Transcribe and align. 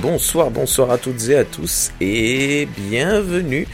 bonsoir, 0.00 0.50
bonsoir 0.50 0.90
à 0.90 0.98
toutes 0.98 1.28
et 1.28 1.36
à 1.36 1.44
tous, 1.44 1.90
et 2.00 2.66
bienvenue 2.76 3.66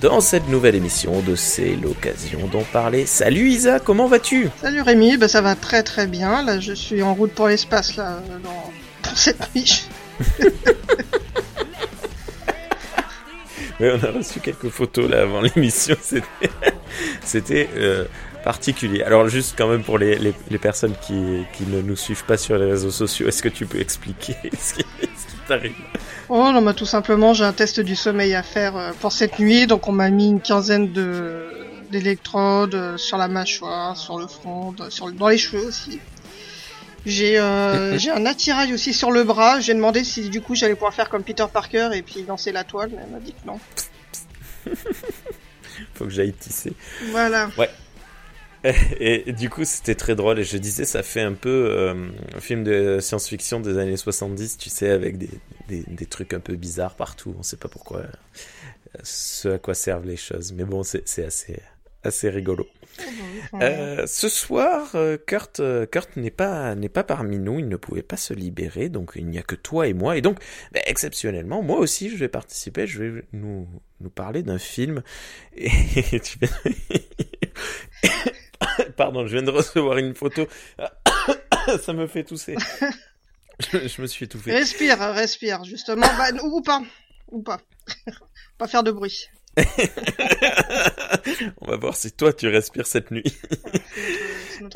dans 0.00 0.20
cette 0.20 0.48
nouvelle 0.48 0.74
émission 0.74 1.20
de 1.20 1.34
C'est 1.34 1.76
l'occasion 1.76 2.46
d'en 2.50 2.62
parler. 2.62 3.06
Salut 3.06 3.48
Isa, 3.48 3.80
comment 3.80 4.06
vas-tu? 4.06 4.48
Salut 4.60 4.80
Rémi, 4.80 5.16
bah 5.16 5.28
ça 5.28 5.42
va 5.42 5.54
très 5.54 5.82
très 5.82 6.06
bien. 6.06 6.42
Là, 6.42 6.58
je 6.58 6.72
suis 6.72 7.02
en 7.02 7.14
route 7.14 7.32
pour 7.32 7.48
l'espace 7.48 7.96
là, 7.96 8.18
dans... 8.42 8.72
pour 9.02 9.18
cette 9.18 9.36
niche. 9.54 9.84
on 13.80 14.04
a 14.04 14.10
reçu 14.10 14.40
quelques 14.40 14.70
photos 14.70 15.10
là 15.10 15.22
avant 15.22 15.42
l'émission. 15.42 15.96
C'était, 16.02 16.50
c'était 17.24 17.68
euh, 17.76 18.04
particulier. 18.44 19.02
Alors 19.02 19.28
juste 19.28 19.54
quand 19.58 19.68
même 19.68 19.82
pour 19.82 19.98
les, 19.98 20.16
les, 20.16 20.32
les, 20.48 20.58
personnes 20.58 20.94
qui, 21.06 21.44
qui 21.52 21.64
ne 21.66 21.82
nous 21.82 21.96
suivent 21.96 22.24
pas 22.24 22.36
sur 22.36 22.56
les 22.56 22.66
réseaux 22.66 22.90
sociaux, 22.90 23.26
est-ce 23.26 23.42
que 23.42 23.48
tu 23.48 23.66
peux 23.66 23.80
expliquer 23.80 24.36
ce 24.58 24.74
qui, 24.74 24.84
ce 25.00 25.26
qui 25.26 25.33
t'arrive 25.48 25.74
Oh 26.28 26.50
non, 26.52 26.62
bah 26.62 26.74
tout 26.74 26.86
simplement 26.86 27.34
j'ai 27.34 27.44
un 27.44 27.52
test 27.52 27.80
du 27.80 27.96
sommeil 27.96 28.34
à 28.34 28.42
faire 28.42 28.76
euh, 28.76 28.92
pour 29.00 29.12
cette 29.12 29.38
nuit, 29.38 29.66
donc 29.66 29.88
on 29.88 29.92
m'a 29.92 30.10
mis 30.10 30.28
une 30.28 30.40
quinzaine 30.40 30.92
de 30.92 31.48
d'électrodes 31.90 32.74
euh, 32.74 32.96
sur 32.96 33.18
la 33.18 33.28
mâchoire, 33.28 33.96
sur 33.96 34.18
le 34.18 34.26
front, 34.26 34.74
sur 34.88 35.06
le, 35.06 35.12
dans 35.12 35.28
les 35.28 35.38
cheveux 35.38 35.66
aussi. 35.66 36.00
J'ai 37.06 37.38
euh, 37.38 37.98
j'ai 37.98 38.10
un 38.10 38.26
attirail 38.26 38.72
aussi 38.72 38.92
sur 38.94 39.10
le 39.10 39.22
bras. 39.22 39.60
J'ai 39.60 39.74
demandé 39.74 40.02
si 40.02 40.28
du 40.30 40.40
coup 40.40 40.54
j'allais 40.54 40.74
pouvoir 40.74 40.94
faire 40.94 41.08
comme 41.08 41.22
Peter 41.22 41.46
Parker 41.52 41.90
et 41.92 42.02
puis 42.02 42.22
lancer 42.22 42.52
la 42.52 42.64
toile, 42.64 42.90
mais 42.92 43.02
elle 43.04 43.10
m'a 43.10 43.20
dit 43.20 43.32
que 43.32 43.46
non. 43.46 43.60
Faut 45.94 46.04
que 46.04 46.10
j'aille 46.10 46.32
tisser. 46.32 46.72
Voilà. 47.10 47.50
Ouais. 47.58 47.70
Et, 49.00 49.32
du 49.32 49.50
coup, 49.50 49.64
c'était 49.64 49.94
très 49.94 50.14
drôle. 50.14 50.38
Et 50.38 50.44
je 50.44 50.56
disais, 50.56 50.84
ça 50.84 51.02
fait 51.02 51.20
un 51.20 51.34
peu 51.34 51.68
euh, 51.70 52.08
un 52.34 52.40
film 52.40 52.64
de 52.64 52.98
science-fiction 53.00 53.60
des 53.60 53.78
années 53.78 53.96
70, 53.96 54.58
tu 54.58 54.70
sais, 54.70 54.90
avec 54.90 55.18
des, 55.18 55.30
des, 55.68 55.84
des, 55.86 56.06
trucs 56.06 56.32
un 56.32 56.40
peu 56.40 56.56
bizarres 56.56 56.96
partout. 56.96 57.34
On 57.38 57.42
sait 57.42 57.56
pas 57.56 57.68
pourquoi, 57.68 58.00
euh, 58.00 58.08
ce 59.02 59.48
à 59.48 59.58
quoi 59.58 59.74
servent 59.74 60.06
les 60.06 60.16
choses. 60.16 60.52
Mais 60.52 60.64
bon, 60.64 60.82
c'est 60.82 61.24
assez, 61.24 61.60
assez 62.02 62.30
rigolo. 62.30 62.66
Euh, 63.54 64.06
ce 64.06 64.28
soir, 64.28 64.92
euh, 64.94 65.16
Kurt, 65.16 65.60
Kurt 65.90 66.16
n'est 66.16 66.30
pas 66.30 66.74
n'est 66.74 66.88
pas 66.88 67.04
parmi 67.04 67.38
nous. 67.38 67.58
Il 67.58 67.68
ne 67.68 67.76
pouvait 67.76 68.02
pas 68.02 68.16
se 68.16 68.32
libérer, 68.32 68.88
donc 68.88 69.12
il 69.16 69.26
n'y 69.26 69.38
a 69.38 69.42
que 69.42 69.56
toi 69.56 69.88
et 69.88 69.92
moi. 69.92 70.16
Et 70.16 70.22
donc, 70.22 70.38
bah, 70.72 70.80
exceptionnellement, 70.86 71.60
moi 71.60 71.78
aussi, 71.78 72.08
je 72.08 72.16
vais 72.16 72.28
participer. 72.28 72.86
Je 72.86 73.02
vais 73.02 73.24
nous 73.32 73.68
nous 74.00 74.10
parler 74.10 74.42
d'un 74.42 74.58
film. 74.58 75.02
Et 75.56 75.70
tu 76.20 76.38
Pardon, 78.96 79.26
je 79.26 79.32
viens 79.32 79.42
de 79.42 79.50
recevoir 79.50 79.98
une 79.98 80.14
photo. 80.14 80.46
Ça 81.82 81.92
me 81.92 82.06
fait 82.06 82.24
tousser. 82.24 82.56
Je, 83.60 83.86
je 83.86 84.02
me 84.02 84.08
suis 84.08 84.24
étouffé. 84.24 84.52
Respire, 84.52 84.98
respire, 84.98 85.62
justement. 85.62 86.08
Bah, 86.18 86.30
ou 86.42 86.60
pas, 86.60 86.82
ou 87.30 87.40
pas. 87.40 87.60
pas 88.58 88.66
faire 88.66 88.82
de 88.82 88.90
bruit. 88.90 89.28
On 91.60 91.66
va 91.70 91.76
voir 91.76 91.94
si 91.96 92.10
toi 92.10 92.32
tu 92.32 92.48
respires 92.48 92.88
cette 92.88 93.12
nuit. 93.12 93.22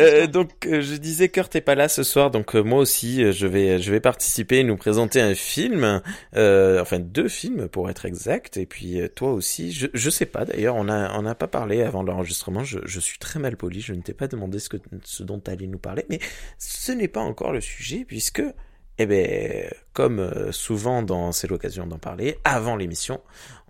Euh, 0.00 0.26
donc 0.26 0.66
euh, 0.66 0.80
je 0.80 0.96
disais 0.96 1.28
Kurt 1.28 1.54
est 1.56 1.60
pas 1.60 1.74
là 1.74 1.88
ce 1.88 2.02
soir, 2.02 2.30
donc 2.30 2.54
euh, 2.54 2.62
moi 2.62 2.78
aussi 2.78 3.22
euh, 3.22 3.32
je 3.32 3.46
vais 3.46 3.78
je 3.78 3.90
vais 3.90 4.00
participer 4.00 4.58
et 4.58 4.64
nous 4.64 4.76
présenter 4.76 5.20
un 5.20 5.34
film, 5.34 6.00
enfin 6.34 6.98
deux 6.98 7.28
films 7.28 7.68
pour 7.68 7.90
être 7.90 8.04
exact, 8.04 8.56
et 8.56 8.66
puis 8.66 9.00
toi 9.14 9.32
aussi. 9.32 9.72
Je 9.72 9.86
je 9.92 10.10
sais 10.10 10.26
pas 10.26 10.44
d'ailleurs, 10.44 10.76
on 10.76 10.88
a 10.88 11.16
on 11.18 11.22
n'a 11.22 11.34
pas 11.34 11.48
parlé 11.48 11.82
avant 11.82 12.02
l'enregistrement. 12.02 12.64
Je, 12.64 12.78
je 12.84 13.00
suis 13.00 13.18
très 13.18 13.40
mal 13.40 13.56
poli, 13.56 13.80
je 13.80 13.92
ne 13.92 14.00
t'ai 14.00 14.14
pas 14.14 14.28
demandé 14.28 14.58
ce 14.58 14.68
que 14.68 14.76
ce 15.04 15.22
dont 15.22 15.40
tu 15.40 15.50
allais 15.50 15.66
nous 15.66 15.78
parler, 15.78 16.04
mais 16.10 16.20
ce 16.58 16.92
n'est 16.92 17.08
pas 17.08 17.20
encore 17.20 17.52
le 17.52 17.60
sujet 17.60 18.04
puisque 18.06 18.42
eh 18.98 19.06
bien, 19.06 19.70
comme 19.92 20.52
souvent 20.52 21.02
dans 21.02 21.32
c'est 21.32 21.46
l'occasion 21.46 21.86
d'en 21.86 21.98
parler, 21.98 22.38
avant 22.44 22.76
l'émission, 22.76 23.20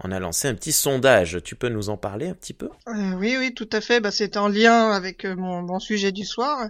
on 0.03 0.13
a 0.13 0.21
lancé 0.21 0.49
un 0.49 0.55
petit 0.55 0.73
sondage. 0.73 1.43
Tu 1.43 1.57
peux 1.57 1.69
nous 1.69 1.91
en 1.91 1.97
parler 1.97 2.29
un 2.29 2.35
petit 2.35 2.55
peu? 2.55 2.71
Euh, 2.89 3.13
Oui, 3.17 3.37
oui, 3.39 3.53
tout 3.55 3.69
à 3.73 3.81
fait. 3.81 4.01
Bah, 4.01 4.11
c'est 4.11 4.37
en 4.37 4.49
lien 4.49 4.91
avec 4.91 5.25
mon, 5.25 5.63
mon, 5.63 5.81
sujet 5.81 6.13
du 6.13 6.25
soir. 6.25 6.69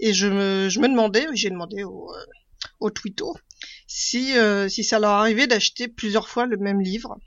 Et 0.00 0.12
je 0.12 0.26
me, 0.26 0.68
je 0.68 0.80
me 0.80 0.88
demandais, 0.88 1.26
j'ai 1.34 1.50
demandé 1.50 1.84
au, 1.84 2.10
euh, 2.10 2.24
au 2.80 2.90
Twitto, 2.90 3.34
si, 3.86 4.36
euh, 4.38 4.68
si 4.68 4.84
ça 4.84 4.98
leur 4.98 5.10
arrivait 5.10 5.46
d'acheter 5.46 5.88
plusieurs 5.88 6.28
fois 6.28 6.46
le 6.46 6.56
même 6.56 6.80
livre. 6.80 7.18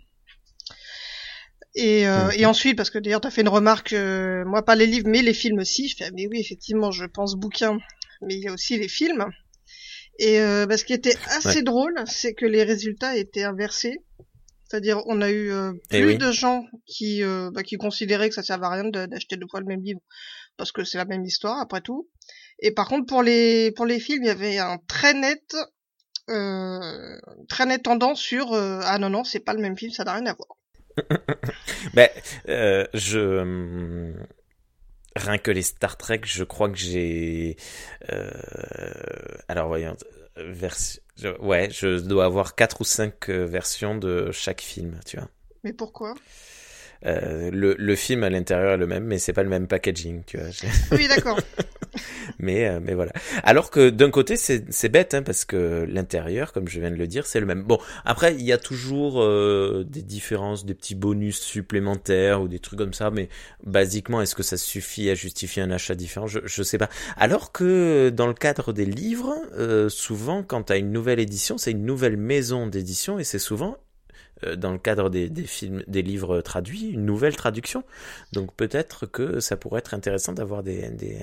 Et, 1.75 2.07
euh, 2.07 2.27
mmh. 2.27 2.31
et 2.37 2.45
ensuite, 2.45 2.75
parce 2.77 2.89
que 2.89 2.99
d'ailleurs, 2.99 3.21
tu 3.21 3.27
as 3.27 3.31
fait 3.31 3.41
une 3.41 3.49
remarque, 3.49 3.93
moi 3.93 4.63
pas 4.63 4.75
les 4.75 4.87
livres, 4.87 5.07
mais 5.07 5.21
les 5.21 5.33
films 5.33 5.59
aussi. 5.59 5.87
Je 5.87 5.97
fais, 5.97 6.11
mais 6.11 6.27
oui, 6.27 6.39
effectivement, 6.39 6.91
je 6.91 7.05
pense 7.05 7.35
bouquin, 7.35 7.77
mais 8.21 8.35
il 8.35 8.41
y 8.41 8.47
a 8.47 8.53
aussi 8.53 8.77
les 8.77 8.89
films. 8.89 9.25
Et 10.19 10.39
euh, 10.39 10.65
bah, 10.65 10.77
ce 10.77 10.85
qui 10.85 10.93
était 10.93 11.15
assez 11.27 11.57
ouais. 11.57 11.63
drôle, 11.63 11.95
c'est 12.05 12.33
que 12.33 12.45
les 12.45 12.63
résultats 12.63 13.15
étaient 13.15 13.43
inversés. 13.43 13.97
C'est-à-dire, 14.67 15.01
on 15.07 15.21
a 15.21 15.29
eu 15.29 15.51
euh, 15.51 15.73
plus 15.89 16.05
oui. 16.05 16.17
de 16.17 16.31
gens 16.31 16.65
qui 16.85 17.23
euh, 17.23 17.51
bah, 17.51 17.63
qui 17.63 17.75
considéraient 17.77 18.29
que 18.29 18.35
ça 18.35 18.43
servait 18.43 18.67
à 18.67 18.69
rien 18.69 18.85
d'acheter 18.85 19.35
deux 19.35 19.47
fois 19.49 19.59
le 19.59 19.65
même 19.65 19.81
livre 19.81 19.99
parce 20.57 20.71
que 20.71 20.83
c'est 20.83 20.97
la 20.97 21.05
même 21.05 21.25
histoire 21.25 21.59
après 21.59 21.81
tout. 21.81 22.07
Et 22.59 22.71
par 22.71 22.87
contre, 22.87 23.05
pour 23.07 23.23
les 23.23 23.71
pour 23.71 23.85
les 23.85 23.99
films, 23.99 24.23
il 24.23 24.27
y 24.27 24.29
avait 24.29 24.59
un 24.59 24.77
très 24.87 25.13
net 25.13 25.55
euh, 26.29 27.17
très 27.49 27.65
net 27.65 27.83
tendance 27.83 28.21
sur 28.21 28.53
ah 28.53 28.97
non 28.97 29.09
non, 29.09 29.23
c'est 29.23 29.39
pas 29.39 29.53
le 29.53 29.61
même 29.61 29.77
film, 29.77 29.91
ça 29.91 30.05
n'a 30.05 30.13
rien 30.13 30.25
à 30.27 30.35
voir. 30.35 30.57
ben, 31.93 32.09
je 32.93 34.13
rien 35.15 35.37
que 35.37 35.51
les 35.51 35.61
Star 35.61 35.97
Trek, 35.97 36.21
je 36.25 36.43
crois 36.43 36.69
que 36.69 36.77
j'ai. 36.77 37.57
Euh... 38.11 38.29
Alors 39.47 39.67
voyons, 39.67 39.97
version. 40.35 41.01
Ouais, 41.39 41.69
je 41.69 41.99
dois 41.99 42.25
avoir 42.25 42.55
quatre 42.55 42.81
ou 42.81 42.83
cinq 42.83 43.29
versions 43.29 43.95
de 43.95 44.31
chaque 44.31 44.61
film, 44.61 44.99
tu 45.05 45.17
vois. 45.17 45.29
Mais 45.63 45.73
pourquoi? 45.73 46.15
Euh, 47.05 47.49
le, 47.51 47.75
le 47.77 47.95
film 47.95 48.23
à 48.23 48.29
l'intérieur 48.29 48.73
est 48.73 48.77
le 48.77 48.87
même, 48.87 49.05
mais 49.05 49.17
c'est 49.17 49.33
pas 49.33 49.43
le 49.43 49.49
même 49.49 49.67
packaging, 49.67 50.21
tu 50.25 50.37
vois. 50.37 50.47
Oui, 50.91 51.07
d'accord. 51.07 51.39
mais 52.39 52.67
euh, 52.67 52.79
mais 52.81 52.93
voilà. 52.93 53.11
Alors 53.43 53.71
que 53.71 53.89
d'un 53.89 54.11
côté 54.11 54.35
c'est 54.35 54.71
c'est 54.71 54.89
bête, 54.89 55.13
hein, 55.13 55.23
parce 55.23 55.45
que 55.45 55.85
l'intérieur, 55.89 56.53
comme 56.53 56.67
je 56.67 56.79
viens 56.79 56.91
de 56.91 56.95
le 56.95 57.07
dire, 57.07 57.25
c'est 57.25 57.39
le 57.39 57.45
même. 57.45 57.63
Bon, 57.63 57.79
après 58.05 58.35
il 58.35 58.43
y 58.43 58.51
a 58.51 58.57
toujours 58.57 59.21
euh, 59.21 59.83
des 59.87 60.01
différences, 60.01 60.65
des 60.65 60.73
petits 60.73 60.95
bonus 60.95 61.39
supplémentaires 61.39 62.41
ou 62.41 62.47
des 62.47 62.59
trucs 62.59 62.79
comme 62.79 62.93
ça, 62.93 63.09
mais 63.09 63.29
basiquement 63.65 64.21
est-ce 64.21 64.35
que 64.35 64.43
ça 64.43 64.57
suffit 64.57 65.09
à 65.09 65.15
justifier 65.15 65.63
un 65.63 65.71
achat 65.71 65.95
différent? 65.95 66.27
Je 66.27 66.39
je 66.45 66.63
sais 66.63 66.77
pas. 66.77 66.89
Alors 67.17 67.51
que 67.51 68.09
dans 68.09 68.27
le 68.27 68.33
cadre 68.33 68.73
des 68.73 68.85
livres, 68.85 69.35
euh, 69.57 69.89
souvent 69.89 70.43
quand 70.43 70.63
tu 70.63 70.73
as 70.73 70.77
une 70.77 70.91
nouvelle 70.91 71.19
édition, 71.19 71.57
c'est 71.57 71.71
une 71.71 71.85
nouvelle 71.85 72.17
maison 72.17 72.67
d'édition 72.67 73.19
et 73.19 73.23
c'est 73.23 73.39
souvent 73.39 73.77
dans 74.57 74.71
le 74.71 74.77
cadre 74.79 75.09
des, 75.09 75.29
des, 75.29 75.45
films, 75.45 75.83
des 75.87 76.01
livres 76.01 76.41
traduits, 76.41 76.89
une 76.89 77.05
nouvelle 77.05 77.35
traduction. 77.35 77.83
Donc 78.33 78.55
peut-être 78.55 79.05
que 79.05 79.39
ça 79.39 79.57
pourrait 79.57 79.79
être 79.79 79.93
intéressant 79.93 80.33
d'avoir 80.33 80.63
des, 80.63 80.89
des, 80.89 81.19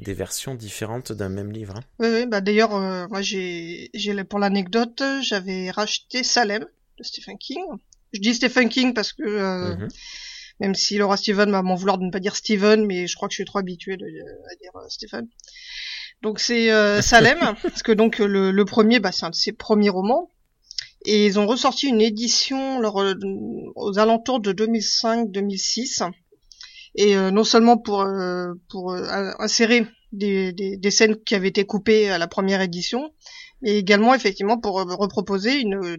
des, 0.00 0.14
versions 0.14 0.54
différentes 0.54 1.12
d'un 1.12 1.28
même 1.28 1.52
livre. 1.52 1.74
Hein. 1.76 1.82
Oui, 1.98 2.08
oui, 2.12 2.26
bah 2.26 2.40
d'ailleurs, 2.40 2.74
euh, 2.74 3.06
moi 3.08 3.22
j'ai, 3.22 3.90
pour 4.28 4.38
l'anecdote, 4.38 5.02
j'avais 5.22 5.70
racheté 5.70 6.22
Salem 6.22 6.64
de 6.98 7.04
Stephen 7.04 7.38
King. 7.38 7.62
Je 8.12 8.20
dis 8.20 8.34
Stephen 8.34 8.68
King 8.68 8.94
parce 8.94 9.12
que 9.12 9.22
euh, 9.22 9.76
mm 9.76 9.84
-hmm. 9.84 9.88
même 10.60 10.74
si 10.74 10.98
Laura 10.98 11.16
Steven 11.16 11.50
m'a 11.50 11.62
m'en 11.62 11.74
vouloir 11.74 11.98
de 11.98 12.04
ne 12.04 12.10
pas 12.10 12.20
dire 12.20 12.36
Steven, 12.36 12.86
mais 12.86 13.06
je 13.06 13.14
crois 13.16 13.28
que 13.28 13.32
je 13.32 13.40
suis 13.40 13.44
trop 13.44 13.58
habitué 13.58 13.96
de, 13.96 14.06
à 14.06 14.54
dire 14.62 14.74
euh, 14.76 14.88
Stephen. 14.88 15.28
Donc 16.22 16.40
c'est 16.40 16.70
euh, 16.72 17.00
Salem, 17.02 17.38
parce 17.62 17.82
que 17.82 17.92
donc 17.92 18.18
le, 18.18 18.50
le 18.50 18.64
premier, 18.64 18.98
bah, 19.00 19.12
c'est 19.12 19.26
un 19.26 19.30
de 19.30 19.34
ses 19.34 19.52
premiers 19.52 19.90
romans. 19.90 20.30
Et 21.04 21.26
ils 21.26 21.38
ont 21.38 21.46
ressorti 21.46 21.86
une 21.86 22.00
édition 22.00 22.80
leur, 22.80 22.96
aux 23.76 23.98
alentours 23.98 24.40
de 24.40 24.52
2005-2006. 24.52 26.10
Et 26.94 27.16
euh, 27.16 27.30
non 27.30 27.44
seulement 27.44 27.78
pour, 27.78 28.00
euh, 28.00 28.54
pour 28.68 28.92
euh, 28.92 29.30
insérer 29.38 29.86
des, 30.12 30.52
des, 30.52 30.76
des, 30.76 30.90
scènes 30.90 31.16
qui 31.16 31.34
avaient 31.34 31.48
été 31.48 31.64
coupées 31.64 32.10
à 32.10 32.18
la 32.18 32.26
première 32.26 32.60
édition, 32.60 33.12
mais 33.62 33.76
également 33.76 34.14
effectivement 34.14 34.58
pour 34.58 34.74
reproposer 34.74 35.60
une, 35.60 35.98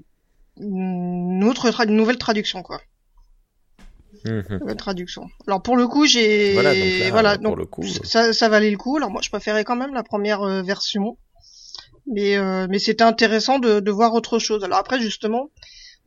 une 0.58 1.44
autre 1.44 1.72
une 1.88 1.96
nouvelle 1.96 2.18
traduction 2.18 2.64
quoi. 2.64 2.82
Mmh. 4.26 4.58
Nouvelle 4.60 4.76
traduction. 4.76 5.28
Alors 5.48 5.62
pour 5.62 5.78
le 5.78 5.88
coup 5.88 6.06
j'ai 6.06 6.54
voilà 6.54 6.74
donc, 6.74 6.84
là, 6.84 7.10
voilà, 7.12 7.38
donc 7.38 7.58
le 7.58 7.66
coup, 7.66 7.86
ça, 8.04 8.34
ça 8.34 8.50
valait 8.50 8.72
le 8.72 8.78
coup. 8.78 8.98
Alors 8.98 9.12
moi 9.12 9.22
je 9.24 9.30
préférais 9.30 9.64
quand 9.64 9.76
même 9.76 9.94
la 9.94 10.04
première 10.04 10.64
version 10.64 11.18
mais 12.08 12.38
euh, 12.38 12.68
mais 12.70 12.80
c'était 12.80 13.04
intéressant 13.04 13.60
de, 13.60 13.80
de 13.80 13.92
voir 13.92 14.14
autre 14.14 14.40
chose. 14.40 14.64
Alors 14.64 14.80
après 14.80 15.00
justement, 15.00 15.50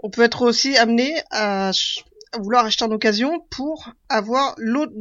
on 0.01 0.11
peut 0.11 0.23
être 0.23 0.43
aussi 0.43 0.77
amené 0.77 1.15
à, 1.31 1.71
à 2.33 2.39
vouloir 2.39 2.65
acheter 2.65 2.85
en 2.85 2.91
occasion 2.91 3.41
pour 3.51 3.91
avoir 4.09 4.55
l'autre, 4.59 4.93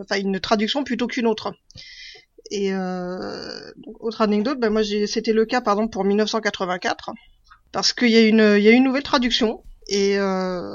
enfin 0.00 0.20
une 0.20 0.40
traduction 0.40 0.84
plutôt 0.84 1.06
qu'une 1.06 1.26
autre. 1.26 1.52
Et 2.50 2.72
euh, 2.72 3.70
autre 4.00 4.22
anecdote, 4.22 4.58
ben 4.58 4.70
moi 4.70 4.82
c'était 5.06 5.32
le 5.32 5.46
cas 5.46 5.60
par 5.60 5.74
exemple 5.74 5.92
pour 5.92 6.04
1984, 6.04 7.10
parce 7.70 7.92
qu'il 7.92 8.10
y 8.10 8.16
a 8.16 8.22
une, 8.22 8.56
il 8.58 8.62
y 8.62 8.68
a 8.68 8.72
une 8.72 8.84
nouvelle 8.84 9.04
traduction. 9.04 9.62
Et 9.88 10.18
euh, 10.18 10.72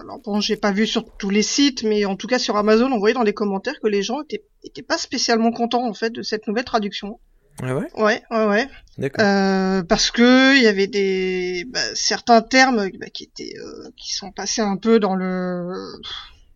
alors 0.00 0.20
bon, 0.24 0.40
j'ai 0.40 0.56
pas 0.56 0.72
vu 0.72 0.86
sur 0.86 1.04
tous 1.16 1.30
les 1.30 1.42
sites, 1.42 1.82
mais 1.82 2.04
en 2.04 2.16
tout 2.16 2.26
cas 2.26 2.38
sur 2.38 2.56
Amazon, 2.56 2.90
on 2.92 2.98
voyait 2.98 3.14
dans 3.14 3.22
les 3.22 3.34
commentaires 3.34 3.80
que 3.80 3.88
les 3.88 4.02
gens 4.02 4.22
étaient, 4.22 4.44
étaient 4.64 4.82
pas 4.82 4.98
spécialement 4.98 5.52
contents 5.52 5.86
en 5.86 5.94
fait 5.94 6.10
de 6.10 6.22
cette 6.22 6.46
nouvelle 6.46 6.64
traduction. 6.64 7.20
Ah 7.62 7.74
ouais? 7.74 7.88
Ouais, 7.96 8.22
ouais, 8.30 8.46
ouais. 8.46 8.68
D'accord. 8.98 9.24
Euh, 9.24 9.82
parce 9.82 10.10
que 10.10 10.56
il 10.56 10.62
y 10.62 10.66
avait 10.66 10.86
des 10.86 11.64
bah, 11.68 11.80
certains 11.94 12.42
termes 12.42 12.88
bah, 12.98 13.10
qui 13.12 13.24
étaient 13.24 13.54
euh, 13.58 13.90
qui 13.96 14.14
sont 14.14 14.32
passés 14.32 14.62
un 14.62 14.76
peu 14.76 14.98
dans 14.98 15.14
le 15.14 15.72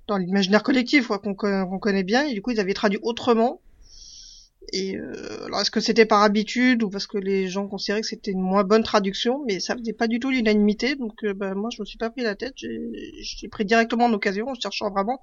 dans 0.06 0.16
l'imaginaire 0.16 0.62
collectif 0.62 1.06
quoi, 1.06 1.18
qu'on 1.18 1.34
qu'on 1.34 1.78
connaît 1.78 2.02
bien 2.02 2.26
et 2.26 2.34
du 2.34 2.42
coup 2.42 2.50
ils 2.50 2.60
avaient 2.60 2.74
traduit 2.74 2.98
autrement. 3.02 3.60
Et 4.72 4.96
euh, 4.96 5.46
alors 5.46 5.60
est-ce 5.60 5.70
que 5.70 5.80
c'était 5.80 6.06
par 6.06 6.22
habitude 6.22 6.82
ou 6.82 6.90
parce 6.90 7.06
que 7.06 7.18
les 7.18 7.48
gens 7.48 7.66
considéraient 7.66 8.02
que 8.02 8.06
c'était 8.06 8.30
une 8.30 8.40
moins 8.40 8.62
bonne 8.62 8.82
traduction, 8.82 9.42
mais 9.46 9.58
ça 9.58 9.76
faisait 9.76 9.92
pas 9.92 10.06
du 10.06 10.20
tout 10.20 10.30
l'unanimité, 10.30 10.94
donc 10.94 11.24
euh, 11.24 11.34
bah, 11.34 11.54
moi 11.54 11.70
je 11.74 11.82
me 11.82 11.86
suis 11.86 11.98
pas 11.98 12.10
pris 12.10 12.22
la 12.22 12.36
tête, 12.36 12.54
j'ai 12.56 13.48
pris 13.48 13.64
directement 13.64 14.04
en 14.04 14.12
occasion 14.12 14.48
en 14.48 14.54
cherchant 14.54 14.90
vraiment 14.90 15.20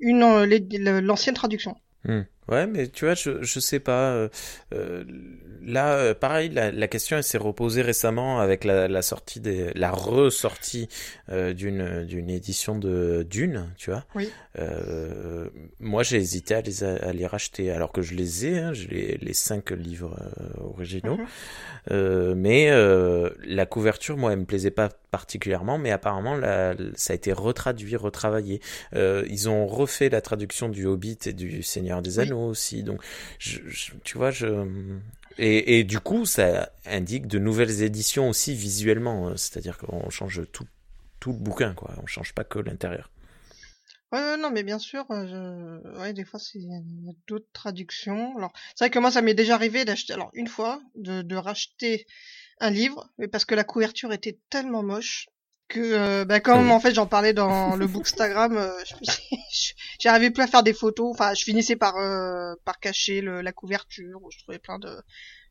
une 0.00 0.22
euh, 0.22 1.00
l'ancienne 1.00 1.34
traduction. 1.34 1.76
Hmm. 2.04 2.22
Ouais, 2.48 2.66
mais 2.66 2.88
tu 2.88 3.04
vois, 3.04 3.14
je, 3.14 3.42
je 3.42 3.60
sais 3.60 3.80
pas. 3.80 4.12
Euh, 4.12 4.28
euh 4.74 5.04
là, 5.64 5.94
euh, 5.94 6.14
pareil, 6.14 6.48
la, 6.48 6.70
la 6.70 6.88
question 6.88 7.16
elle 7.16 7.22
s'est 7.22 7.38
reposée 7.38 7.82
récemment 7.82 8.40
avec 8.40 8.64
la, 8.64 8.88
la 8.88 9.02
sortie 9.02 9.40
des, 9.40 9.72
la 9.74 9.90
ressortie 9.90 10.88
euh, 11.28 11.52
d'une 11.52 12.04
d'une 12.04 12.30
édition 12.30 12.78
de 12.78 13.26
Dune, 13.28 13.70
tu 13.76 13.90
vois. 13.90 14.04
Oui. 14.14 14.30
Euh, 14.58 15.48
moi, 15.80 16.02
j'ai 16.02 16.16
hésité 16.16 16.54
à 16.54 16.60
les 16.60 16.84
à 16.84 17.12
les 17.12 17.26
racheter, 17.26 17.70
alors 17.70 17.92
que 17.92 18.02
je 18.02 18.14
les 18.14 18.46
ai, 18.46 18.58
hein, 18.58 18.72
j'ai 18.72 18.88
les, 18.88 19.18
les 19.20 19.34
cinq 19.34 19.70
livres 19.70 20.18
originaux. 20.60 21.18
Mhm. 21.90 22.34
mais 22.34 22.70
la 23.44 23.66
couverture, 23.66 24.16
moi, 24.16 24.32
elle 24.32 24.40
me 24.40 24.44
plaisait 24.44 24.70
pas 24.70 24.88
particulièrement, 25.10 25.78
mais 25.78 25.90
apparemment, 25.90 26.34
la, 26.34 26.74
ça 26.94 27.12
a 27.12 27.16
été 27.16 27.32
retraduit, 27.32 27.96
retravaillé. 27.96 28.60
ils 28.94 29.48
ont 29.48 29.66
refait 29.66 30.08
la 30.08 30.20
traduction 30.20 30.68
du 30.68 30.86
Hobbit 30.86 31.18
et 31.26 31.32
du 31.32 31.62
Seigneur 31.62 32.02
des 32.02 32.18
Anneaux 32.18 32.31
aussi. 32.40 32.82
Donc, 32.82 33.02
tu 33.38 34.16
vois, 34.18 34.30
je 34.30 34.66
et, 35.38 35.84
du 35.84 35.98
coup, 35.98 36.26
ça 36.26 36.70
indique 36.84 37.26
de 37.26 37.38
nouvelles 37.38 37.82
éditions 37.82 38.28
aussi 38.28 38.54
visuellement. 38.54 39.28
Hein. 39.28 39.36
C'est-à-dire 39.36 39.78
qu'on 39.78 40.10
change 40.10 40.42
tout, 40.52 40.66
tout 41.20 41.32
le 41.32 41.38
bouquin, 41.38 41.74
quoi. 41.74 41.94
On 42.02 42.06
change 42.06 42.34
pas 42.34 42.44
que 42.44 42.58
l'intérieur. 42.58 43.10
Non, 44.12 44.50
mais 44.50 44.62
bien 44.62 44.78
sûr, 44.78 45.06
euh, 45.10 46.12
des 46.12 46.24
fois, 46.24 46.38
il 46.54 46.68
y 46.68 46.74
a 46.74 46.80
d'autres 47.26 47.48
traductions. 47.54 48.36
Alors, 48.36 48.52
c'est 48.74 48.84
vrai 48.84 48.90
que 48.90 48.98
moi, 48.98 49.10
ça 49.10 49.22
m'est 49.22 49.32
déjà 49.32 49.54
arrivé 49.54 49.86
d'acheter, 49.86 50.12
alors, 50.12 50.30
une 50.34 50.48
fois, 50.48 50.82
de, 50.96 51.22
de 51.22 51.36
racheter 51.36 52.06
un 52.58 52.70
livre, 52.70 53.10
mais 53.16 53.26
parce 53.26 53.46
que 53.46 53.54
la 53.54 53.64
couverture 53.64 54.12
était 54.12 54.38
tellement 54.50 54.82
moche 54.82 55.28
que 55.72 55.80
euh, 55.80 56.24
bah, 56.24 56.40
comme 56.40 56.70
en 56.70 56.80
fait 56.80 56.94
j'en 56.94 57.06
parlais 57.06 57.32
dans 57.32 57.76
le 57.76 57.86
bookstagram, 57.86 58.56
euh, 58.56 58.70
j'arrivais 59.98 60.30
plus 60.30 60.42
à 60.42 60.46
faire 60.46 60.62
des 60.62 60.74
photos. 60.74 61.10
Enfin, 61.10 61.32
je 61.34 61.42
finissais 61.42 61.76
par 61.76 61.96
euh, 61.96 62.54
par 62.64 62.78
cacher 62.78 63.20
le, 63.22 63.40
la 63.40 63.52
couverture. 63.52 64.20
je 64.30 64.38
trouvais 64.38 64.58
plein 64.58 64.78
de. 64.78 64.88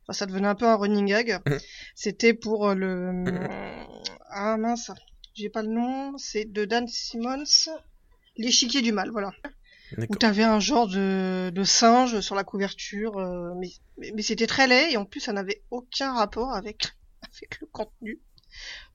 Enfin, 0.02 0.12
ça 0.12 0.26
devenait 0.26 0.48
un 0.48 0.54
peu 0.54 0.66
un 0.66 0.76
running 0.76 1.06
gag. 1.06 1.40
Mmh. 1.46 1.56
C'était 1.94 2.34
pour 2.34 2.68
euh, 2.68 2.74
le 2.74 3.12
mmh. 3.12 3.48
ah 4.30 4.56
mince, 4.56 4.90
j'ai 5.34 5.50
pas 5.50 5.62
le 5.62 5.68
nom. 5.68 6.16
C'est 6.18 6.44
de 6.44 6.64
Dan 6.64 6.86
Simmons, 6.86 7.68
l'échiquier 8.36 8.80
du 8.80 8.92
mal. 8.92 9.10
Voilà. 9.10 9.32
Où 10.08 10.16
t'avais 10.16 10.44
un 10.44 10.58
genre 10.58 10.88
de, 10.88 11.50
de 11.50 11.64
singe 11.64 12.20
sur 12.20 12.34
la 12.34 12.44
couverture, 12.44 13.18
euh, 13.18 13.52
mais, 13.58 13.68
mais, 13.98 14.10
mais 14.14 14.22
c'était 14.22 14.46
très 14.46 14.66
laid 14.66 14.92
et 14.92 14.96
en 14.96 15.04
plus 15.04 15.20
ça 15.20 15.34
n'avait 15.34 15.62
aucun 15.70 16.14
rapport 16.14 16.54
avec 16.54 16.86
avec 17.22 17.60
le 17.60 17.66
contenu. 17.66 18.20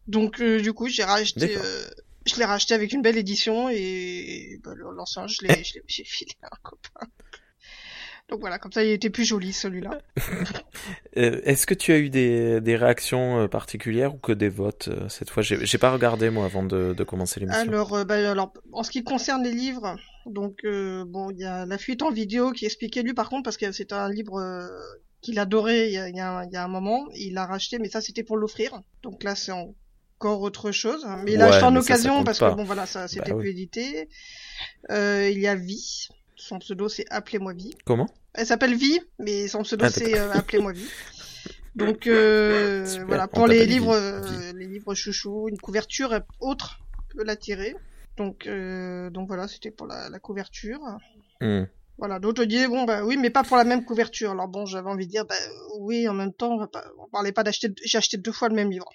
Donc 0.08 0.42
euh, 0.42 0.60
du 0.62 0.74
coup, 0.74 0.88
j'ai 0.88 1.04
racheté, 1.04 1.58
euh, 1.58 1.86
je 2.26 2.36
l'ai 2.38 2.46
racheté 2.46 2.74
avec 2.74 2.94
une 2.94 3.02
belle 3.02 3.18
édition 3.18 3.70
et 3.70 4.60
bah, 4.64 4.74
l'ancien, 4.76 5.28
je 5.28 5.46
l'ai, 5.46 5.64
j'ai 5.64 6.04
filé 6.04 6.32
à 6.44 6.48
un 6.48 6.60
copain. 6.64 7.08
Donc 8.30 8.42
voilà, 8.42 8.60
comme 8.60 8.74
ça, 8.74 8.84
il 8.84 8.92
était 8.92 9.10
plus 9.10 9.24
joli 9.24 9.54
celui-là. 9.54 10.02
Euh, 11.18 11.42
est-ce 11.46 11.66
que 11.66 11.74
tu 11.74 11.92
as 11.92 11.98
eu 11.98 12.10
des, 12.10 12.62
des 12.62 12.76
réactions 12.76 13.48
particulières 13.48 14.14
ou 14.14 14.20
que 14.20 14.32
des 14.32 14.50
votes 14.50 14.90
cette 15.10 15.32
fois? 15.32 15.42
J'ai 15.42 15.78
pas 15.80 15.92
regardé 15.92 16.30
moi 16.30 16.46
avant 16.46 16.62
de, 16.62 16.94
de 16.94 17.04
commencer 17.04 17.40
l'émission. 17.40 17.62
Alors, 17.62 18.06
bah, 18.06 18.30
alors, 18.30 18.54
en 18.72 18.84
ce 18.84 18.92
qui 18.92 19.04
concerne 19.04 19.44
les 19.44 19.52
livres, 19.52 19.96
donc 20.28 20.60
bon, 20.64 21.32
il 21.32 21.40
y 21.40 21.46
a 21.46 21.66
la 21.66 21.78
fuite 21.80 22.04
en 22.04 22.12
vidéo 22.12 22.52
qui 22.52 22.66
expliquait 22.66 23.02
lui 23.02 23.16
par 23.16 23.30
contre 23.30 23.44
parce 23.44 23.58
que 23.58 23.72
c'est 23.72 23.92
un 23.92 24.12
livre 24.12 24.40
qu'il 25.22 25.40
adorait 25.40 25.88
il 25.88 25.94
y, 25.94 25.98
a, 25.98 26.08
il, 26.08 26.16
y 26.16 26.20
a, 26.20 26.46
il 26.46 26.54
y 26.54 26.58
a 26.58 26.64
un 26.64 26.68
moment, 26.68 27.08
il 27.16 27.34
l'a 27.34 27.48
racheté, 27.48 27.80
mais 27.80 27.90
ça 27.90 28.00
c'était 28.00 28.24
pour 28.24 28.38
l'offrir. 28.38 28.80
Donc 29.02 29.24
là, 29.24 29.34
c'est 29.34 29.52
en 29.52 29.74
encore 30.18 30.42
autre 30.42 30.72
chose. 30.72 31.06
Hein. 31.06 31.22
Mais 31.24 31.36
là, 31.36 31.52
je 31.52 31.64
en 31.64 31.76
occasion 31.76 32.24
parce 32.24 32.40
que 32.40 32.54
bon, 32.54 32.64
voilà, 32.64 32.86
ça 32.86 33.08
c'était 33.08 33.32
bah 33.32 33.38
plus 33.38 33.50
édité. 33.50 34.10
Euh, 34.90 35.30
il 35.32 35.40
y 35.40 35.48
a 35.48 35.56
Vie. 35.56 36.10
Son 36.36 36.60
pseudo, 36.60 36.90
c'est 36.90 37.06
Appelez-moi 37.10 37.54
Vie. 37.54 37.74
Comment? 37.86 38.10
Elle 38.34 38.46
s'appelle 38.46 38.76
Vie, 38.76 39.00
mais 39.20 39.48
son 39.48 39.64
pseudo, 39.64 39.86
ah, 39.86 39.90
c'est 39.90 40.18
euh, 40.18 40.32
Appelez-moi 40.32 40.72
Vie. 40.74 40.88
Donc 41.76 42.08
euh, 42.08 42.86
voilà, 43.06 43.28
pour 43.28 43.46
les 43.46 43.68
livres, 43.68 43.94
euh, 43.94 44.52
les 44.54 44.66
livres 44.66 44.96
chouchou, 44.96 45.48
une 45.48 45.60
couverture 45.60 46.20
autre 46.40 46.80
peut 47.16 47.24
l'attirer. 47.24 47.76
Donc 48.18 48.48
euh, 48.48 49.12
donc 49.12 49.28
voilà, 49.28 49.48
c'était 49.48 49.70
pour 49.70 49.86
la, 49.86 50.10
la 50.10 50.20
couverture. 50.20 50.80
Hmm. 51.40 51.66
Voilà, 52.00 52.20
d'autres 52.20 52.46
disaient 52.46 52.68
bon 52.68 52.86
bah 52.86 53.04
oui, 53.06 53.18
mais 53.18 53.30
pas 53.30 53.44
pour 53.44 53.58
la 53.58 53.64
même 53.64 53.86
couverture. 53.86 54.32
Alors 54.32 54.48
bon, 54.48 54.66
j'avais 54.66 54.90
envie 54.90 55.06
de 55.06 55.12
dire 55.12 55.26
bah 55.26 55.36
oui, 55.80 56.08
en 56.08 56.14
même 56.14 56.34
temps, 56.34 56.54
on, 56.54 56.58
va 56.58 56.68
pas, 56.68 56.86
on 56.98 57.08
parlait 57.10 57.32
pas 57.32 57.44
d'acheter, 57.44 57.72
j'ai 57.84 57.98
acheté 58.00 58.18
deux 58.18 58.32
fois 58.32 58.50
le 58.50 58.56
même 58.56 58.72
livre. 58.72 58.90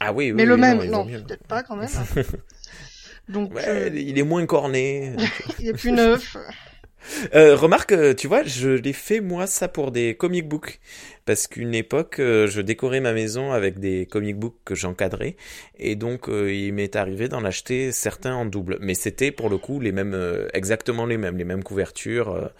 Ah 0.00 0.12
oui, 0.12 0.26
oui 0.26 0.32
Mais 0.32 0.46
le 0.46 0.56
même, 0.56 0.82
non, 0.84 1.04
peut-être 1.04 1.46
pas 1.46 1.62
quand 1.62 1.76
même. 1.76 1.88
Donc, 3.30 3.54
ouais, 3.54 3.68
euh, 3.68 3.90
il 3.94 4.18
est 4.18 4.24
moins 4.24 4.44
corné. 4.46 5.12
il 5.58 5.68
est 5.68 5.72
plus 5.72 5.92
neuf. 5.92 6.36
Euh, 7.34 7.56
remarque, 7.56 7.92
euh, 7.92 8.12
tu 8.12 8.28
vois, 8.28 8.42
je 8.42 8.68
l'ai 8.68 8.92
fait 8.92 9.20
moi 9.20 9.46
ça 9.46 9.68
pour 9.68 9.90
des 9.90 10.14
comic 10.14 10.46
books 10.46 10.80
parce 11.24 11.46
qu'une 11.46 11.74
époque 11.74 12.16
je 12.18 12.60
décorais 12.60 13.00
ma 13.00 13.14
maison 13.14 13.52
avec 13.52 13.78
des 13.78 14.04
comic 14.04 14.36
books 14.36 14.58
que 14.66 14.74
j'encadrais 14.74 15.36
et 15.78 15.96
donc 15.96 16.28
il 16.28 16.74
m'est 16.74 16.96
arrivé 16.96 17.28
d'en 17.28 17.42
acheter 17.42 17.90
certains 17.90 18.34
en 18.34 18.44
double, 18.44 18.76
mais 18.82 18.92
c'était 18.92 19.32
pour 19.32 19.48
le 19.48 19.56
coup 19.56 19.80
les 19.80 19.92
mêmes, 19.92 20.14
exactement 20.52 21.06
les 21.06 21.16
mêmes, 21.16 21.38
les 21.38 21.44
mêmes 21.44 21.64
couvertures, 21.64 22.50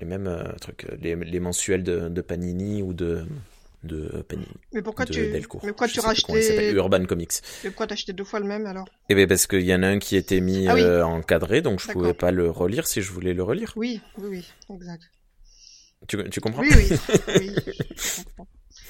les 0.00 0.06
mêmes 0.06 0.44
trucs, 0.60 0.84
les, 1.00 1.14
les 1.14 1.40
mensuels 1.40 1.84
de, 1.84 2.08
de, 2.08 2.20
Panini 2.20 2.82
ou 2.82 2.92
de 2.92 3.26
de 3.84 4.24
Panini. 4.28 4.48
Mais 4.72 4.82
pourquoi 4.82 5.04
de 5.04 5.12
tu, 5.12 5.20
Delcourt. 5.20 5.60
mais 5.64 5.70
pourquoi 5.70 5.88
tu 5.88 6.00
rachetais 6.00 6.72
Urban 6.72 7.04
Comics. 7.04 7.32
Mais 7.62 7.70
pourquoi 7.70 7.86
t'achetais 7.86 8.12
deux 8.12 8.24
fois 8.24 8.40
le 8.40 8.46
même 8.46 8.66
alors? 8.66 8.88
Eh 9.08 9.14
ben 9.14 9.26
parce 9.26 9.46
qu'il 9.46 9.62
y 9.62 9.74
en 9.74 9.82
a 9.82 9.88
un 9.88 9.98
qui 9.98 10.16
était 10.16 10.40
mis 10.40 10.66
ah 10.68 10.74
euh, 10.74 11.02
encadré, 11.02 11.62
donc 11.62 11.80
je 11.80 11.88
pouvais 11.92 12.14
pas 12.14 12.30
le 12.30 12.50
relire 12.50 12.86
si 12.86 13.02
je 13.02 13.12
voulais 13.12 13.34
le 13.34 13.42
relire. 13.42 13.72
Oui, 13.76 14.00
oui, 14.18 14.28
oui, 14.68 14.76
exact. 14.76 15.02
Tu, 16.06 16.30
tu 16.30 16.40
comprends? 16.40 16.62
Oui, 16.62 16.70
oui. 16.74 16.98
oui 17.38 17.54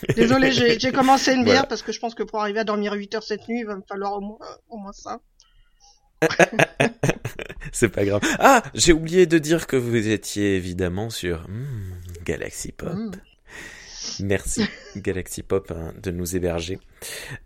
Désolé, 0.17 0.53
j'ai 0.53 0.93
commencé 0.93 1.33
une 1.33 1.45
bière 1.45 1.67
parce 1.67 1.83
que 1.83 1.93
je 1.93 1.99
pense 1.99 2.15
que 2.15 2.23
pour 2.23 2.41
arriver 2.41 2.61
à 2.61 2.65
dormir 2.65 2.93
8 2.93 3.17
heures 3.17 3.23
cette 3.23 3.49
nuit, 3.49 3.61
il 3.61 3.67
va 3.67 3.77
me 3.77 3.83
falloir 3.89 4.15
au 4.15 4.21
moins, 4.21 4.39
au 4.69 4.79
moins 4.79 4.93
ça. 4.93 5.21
C'est 7.73 7.89
pas 7.89 8.05
grave. 8.05 8.21
Ah, 8.39 8.63
j'ai 8.75 8.93
oublié 8.93 9.27
de 9.27 9.39
dire 9.39 9.67
que 9.67 9.77
vous 9.77 10.09
étiez 10.09 10.57
évidemment 10.57 11.11
sur 11.11 11.49
hmm, 11.49 11.93
Galaxy 12.25 12.73
Pop. 12.73 12.93
Hmm. 12.93 13.11
Merci 14.21 14.63
Galaxy 14.97 15.43
Pop 15.43 15.73
hein, 15.75 15.93
de 16.03 16.11
nous 16.11 16.37
héberger. 16.37 16.79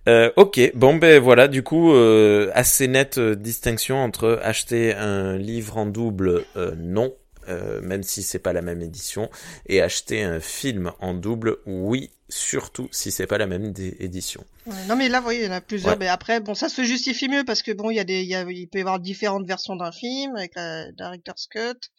Euh, 0.08 0.30
ok, 0.36 0.60
bon 0.74 0.96
ben 0.96 1.20
voilà, 1.20 1.48
du 1.48 1.62
coup 1.62 1.92
euh, 1.92 2.50
assez 2.54 2.88
nette 2.88 3.18
euh, 3.18 3.34
distinction 3.34 3.98
entre 3.98 4.40
acheter 4.42 4.94
un 4.94 5.36
livre 5.36 5.76
en 5.76 5.86
double, 5.86 6.44
euh, 6.56 6.74
non, 6.76 7.14
euh, 7.48 7.80
même 7.80 8.02
si 8.02 8.22
c'est 8.22 8.38
pas 8.38 8.52
la 8.52 8.62
même 8.62 8.82
édition, 8.82 9.30
et 9.66 9.82
acheter 9.82 10.22
un 10.22 10.40
film 10.40 10.92
en 11.00 11.14
double, 11.14 11.58
oui, 11.66 12.10
surtout 12.28 12.88
si 12.92 13.10
c'est 13.10 13.26
pas 13.26 13.38
la 13.38 13.46
même 13.46 13.72
édition. 13.76 14.44
non 14.88 14.96
mais 14.96 15.08
là, 15.08 15.18
vous 15.18 15.24
voyez, 15.24 15.40
il 15.40 15.46
y 15.46 15.48
en 15.48 15.52
a 15.52 15.60
plusieurs. 15.60 15.98
Mais 15.98 16.08
après, 16.08 16.40
bon, 16.40 16.54
ça 16.54 16.68
se 16.68 16.82
justifie 16.82 17.28
mieux 17.28 17.44
parce 17.44 17.62
que 17.62 17.72
bon, 17.72 17.90
il 17.90 17.96
y 17.96 18.00
a 18.00 18.04
des, 18.04 18.22
il, 18.22 18.28
y 18.28 18.34
a, 18.34 18.44
il 18.50 18.68
peut 18.68 18.78
y 18.78 18.80
avoir 18.80 19.00
différentes 19.00 19.46
versions 19.46 19.76
d'un 19.76 19.92
film 19.92 20.34
avec 20.36 20.54
la 20.54 20.90
director's 20.92 21.46
cut. 21.46 21.90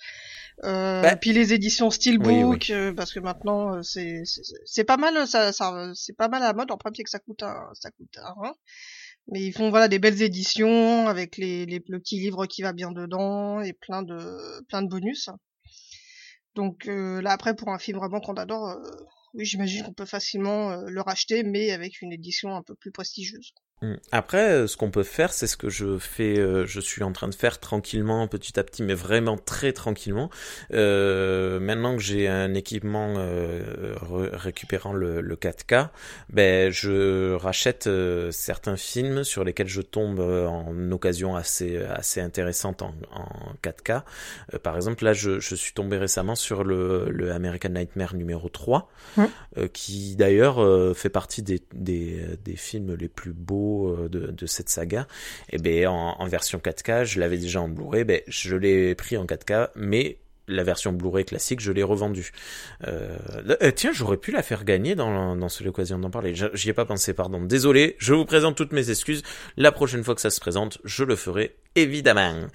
Euh, 0.63 1.01
bah, 1.01 1.15
puis 1.15 1.33
les 1.33 1.53
éditions 1.53 1.89
Steelbook, 1.89 2.69
euh, 2.69 2.93
parce 2.93 3.11
que 3.11 3.19
maintenant 3.19 3.75
euh, 3.75 3.81
c'est 3.81 4.21
c'est 4.65 4.83
pas 4.83 4.97
mal, 4.97 5.27
ça, 5.27 5.51
ça 5.51 5.91
c'est 5.95 6.15
pas 6.15 6.27
mal 6.27 6.43
à 6.43 6.47
la 6.47 6.53
mode. 6.53 6.71
En 6.71 6.77
premier 6.77 7.03
que 7.03 7.09
ça 7.09 7.19
coûte 7.19 7.43
un, 7.43 7.69
ça 7.73 7.89
coûte 7.91 8.17
un 8.17 8.53
mais 9.27 9.41
ils 9.41 9.53
font 9.53 9.69
voilà 9.69 9.87
des 9.87 9.99
belles 9.99 10.21
éditions 10.21 11.07
avec 11.07 11.37
les, 11.37 11.65
les 11.65 11.81
le 11.87 11.99
petit 11.99 12.19
livre 12.19 12.45
qui 12.45 12.61
va 12.61 12.73
bien 12.73 12.91
dedans 12.91 13.61
et 13.61 13.73
plein 13.73 14.03
de 14.03 14.63
plein 14.67 14.81
de 14.81 14.89
bonus. 14.89 15.29
Donc 16.55 16.87
euh, 16.87 17.21
là 17.21 17.31
après 17.31 17.55
pour 17.55 17.69
un 17.69 17.79
film 17.79 17.97
vraiment 17.97 18.19
qu'on 18.21 18.35
adore, 18.35 18.77
oui 19.33 19.45
j'imagine 19.45 19.83
qu'on 19.83 19.93
peut 19.93 20.05
facilement 20.05 20.75
le 20.75 21.01
racheter, 21.01 21.43
mais 21.43 21.71
avec 21.71 22.01
une 22.01 22.13
édition 22.13 22.55
un 22.55 22.63
peu 22.63 22.75
plus 22.75 22.91
prestigieuse. 22.91 23.53
Mm. 23.83 23.95
Après, 24.13 24.49
euh, 24.49 24.67
ce 24.67 24.77
qu'on 24.77 24.91
peut 24.91 25.03
faire, 25.03 25.33
c'est 25.33 25.45
ce 25.45 25.57
que 25.57 25.69
je 25.69 25.97
fais, 25.97 26.39
euh, 26.39 26.65
je 26.65 26.79
suis 26.79 27.03
en 27.03 27.11
train 27.11 27.27
de 27.27 27.35
faire 27.35 27.59
tranquillement, 27.59 28.27
petit 28.29 28.57
à 28.57 28.63
petit, 28.63 28.81
mais 28.81 28.93
vraiment 28.93 29.37
très 29.37 29.73
tranquillement. 29.73 30.29
Euh, 30.73 31.59
maintenant 31.59 31.97
que 31.97 32.01
j'ai 32.01 32.29
un 32.29 32.53
équipement 32.53 33.15
euh, 33.17 33.93
récupérant 34.31 34.93
le, 34.93 35.19
le, 35.19 35.35
4K, 35.35 35.89
ben 36.29 36.71
je 36.71 37.33
rachète 37.33 37.89
certains 38.31 38.77
films 38.77 39.25
sur 39.25 39.43
lesquels 39.43 39.67
je 39.67 39.81
tombe 39.81 40.19
en 40.19 40.91
occasion 40.91 41.35
assez 41.35 41.77
assez 41.83 42.21
intéressante 42.21 42.81
en, 42.81 42.93
en 43.11 43.55
4K. 43.61 44.03
par 44.59 44.77
exemple, 44.77 45.03
là, 45.03 45.11
je, 45.11 45.39
je, 45.39 45.55
suis 45.55 45.73
tombé 45.73 45.97
récemment 45.97 46.35
sur 46.35 46.63
le, 46.63 47.09
le 47.09 47.31
American 47.31 47.69
Nightmare 47.69 48.15
numéro 48.15 48.47
3, 48.47 48.89
qui 49.73 50.15
d'ailleurs 50.15 50.95
fait 50.95 51.09
partie 51.09 51.41
des, 51.41 51.61
des, 51.73 52.25
des 52.45 52.55
films 52.55 52.95
les 52.95 53.09
plus 53.09 53.33
beaux 53.33 53.72
euh, 53.73 54.09
de, 54.09 54.45
cette 54.45 54.69
saga, 54.69 55.07
et 55.49 55.55
eh 55.55 55.57
ben 55.57 55.87
en, 55.87 56.27
version 56.27 56.59
4K, 56.59 57.05
je 57.05 57.19
l'avais 57.19 57.37
déjà 57.37 57.61
en 57.61 57.69
Blu-ray, 57.69 58.03
ben 58.03 58.21
je 58.27 58.55
l'ai 58.55 58.95
pris 58.95 59.17
en 59.17 59.25
4K, 59.25 59.69
mais 59.75 60.17
la 60.47 60.63
version 60.63 60.91
Blu-ray 60.91 61.25
classique, 61.25 61.61
je 61.61 61.71
l'ai 61.71 61.83
revendue. 61.83 62.31
Euh, 62.87 63.17
euh, 63.61 63.71
tiens, 63.71 63.91
j'aurais 63.93 64.17
pu 64.17 64.31
la 64.31 64.43
faire 64.43 64.65
gagner 64.65 64.95
dans, 64.95 65.35
dans 65.35 65.49
cette 65.49 65.67
occasion 65.67 65.99
d'en 65.99 66.09
parler. 66.09 66.33
J'y 66.35 66.69
ai 66.69 66.73
pas 66.73 66.85
pensé, 66.85 67.13
pardon. 67.13 67.41
Désolé, 67.41 67.95
je 67.97 68.13
vous 68.13 68.25
présente 68.25 68.55
toutes 68.55 68.73
mes 68.73 68.89
excuses. 68.89 69.23
La 69.55 69.71
prochaine 69.71 70.03
fois 70.03 70.15
que 70.15 70.21
ça 70.21 70.29
se 70.29 70.39
présente, 70.41 70.79
je 70.83 71.03
le 71.03 71.15
ferai 71.15 71.55
évidemment. 71.75 72.47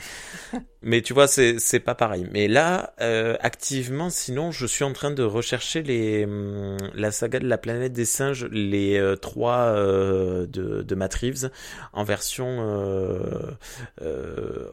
Mais 0.83 1.03
tu 1.03 1.13
vois, 1.13 1.27
c'est 1.27 1.81
pas 1.81 1.95
pareil. 1.95 2.27
Mais 2.33 2.49
là, 2.49 2.95
euh, 3.01 3.37
activement, 3.41 4.11
sinon, 4.11 4.53
je 4.53 4.67
suis 4.67 4.85
en 4.85 4.93
train 4.93 5.11
de 5.11 5.23
rechercher 5.23 5.83
les 5.83 6.25
hum, 6.25 6.77
la 6.95 7.11
saga 7.11 7.41
de 7.41 7.49
la 7.49 7.59
planète 7.59 7.93
des 7.93 8.05
singes, 8.05 8.47
les 8.47 8.97
euh, 8.97 9.17
trois 9.17 9.73
euh, 9.75 10.47
de 10.47 10.83
de 10.83 10.95
Matt 10.95 11.15
Reeves, 11.15 11.51
en 11.93 12.05
version 12.05 13.59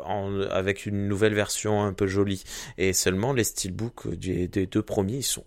en, 0.06 0.42
avec 0.52 0.86
une 0.86 1.08
nouvelle 1.08 1.34
version 1.34 1.84
un 1.84 1.94
peu 1.94 2.08
jolie. 2.08 2.44
Et 2.78 2.94
seulement 2.94 3.34
les 3.34 3.44
steelbooks 3.44 4.16
des, 4.16 4.48
des 4.48 4.68
deux 4.68 4.84
premiers, 4.84 5.18
ils 5.18 5.24
sont 5.24 5.46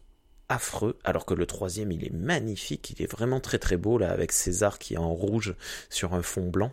affreux, 0.49 0.99
alors 1.05 1.27
que 1.27 1.35
le 1.35 1.47
troisième 1.47 1.93
il 1.93 2.05
est 2.05 2.13
magnifique, 2.13 2.95
il 2.97 3.03
est 3.03 3.11
vraiment 3.11 3.39
très 3.39 3.59
très 3.59 3.77
beau 3.77 3.99
là 3.99 4.11
avec 4.11 4.33
César 4.33 4.79
qui 4.79 4.95
est 4.95 4.99
en 4.99 5.13
rouge 5.13 5.55
sur 5.91 6.15
un 6.15 6.23
fond 6.23 6.49
blanc 6.49 6.73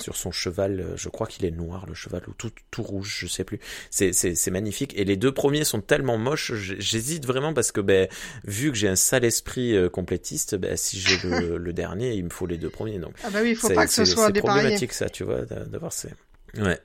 sur 0.00 0.16
son 0.16 0.30
cheval. 0.30 0.80
Euh, 0.80 0.96
je 0.96 1.08
crois 1.08 1.26
qu'il 1.26 1.44
est 1.44 1.50
noir, 1.50 1.86
le 1.86 1.94
cheval, 1.94 2.22
ou 2.28 2.32
tout, 2.32 2.50
tout 2.70 2.82
rouge, 2.82 3.18
je 3.20 3.26
sais 3.26 3.44
plus. 3.44 3.60
C'est, 3.90 4.50
magnifique. 4.50 4.96
Et 4.96 5.04
les 5.04 5.16
deux 5.16 5.32
premiers 5.32 5.64
sont 5.64 5.80
tellement 5.80 6.18
moches, 6.18 6.52
j'hésite 6.54 7.26
vraiment 7.26 7.54
parce 7.54 7.72
que, 7.72 7.80
ben, 7.80 8.08
vu 8.44 8.70
que 8.70 8.76
j'ai 8.76 8.88
un 8.88 8.96
sale 8.96 9.24
esprit 9.24 9.74
euh, 9.74 9.88
complétiste, 9.88 10.54
ben, 10.56 10.76
si 10.76 11.00
j'ai 11.00 11.28
le, 11.28 11.56
le, 11.58 11.72
dernier, 11.72 12.14
il 12.14 12.24
me 12.24 12.30
faut 12.30 12.46
les 12.46 12.58
deux 12.58 12.70
premiers. 12.70 12.98
Donc, 12.98 13.14
ah 13.24 13.30
bah 13.30 13.40
oui, 13.42 13.50
il 13.50 13.56
faut 13.56 13.68
pas 13.70 13.86
que 13.86 13.92
ce 13.92 14.04
soit 14.04 14.30
C'est 14.34 14.40
problématique, 14.40 14.92
ça, 14.92 15.08
tu 15.08 15.24
vois, 15.24 15.42
d'avoir 15.42 15.92
ces. 15.92 16.10
Ouais. 16.58 16.78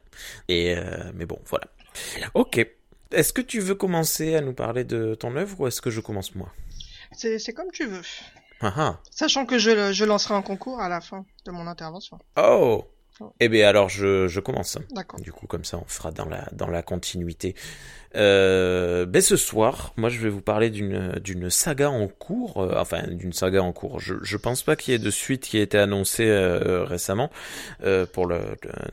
Et, 0.48 0.76
euh, 0.76 1.12
mais 1.16 1.26
bon, 1.26 1.40
voilà. 1.48 1.68
Ok. 2.34 2.66
Est-ce 3.12 3.34
que 3.34 3.42
tu 3.42 3.60
veux 3.60 3.76
commencer 3.76 4.36
à 4.36 4.42
nous 4.42 4.54
parler 4.54 4.84
de 4.84 5.16
ton 5.16 5.36
œuvre 5.36 5.60
ou 5.60 5.68
est-ce 5.68 5.82
que 5.82 5.90
je 5.90 6.00
commence 6.00 6.34
moi? 6.36 6.50
C'est, 7.12 7.40
c'est 7.40 7.54
comme 7.54 7.70
tu 7.72 7.86
veux. 7.86 8.02
Ah, 8.62 8.74
ah. 8.78 9.00
Sachant 9.10 9.46
que 9.46 9.58
je, 9.58 9.92
je 9.92 10.06
lancerai 10.06 10.36
un 10.36 10.42
concours 10.42 10.80
à 10.80 10.88
la 10.88 11.02
fin 11.02 11.26
de 11.46 11.52
mon 11.52 11.68
intervention. 11.68 12.20
Oh 12.38 12.86
eh 13.40 13.50
bien 13.50 13.68
alors 13.68 13.90
je, 13.90 14.28
je 14.28 14.40
commence. 14.40 14.78
D'accord. 14.92 15.20
Du 15.20 15.32
coup 15.32 15.48
comme 15.48 15.66
ça 15.66 15.78
on 15.78 15.86
fera 15.86 16.12
dans 16.12 16.26
la 16.26 16.48
dans 16.52 16.68
la 16.68 16.82
continuité. 16.82 17.56
Euh, 18.16 19.06
ben 19.06 19.22
ce 19.22 19.38
soir, 19.38 19.94
moi 19.96 20.10
je 20.10 20.20
vais 20.20 20.30
vous 20.30 20.42
parler 20.42 20.70
d'une 20.70 21.14
d'une 21.24 21.50
saga 21.50 21.90
en 21.90 22.08
cours, 22.08 22.58
euh, 22.58 22.76
enfin 22.78 23.04
d'une 23.08 23.32
saga 23.32 23.64
en 23.64 23.72
cours. 23.72 24.00
Je 24.00 24.16
je 24.22 24.38
pense 24.38 24.64
pas 24.64 24.76
qu'il 24.76 24.92
y 24.92 24.96
ait 24.96 25.00
de 25.00 25.12
suite 25.12 25.44
qui 25.44 25.58
ait 25.58 25.62
été 25.62 25.78
annoncée 25.78 26.28
euh, 26.28 26.84
récemment 26.84 27.30
euh, 27.84 28.06
pour 28.06 28.26
le, 28.26 28.40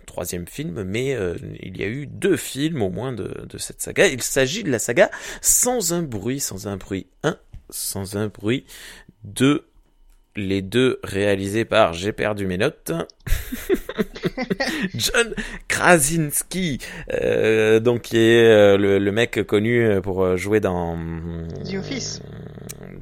troisième 0.06 0.46
film, 0.46 0.82
mais 0.84 1.16
il 1.60 1.76
y 1.76 1.82
a 1.82 1.88
eu 1.88 2.06
deux 2.06 2.36
films 2.36 2.82
au 2.82 2.90
moins 2.90 3.12
de 3.12 3.44
de 3.48 3.58
cette 3.58 3.80
saga. 3.80 4.06
Il 4.06 4.22
s'agit 4.22 4.62
de 4.62 4.70
la 4.70 4.78
saga 4.78 5.10
Sans 5.40 5.92
un 5.92 6.02
bruit, 6.02 6.40
sans 6.40 6.68
un 6.68 6.76
bruit 6.76 7.06
1, 7.24 7.36
sans 7.70 8.16
un 8.16 8.28
bruit 8.28 8.64
2 9.24 9.67
les 10.38 10.62
deux 10.62 11.00
réalisés 11.02 11.64
par, 11.64 11.92
j'ai 11.92 12.12
perdu 12.12 12.46
mes 12.46 12.56
notes, 12.56 12.92
John 14.94 15.34
Krasinski, 15.66 16.78
euh, 17.12 17.80
donc 17.80 18.02
qui 18.02 18.18
est 18.18 18.44
euh, 18.44 18.76
le, 18.78 19.12
mec 19.12 19.42
connu 19.46 20.00
pour 20.02 20.36
jouer 20.36 20.60
dans 20.60 20.96
The 21.64 21.74
Office, 21.74 22.22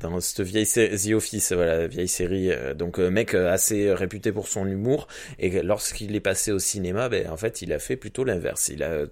dans 0.00 0.18
cette 0.20 0.40
vieille 0.40 0.66
série, 0.66 0.96
The 0.96 1.14
Office, 1.14 1.52
voilà, 1.52 1.86
vieille 1.86 2.08
série, 2.08 2.50
euh, 2.50 2.74
donc 2.74 2.98
mec 2.98 3.34
assez 3.34 3.92
réputé 3.92 4.32
pour 4.32 4.48
son 4.48 4.66
humour, 4.66 5.06
et 5.38 5.62
lorsqu'il 5.62 6.16
est 6.16 6.20
passé 6.20 6.52
au 6.52 6.58
cinéma, 6.58 7.08
ben 7.08 7.30
en 7.30 7.36
fait 7.36 7.62
il 7.62 7.72
a 7.72 7.78
fait 7.78 7.96
plutôt 7.96 8.24
l'inverse, 8.24 8.68
il 8.68 8.82
a 8.82 9.04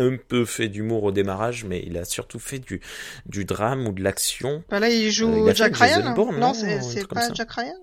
un 0.00 0.16
peu 0.16 0.44
fait 0.44 0.68
d'humour 0.68 1.04
au 1.04 1.12
démarrage, 1.12 1.64
mais 1.64 1.82
il 1.86 1.96
a 1.98 2.04
surtout 2.04 2.38
fait 2.38 2.58
du, 2.58 2.80
du 3.26 3.44
drame 3.44 3.86
ou 3.86 3.92
de 3.92 4.02
l'action. 4.02 4.64
Bah 4.68 4.80
là, 4.80 4.88
il 4.88 5.10
joue 5.10 5.48
euh, 5.48 5.54
Jack 5.54 5.76
Ryan. 5.76 6.14
non, 6.32 6.54
c'est 6.54 7.06
pas 7.06 7.32
Jack 7.32 7.52
Ryan? 7.52 7.74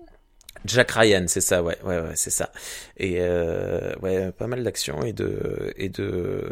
Jack 0.64 0.90
Ryan, 0.90 1.24
c'est 1.28 1.40
ça, 1.40 1.62
ouais, 1.62 1.78
ouais, 1.84 2.00
ouais, 2.00 2.16
c'est 2.16 2.30
ça. 2.30 2.50
Et 2.96 3.18
euh, 3.20 3.94
ouais, 4.02 4.32
pas 4.32 4.48
mal 4.48 4.64
d'action 4.64 5.02
et 5.02 5.12
de 5.12 5.72
et 5.76 5.88
de 5.88 6.50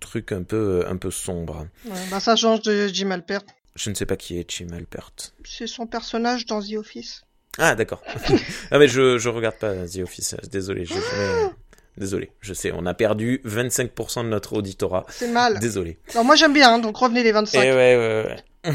trucs 0.00 0.32
un 0.32 0.42
peu 0.42 0.84
un 0.88 0.96
peu 0.96 1.10
sombres. 1.10 1.66
Ouais, 1.84 1.92
bah 2.10 2.20
ça 2.20 2.34
change 2.34 2.62
de 2.62 2.88
Jim 2.88 3.10
Alpert. 3.10 3.42
Je 3.76 3.90
ne 3.90 3.94
sais 3.94 4.06
pas 4.06 4.16
qui 4.16 4.38
est 4.38 4.50
Jim 4.50 4.68
Alpert. 4.72 5.12
C'est 5.44 5.66
son 5.66 5.86
personnage 5.86 6.46
dans 6.46 6.62
The 6.62 6.74
Office. 6.74 7.22
Ah 7.58 7.74
d'accord. 7.74 8.02
ah 8.70 8.78
mais 8.78 8.88
je 8.88 9.18
je 9.18 9.28
regarde 9.28 9.56
pas 9.56 9.86
The 9.86 9.98
Office. 9.98 10.36
Désolé, 10.50 10.86
je 10.86 10.94
Désolé, 12.00 12.30
je 12.40 12.54
sais, 12.54 12.72
on 12.74 12.86
a 12.86 12.94
perdu 12.94 13.42
25% 13.44 14.24
de 14.24 14.28
notre 14.28 14.54
auditorat. 14.54 15.04
C'est 15.10 15.30
mal. 15.30 15.58
Désolé. 15.58 15.98
Alors 16.12 16.24
moi 16.24 16.34
j'aime 16.34 16.54
bien, 16.54 16.72
hein, 16.72 16.78
donc 16.78 16.96
revenez 16.96 17.22
les 17.22 17.30
25. 17.30 17.60
Eh 17.62 17.72
ouais, 17.72 17.74
ouais, 17.74 18.26
ouais. 18.64 18.72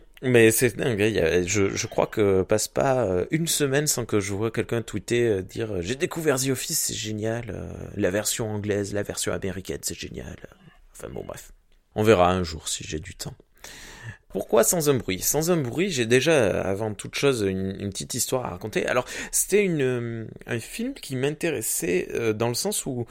Mais 0.22 0.50
c'est 0.50 0.74
dingue, 0.74 1.02
hein, 1.02 1.42
je, 1.46 1.68
je 1.68 1.86
crois 1.86 2.06
que 2.06 2.40
passe 2.42 2.66
pas 2.66 3.04
euh, 3.04 3.26
une 3.30 3.46
semaine 3.46 3.86
sans 3.86 4.06
que 4.06 4.18
je 4.18 4.32
vois 4.32 4.50
quelqu'un 4.50 4.80
tweeter, 4.80 5.28
euh, 5.28 5.42
dire 5.42 5.74
euh, 5.74 5.82
j'ai 5.82 5.94
découvert 5.94 6.40
The 6.40 6.48
Office, 6.48 6.78
c'est 6.78 6.94
génial, 6.94 7.70
la 7.94 8.10
version 8.10 8.50
anglaise, 8.50 8.94
la 8.94 9.02
version 9.02 9.34
américaine, 9.34 9.80
c'est 9.82 9.98
génial. 9.98 10.36
Enfin 10.92 11.08
bon 11.12 11.24
bref, 11.26 11.52
on 11.94 12.02
verra 12.02 12.32
un 12.32 12.44
jour 12.44 12.66
si 12.66 12.82
j'ai 12.82 12.98
du 12.98 13.14
temps. 13.14 13.34
Pourquoi 14.28 14.62
sans 14.62 14.90
un 14.90 14.94
bruit? 14.94 15.20
Sans 15.20 15.50
un 15.50 15.56
bruit, 15.56 15.90
j'ai 15.90 16.04
déjà, 16.04 16.60
avant 16.60 16.92
toute 16.92 17.14
chose, 17.14 17.46
une, 17.48 17.88
petite 17.90 18.12
histoire 18.12 18.44
à 18.44 18.50
raconter. 18.50 18.86
Alors, 18.86 19.06
c'était 19.32 19.66
euh, 19.68 20.26
un 20.46 20.60
film 20.60 20.92
qui 20.92 21.16
m'intéressait 21.16 22.08
euh, 22.12 22.34
dans 22.34 22.48
le 22.48 22.54
sens 22.54 22.84
où, 22.84 23.06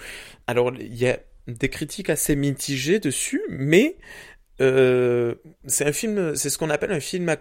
alors, 0.46 0.72
il 0.76 0.96
y 0.96 1.08
a 1.08 1.18
des 1.48 1.70
critiques 1.70 2.12
assez 2.12 2.36
mitigées 2.36 3.00
dessus, 3.00 3.42
mais 3.50 3.98
euh, 4.60 5.36
c'est 5.68 5.86
un 5.86 5.92
film, 5.92 6.36
c'est 6.36 6.50
ce 6.50 6.58
qu'on 6.58 6.70
appelle 6.70 6.92
un 6.92 7.00
film 7.00 7.30
à, 7.30 7.36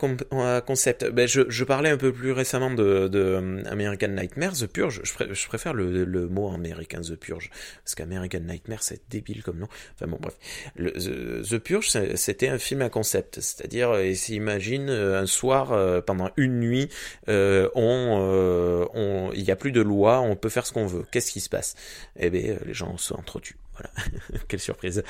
concept. 0.60 1.08
Ben, 1.10 1.26
je, 1.26 1.42
je, 1.48 1.64
parlais 1.64 1.90
un 1.90 1.96
peu 1.96 2.12
plus 2.12 2.32
récemment 2.32 2.70
de, 2.70 3.08
de 3.08 3.18
euh, 3.18 3.62
American 3.66 4.08
Nightmare, 4.08 4.52
The 4.52 4.66
Purge. 4.66 5.00
Je, 5.02 5.46
préfère 5.46 5.72
le, 5.72 6.04
le, 6.04 6.28
mot 6.28 6.50
American 6.52 7.00
The 7.00 7.16
Purge 7.16 7.50
parce 7.84 7.94
qu'American 7.94 8.40
Nightmare 8.40 8.82
c'est 8.82 9.00
débile 9.08 9.42
comme 9.42 9.58
nom. 9.58 9.68
Enfin 9.94 10.06
bon 10.10 10.18
bref, 10.20 10.36
The, 10.76 11.58
Purge 11.58 11.88
c'était 12.14 12.48
un 12.48 12.58
film 12.58 12.82
à 12.82 12.90
concept, 12.90 13.40
c'est-à-dire 13.40 13.98
imagine 14.28 14.90
euh, 14.90 15.20
un 15.20 15.26
soir 15.26 16.02
pendant 16.04 16.30
une 16.36 16.60
nuit, 16.60 16.88
on, 17.28 18.88
on, 18.94 19.30
il 19.32 19.42
y 19.42 19.50
a 19.50 19.56
plus 19.56 19.72
de 19.72 19.80
loi, 19.80 20.20
on 20.20 20.36
peut 20.36 20.48
faire 20.48 20.66
ce 20.66 20.72
qu'on 20.72 20.86
veut. 20.86 21.04
Qu'est-ce 21.10 21.32
qui 21.32 21.40
se 21.40 21.48
passe? 21.48 21.74
Eh 22.18 22.30
bien, 22.30 22.56
les 22.64 22.74
gens 22.74 22.96
se 22.98 23.14
entretuent. 23.14 23.56
Voilà, 23.76 23.90
quelle 24.48 24.60
surprise. 24.60 25.02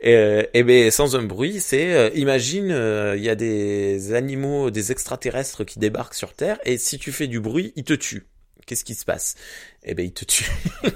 Et, 0.00 0.14
euh, 0.14 0.42
et 0.54 0.62
ben 0.62 0.90
sans 0.90 1.16
un 1.16 1.22
bruit, 1.22 1.60
c'est 1.60 1.94
euh, 1.94 2.10
imagine 2.14 2.70
euh, 2.70 3.14
il 3.16 3.22
y 3.22 3.28
a 3.28 3.34
des 3.34 4.14
animaux, 4.14 4.70
des 4.70 4.92
extraterrestres 4.92 5.64
qui 5.64 5.78
débarquent 5.78 6.14
sur 6.14 6.32
Terre 6.32 6.58
et 6.64 6.78
si 6.78 6.98
tu 6.98 7.12
fais 7.12 7.26
du 7.26 7.40
bruit, 7.40 7.72
ils 7.76 7.84
te 7.84 7.92
tuent. 7.92 8.26
Qu'est-ce 8.66 8.84
qui 8.84 8.94
se 8.94 9.04
passe? 9.04 9.34
Eh 9.82 9.94
ben, 9.94 10.06
ils 10.06 10.12
te 10.12 10.24
tuent. 10.24 10.50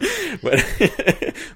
voilà. 0.42 0.62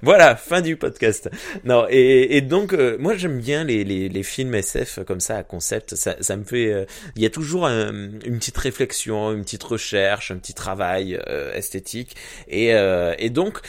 voilà, 0.02 0.36
fin 0.36 0.60
du 0.60 0.76
podcast. 0.76 1.30
Non, 1.64 1.86
et, 1.88 2.36
et 2.36 2.40
donc, 2.40 2.72
euh, 2.72 2.96
moi, 2.98 3.16
j'aime 3.16 3.40
bien 3.40 3.64
les, 3.64 3.84
les, 3.84 4.08
les, 4.08 4.22
films 4.22 4.54
SF 4.54 5.00
comme 5.06 5.20
ça, 5.20 5.38
à 5.38 5.42
concept. 5.42 5.94
Ça, 5.94 6.16
ça 6.20 6.36
me 6.36 6.44
fait... 6.44 6.72
Euh, 6.72 6.84
il 7.16 7.22
y 7.22 7.26
a 7.26 7.30
toujours 7.30 7.66
une 7.66 8.18
petite 8.20 8.56
réflexion, 8.58 9.32
une 9.32 9.42
petite 9.42 9.62
recherche, 9.62 10.30
un 10.30 10.38
petit 10.38 10.54
travail 10.54 11.20
euh, 11.28 11.52
esthétique. 11.54 12.16
Et, 12.48 12.72
et 13.18 13.30
donc, 13.30 13.60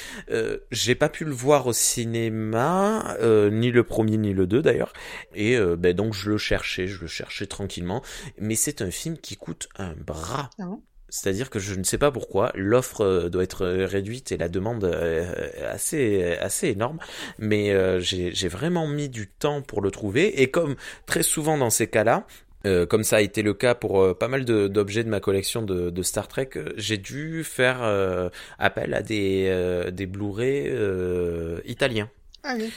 j'ai 0.72 0.96
pas 0.96 1.10
pu 1.10 1.26
le 1.26 1.32
voir 1.32 1.68
au 1.68 1.74
cinéma, 1.74 3.18
ni 3.52 3.72
le 3.72 3.84
premier, 3.84 4.18
ni 4.18 4.34
le 4.34 4.48
deux, 4.48 4.62
d'ailleurs. 4.62 4.94
Et 5.36 5.58
ben, 5.78 5.94
donc, 5.94 6.14
je 6.14 6.30
le 6.30 6.38
cherchais, 6.38 6.88
je 6.88 7.02
le 7.02 7.08
cherchais 7.08 7.46
tranquillement. 7.46 8.02
Mais 8.40 8.56
c'est 8.56 8.82
un 8.82 8.92
film 8.92 9.18
qui 9.18 9.36
coûte 9.36 9.70
un 9.78 9.94
bras. 9.94 10.50
Ah 10.60 10.66
c'est-à-dire 11.14 11.52
que 11.52 11.60
je 11.60 11.76
ne 11.76 11.84
sais 11.84 12.00
pas 12.00 12.10
pourquoi 12.10 12.52
l'offre 12.56 13.02
euh, 13.02 13.30
doit 13.30 13.44
être 13.44 13.66
euh, 13.66 13.86
réduite 13.86 14.32
et 14.32 14.38
la 14.38 14.50
demande 14.50 14.84
euh, 14.84 15.32
assez 15.72 16.24
assez 16.42 16.70
énorme, 16.70 16.98
mais 17.38 17.72
j'ai 18.02 18.48
vraiment 18.48 18.88
mis 18.88 19.10
du 19.10 19.28
temps 19.28 19.62
pour 19.62 19.82
le 19.82 19.92
trouver 19.92 20.42
et 20.42 20.50
comme 20.50 20.76
très 21.06 21.22
souvent 21.22 21.58
dans 21.58 21.70
ces 21.70 21.88
cas-là, 21.88 22.26
comme 22.90 23.04
ça 23.04 23.18
a 23.18 23.22
été 23.22 23.42
le 23.42 23.54
cas 23.54 23.76
pour 23.76 24.18
pas 24.18 24.28
mal 24.28 24.46
d'objets 24.46 25.04
de, 25.04 25.10
ma 25.10 25.20
collection 25.20 25.62
de, 25.62 25.90
de 25.90 26.02
Star 26.02 26.28
Trek, 26.28 26.50
j'ai 26.78 26.98
dû 26.98 27.44
faire 27.44 27.84
appel 28.58 28.94
à 28.94 29.02
des, 29.02 29.90
des 29.92 30.06
Blu-ray 30.06 30.72
italiens. 31.66 32.10
Ah 32.44 32.56
oui. 32.58 32.72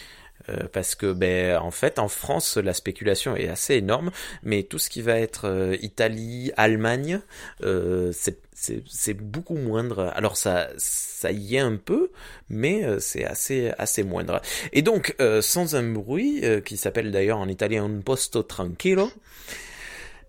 Euh, 0.48 0.68
parce 0.72 0.94
que 0.94 1.12
ben 1.12 1.56
en 1.58 1.70
fait 1.72 1.98
en 1.98 2.08
France 2.08 2.56
la 2.56 2.72
spéculation 2.72 3.34
est 3.34 3.48
assez 3.48 3.74
énorme 3.74 4.12
mais 4.44 4.62
tout 4.62 4.78
ce 4.78 4.90
qui 4.90 5.02
va 5.02 5.18
être 5.18 5.46
euh, 5.46 5.76
Italie 5.80 6.52
Allemagne 6.56 7.20
euh, 7.64 8.12
c'est 8.12 9.14
beaucoup 9.14 9.56
moindre. 9.56 10.12
Alors 10.14 10.36
ça 10.36 10.68
ça 10.76 11.32
y 11.32 11.56
est 11.56 11.60
un 11.60 11.76
peu 11.76 12.10
mais 12.48 12.84
c'est 13.00 13.24
assez 13.24 13.70
assez 13.76 14.02
moindre. 14.02 14.40
Et 14.72 14.80
donc 14.82 15.14
sans 15.42 15.76
un 15.76 15.82
bruit 15.82 16.42
qui 16.64 16.78
s'appelle 16.78 17.10
d'ailleurs 17.10 17.38
en 17.38 17.48
italien 17.48 17.84
un 17.84 18.00
posto 18.00 18.42
tranquillo 18.42 19.10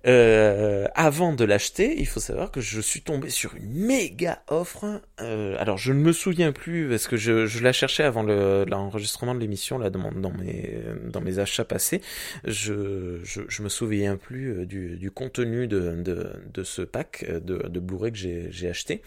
euh, 0.07 0.87
avant 0.95 1.33
de 1.33 1.43
l'acheter, 1.43 1.95
il 1.99 2.07
faut 2.07 2.19
savoir 2.19 2.51
que 2.51 2.61
je 2.61 2.79
suis 2.79 3.01
tombé 3.01 3.29
sur 3.29 3.55
une 3.55 3.73
méga 3.73 4.43
offre. 4.47 5.01
Euh, 5.21 5.55
alors 5.59 5.77
je 5.77 5.91
ne 5.91 5.99
me 5.99 6.13
souviens 6.13 6.51
plus 6.51 6.89
parce 6.89 7.07
que 7.07 7.17
je, 7.17 7.45
je 7.45 7.63
la 7.63 7.73
cherchais 7.73 8.03
avant 8.03 8.23
l'enregistrement 8.23 9.35
de 9.35 9.39
l'émission 9.39 9.77
là 9.77 9.89
dans, 9.89 10.11
dans 10.11 10.31
mes 10.31 10.79
dans 11.05 11.21
mes 11.21 11.39
achats 11.39 11.65
passés. 11.65 12.01
Je 12.45 13.19
je, 13.23 13.41
je 13.47 13.61
me 13.61 13.69
souviens 13.69 14.17
plus 14.17 14.51
euh, 14.51 14.65
du, 14.65 14.97
du 14.97 15.11
contenu 15.11 15.67
de, 15.67 16.01
de, 16.01 16.31
de 16.53 16.63
ce 16.63 16.81
pack 16.81 17.25
de, 17.29 17.67
de 17.67 17.79
Blu-ray 17.79 18.11
que 18.11 18.17
j'ai 18.17 18.69
acheté, 18.69 19.01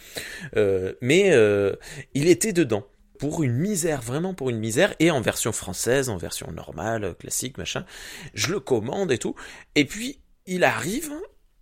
euh, 0.57 0.93
mais 1.01 1.31
euh, 1.33 1.75
il 2.15 2.29
était 2.29 2.53
dedans 2.53 2.87
pour 3.19 3.43
une 3.43 3.53
misère, 3.53 4.01
vraiment 4.01 4.33
pour 4.33 4.49
une 4.49 4.59
misère, 4.59 4.95
et 4.99 5.11
en 5.11 5.21
version 5.21 5.53
française, 5.53 6.09
en 6.09 6.17
version 6.17 6.51
normale, 6.53 7.15
classique, 7.19 7.59
machin. 7.59 7.85
Je 8.33 8.51
le 8.51 8.61
commande 8.61 9.13
et 9.13 9.19
tout. 9.19 9.35
Et 9.75 9.85
puis, 9.85 10.21
il 10.51 10.65
arrive 10.65 11.13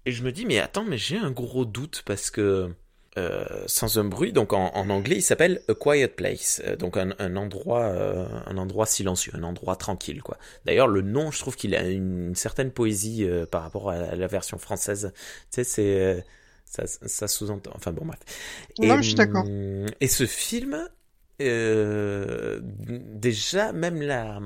et 0.07 0.13
je 0.13 0.25
me 0.25 0.33
dis 0.33 0.47
mais 0.47 0.59
attends 0.59 0.85
mais 0.85 0.99
j'ai 0.99 1.19
un 1.19 1.31
gros 1.31 1.67
doute 1.67 2.03
parce 2.07 2.31
que 2.31 2.75
euh, 3.19 3.45
sans 3.67 3.99
un 3.99 4.05
bruit 4.05 4.33
donc 4.33 4.53
en, 4.53 4.71
anglais 4.91 5.17
il 5.17 5.23
s'appelle 5.23 5.61
a 5.69 5.75
quiet 5.75 6.09
place. 6.09 6.63
Euh, 6.67 6.77
donc 6.77 6.97
un, 6.97 7.37
endroit 7.37 7.83
euh, 7.83 8.27
un 8.47 8.57
endroit 8.57 8.87
silencieux 8.87 9.33
un 9.35 9.43
endroit 9.43 9.77
tranquille 9.77 10.23
quoi. 10.23 10.39
D'ailleurs 10.65 10.89
le 10.89 11.03
nom 11.03 11.31
je 11.31 11.39
trouve 11.39 11.55
qu'il 11.55 11.75
a 11.75 11.83
une, 11.83 12.35
certaine 12.35 12.71
poésie 12.71 13.29
par 13.51 13.63
rapport 13.63 13.91
à, 13.91 14.17
la 14.17 14.27
version 14.27 14.57
française. 14.57 15.13
Tu 15.53 15.63
sais 15.63 15.65
c'est 15.65 16.25
ça, 16.65 16.87
ça 16.87 17.29
sous-entend 17.29 17.73
enfin 17.75 17.93
bon 17.93 18.07
bref. 18.07 18.21
Non, 18.79 18.97
je 18.97 19.09
suis 19.09 19.15
d'accord. 19.15 19.45
hum, 19.45 19.87
et 20.01 20.09
ce 20.09 20.25
film 20.25 20.89
euh, 21.41 22.59
déjà 22.63 23.73
même 23.73 24.03
la 24.03 24.41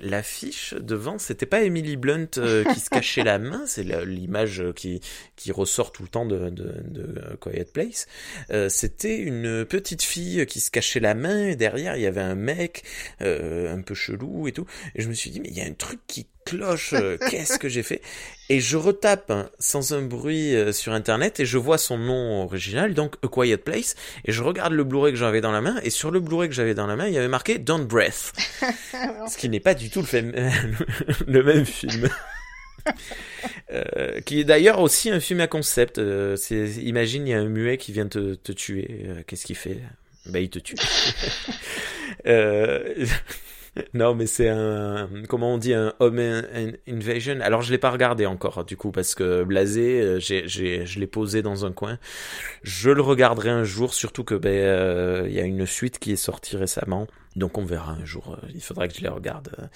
l'affiche 0.00 0.72
devant 0.72 1.18
c'était 1.18 1.44
pas 1.44 1.62
Emily 1.62 1.96
Blunt 1.96 2.28
euh, 2.38 2.64
qui 2.64 2.80
se 2.80 2.88
cachait 2.88 3.22
la 3.22 3.38
main 3.38 3.64
c'est 3.66 3.82
l'image 3.82 4.64
qui 4.74 5.00
qui 5.36 5.52
ressort 5.52 5.92
tout 5.92 6.02
le 6.02 6.08
temps 6.08 6.24
de, 6.24 6.48
de, 6.48 6.74
de 6.84 7.36
Quiet 7.40 7.66
Place. 7.70 8.06
Euh, 8.50 8.70
c'était 8.70 9.18
une 9.18 9.66
petite 9.66 10.02
fille 10.02 10.46
qui 10.46 10.60
se 10.60 10.70
cachait 10.70 11.00
la 11.00 11.14
main 11.14 11.48
et 11.48 11.56
derrière 11.56 11.96
il 11.96 12.02
y 12.02 12.06
avait 12.06 12.22
un 12.22 12.34
mec 12.34 12.84
un 13.20 13.82
peu 13.82 13.94
chelou 13.94 14.48
et 14.48 14.52
tout. 14.52 14.66
Et 14.94 15.02
je 15.02 15.08
me 15.08 15.14
suis 15.14 15.30
dit 15.30 15.40
mais 15.40 15.48
il 15.48 15.56
y 15.56 15.60
a 15.60 15.66
un 15.66 15.74
truc 15.74 16.00
qui 16.06 16.26
cloche, 16.46 16.94
euh, 16.94 17.18
qu'est-ce 17.30 17.58
que 17.58 17.68
j'ai 17.68 17.82
fait? 17.82 18.00
Et 18.48 18.60
je 18.60 18.76
retape 18.76 19.30
hein, 19.30 19.50
sans 19.58 19.92
un 19.92 20.02
bruit 20.02 20.54
euh, 20.54 20.72
sur 20.72 20.92
internet 20.92 21.40
et 21.40 21.44
je 21.46 21.58
vois 21.58 21.76
son 21.78 21.98
nom 21.98 22.44
original, 22.44 22.94
donc 22.94 23.16
A 23.22 23.28
Quiet 23.28 23.58
Place, 23.58 23.96
et 24.24 24.32
je 24.32 24.42
regarde 24.42 24.72
le 24.72 24.84
Blu-ray 24.84 25.12
que 25.12 25.18
j'avais 25.18 25.40
dans 25.40 25.52
la 25.52 25.60
main, 25.60 25.78
et 25.82 25.90
sur 25.90 26.10
le 26.10 26.20
Blu-ray 26.20 26.48
que 26.48 26.54
j'avais 26.54 26.74
dans 26.74 26.86
la 26.86 26.96
main, 26.96 27.08
il 27.08 27.12
y 27.14 27.18
avait 27.18 27.28
marqué 27.28 27.58
Don't 27.58 27.84
Breath, 27.84 28.32
ce 29.28 29.36
qui 29.36 29.48
n'est 29.48 29.60
pas 29.60 29.74
du 29.74 29.90
tout 29.90 30.00
le, 30.00 30.32
le 31.26 31.42
même 31.42 31.66
film. 31.66 32.08
euh, 33.72 34.20
qui 34.20 34.40
est 34.40 34.44
d'ailleurs 34.44 34.78
aussi 34.80 35.10
un 35.10 35.18
film 35.18 35.40
à 35.40 35.48
concept. 35.48 35.98
Euh, 35.98 36.36
imagine, 36.80 37.26
il 37.26 37.30
y 37.30 37.34
a 37.34 37.40
un 37.40 37.48
muet 37.48 37.78
qui 37.78 37.90
vient 37.92 38.06
te, 38.06 38.36
te 38.36 38.52
tuer. 38.52 39.06
Qu'est-ce 39.26 39.44
qu'il 39.44 39.56
fait? 39.56 39.78
Ben, 40.26 40.40
il 40.40 40.50
te 40.50 40.60
tue. 40.60 40.76
non, 43.94 44.14
mais 44.14 44.26
c'est 44.26 44.48
un, 44.48 45.08
comment 45.28 45.54
on 45.54 45.58
dit, 45.58 45.74
un 45.74 45.94
home 45.98 46.18
invasion. 46.88 47.40
Alors, 47.40 47.62
je 47.62 47.70
l'ai 47.72 47.78
pas 47.78 47.90
regardé 47.90 48.26
encore, 48.26 48.64
du 48.64 48.76
coup, 48.76 48.90
parce 48.90 49.14
que 49.14 49.44
blasé, 49.44 50.00
euh, 50.00 50.18
j'ai, 50.18 50.48
j'ai, 50.48 50.86
je 50.86 50.98
l'ai 50.98 51.06
posé 51.06 51.42
dans 51.42 51.66
un 51.66 51.72
coin. 51.72 51.98
Je 52.62 52.90
le 52.90 53.02
regarderai 53.02 53.50
un 53.50 53.64
jour, 53.64 53.94
surtout 53.94 54.24
que, 54.24 54.34
ben, 54.34 54.50
euh, 54.50 55.24
il 55.28 55.34
y 55.34 55.40
a 55.40 55.44
une 55.44 55.66
suite 55.66 55.98
qui 55.98 56.12
est 56.12 56.16
sortie 56.16 56.56
récemment. 56.56 57.06
Donc 57.36 57.58
on 57.58 57.64
verra 57.64 57.92
un 57.92 58.04
jour, 58.04 58.36
euh, 58.42 58.48
il 58.54 58.62
faudra 58.62 58.88
que 58.88 58.94
je 58.94 59.02
les 59.02 59.08
regarde. 59.08 59.68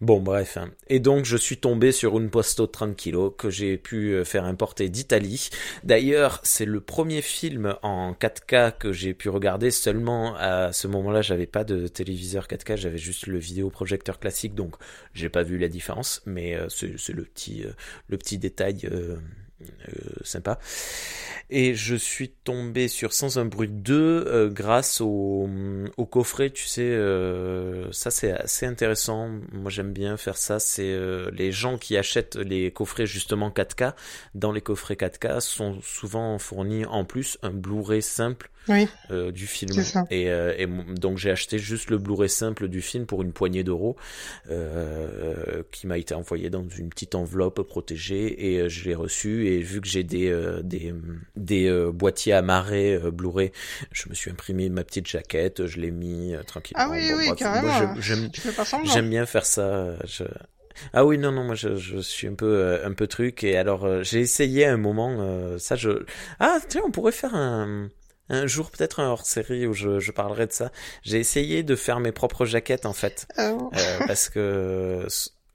Bon 0.00 0.20
bref. 0.20 0.58
Et 0.88 1.00
donc 1.00 1.24
je 1.24 1.36
suis 1.36 1.56
tombé 1.56 1.90
sur 1.90 2.18
une 2.18 2.30
posto 2.30 2.68
tranquillo 2.68 3.30
que 3.30 3.50
j'ai 3.50 3.76
pu 3.76 4.12
euh, 4.12 4.24
faire 4.24 4.44
importer 4.44 4.88
d'Italie. 4.88 5.50
D'ailleurs 5.82 6.40
c'est 6.44 6.64
le 6.64 6.80
premier 6.80 7.20
film 7.20 7.76
en 7.82 8.12
4K 8.12 8.78
que 8.78 8.92
j'ai 8.92 9.12
pu 9.12 9.28
regarder 9.28 9.72
seulement 9.72 10.36
à 10.36 10.72
ce 10.72 10.86
moment-là 10.86 11.20
j'avais 11.20 11.46
pas 11.46 11.64
de 11.64 11.88
téléviseur 11.88 12.46
4K, 12.46 12.76
j'avais 12.76 12.98
juste 12.98 13.26
le 13.26 13.38
vidéoprojecteur 13.38 14.20
classique 14.20 14.54
donc 14.54 14.76
j'ai 15.12 15.28
pas 15.28 15.42
vu 15.42 15.58
la 15.58 15.68
différence 15.68 16.22
mais 16.26 16.54
euh, 16.54 16.68
c'est 16.68 17.12
le 17.12 17.24
petit 17.24 17.64
le 18.08 18.18
petit 18.18 18.38
détail 18.38 18.88
sympa. 20.22 20.58
Et 21.52 21.74
je 21.74 21.96
suis 21.96 22.28
tombé 22.28 22.86
sur 22.86 23.12
Sans 23.12 23.38
un 23.38 23.44
bruit 23.44 23.68
2 23.68 23.94
euh, 23.94 24.48
grâce 24.48 25.00
au, 25.00 25.48
au, 25.96 26.06
coffret, 26.06 26.50
tu 26.50 26.66
sais, 26.66 26.82
euh, 26.82 27.90
ça 27.90 28.12
c'est 28.12 28.30
assez 28.30 28.66
intéressant. 28.66 29.28
Moi 29.52 29.68
j'aime 29.68 29.92
bien 29.92 30.16
faire 30.16 30.36
ça. 30.36 30.60
C'est 30.60 30.96
les 31.32 31.50
gens 31.50 31.76
qui 31.76 31.96
achètent 31.96 32.36
les 32.36 32.70
coffrets 32.70 33.06
justement 33.06 33.50
4K. 33.50 33.94
Dans 34.34 34.52
les 34.52 34.60
coffrets 34.60 34.94
4K 34.94 35.40
sont 35.40 35.80
souvent 35.82 36.38
fournis 36.38 36.84
en 36.84 37.04
plus 37.04 37.36
un 37.42 37.50
Blu-ray 37.50 38.00
simple 38.00 38.50
oui. 38.68 38.88
euh, 39.10 39.32
du 39.32 39.46
film. 39.46 39.70
Et, 40.10 40.30
euh, 40.30 40.54
et, 40.56 40.66
donc 40.66 41.18
j'ai 41.18 41.30
acheté 41.30 41.58
juste 41.58 41.90
le 41.90 41.98
Blu-ray 41.98 42.28
simple 42.28 42.68
du 42.68 42.80
film 42.80 43.06
pour 43.06 43.22
une 43.22 43.32
poignée 43.32 43.64
d'euros, 43.64 43.96
euh, 44.50 45.62
qui 45.70 45.86
m'a 45.86 45.98
été 45.98 46.14
envoyé 46.14 46.50
dans 46.50 46.66
une 46.68 46.88
petite 46.88 47.14
enveloppe 47.14 47.62
protégée 47.62 48.52
et 48.52 48.60
euh, 48.60 48.68
je 48.68 48.84
l'ai 48.84 48.94
reçu. 48.94 49.46
Vu 49.58 49.80
que 49.80 49.88
j'ai 49.88 50.04
des 50.04 50.28
euh, 50.28 50.62
des, 50.62 50.94
des 51.36 51.90
boîtiers 51.92 52.32
amarrés 52.32 52.98
Blu-ray, 53.12 53.52
je 53.92 54.08
me 54.08 54.14
suis 54.14 54.30
imprimé 54.30 54.68
ma 54.68 54.84
petite 54.84 55.06
jaquette, 55.06 55.66
je 55.66 55.80
l'ai 55.80 55.90
mis 55.90 56.34
tranquillement. 56.46 56.84
Ah 56.84 56.90
oui, 56.90 57.10
oui, 57.16 57.34
carrément. 57.36 57.94
J'aime 58.00 59.10
bien 59.10 59.26
faire 59.26 59.46
ça. 59.46 59.96
Je... 60.06 60.24
Ah 60.92 61.04
oui 61.04 61.18
non 61.18 61.32
non 61.32 61.44
moi 61.44 61.56
je, 61.56 61.76
je 61.76 61.98
suis 61.98 62.26
un 62.26 62.34
peu 62.34 62.80
un 62.82 62.92
peu 62.92 63.06
truc 63.06 63.44
et 63.44 63.58
alors 63.58 64.02
j'ai 64.02 64.20
essayé 64.20 64.64
un 64.64 64.78
moment 64.78 65.58
ça 65.58 65.76
je 65.76 66.06
ah 66.38 66.58
tiens 66.68 66.80
on 66.86 66.90
pourrait 66.90 67.12
faire 67.12 67.34
un 67.34 67.90
un 68.30 68.46
jour 68.46 68.70
peut-être 68.70 69.00
un 69.00 69.08
hors-série 69.10 69.66
où 69.66 69.74
je, 69.74 69.98
je, 69.98 70.12
parlerai 70.12 70.46
de 70.46 70.52
ça. 70.52 70.70
J'ai 71.02 71.18
essayé 71.18 71.62
de 71.62 71.76
faire 71.76 72.00
mes 72.00 72.12
propres 72.12 72.46
jaquettes 72.46 72.86
en 72.86 72.92
fait, 72.92 73.26
oh. 73.38 73.70
euh, 73.74 73.98
parce 74.06 74.28
que 74.28 75.06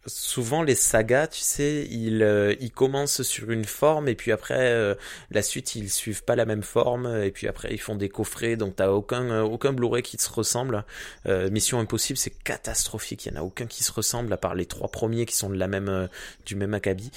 souvent 0.07 0.61
les 0.61 0.75
sagas, 0.75 1.27
tu 1.27 1.41
sais, 1.41 1.87
ils, 1.89 2.21
euh, 2.21 2.55
ils 2.59 2.71
commencent 2.71 3.23
sur 3.23 3.51
une 3.51 3.65
forme 3.65 4.07
et 4.07 4.15
puis 4.15 4.31
après 4.31 4.71
euh, 4.71 4.95
la 5.31 5.41
suite 5.41 5.75
ils 5.75 5.89
suivent 5.89 6.23
pas 6.23 6.35
la 6.35 6.45
même 6.45 6.63
forme 6.63 7.21
et 7.23 7.31
puis 7.31 7.47
après 7.47 7.69
ils 7.71 7.79
font 7.79 7.95
des 7.95 8.09
coffrets. 8.09 8.55
Donc 8.55 8.75
t'as 8.75 8.89
aucun 8.89 9.23
euh, 9.29 9.41
aucun 9.41 9.73
Blu-ray 9.73 10.03
qui 10.03 10.17
se 10.17 10.29
ressemble. 10.29 10.83
Mission 11.25 11.79
Impossible 11.79 12.17
c'est 12.17 12.33
catastrophique, 12.43 13.25
il 13.25 13.33
y 13.33 13.37
en 13.37 13.41
a 13.41 13.43
aucun 13.43 13.65
qui 13.65 13.83
se 13.83 13.91
ressemble 13.91 14.31
à 14.31 14.37
part 14.37 14.55
les 14.55 14.65
trois 14.65 14.89
premiers 14.89 15.25
qui 15.25 15.35
sont 15.35 15.49
de 15.49 15.57
la 15.57 15.67
même 15.67 16.09
du 16.45 16.55
même 16.55 16.73
acabit 16.73 17.11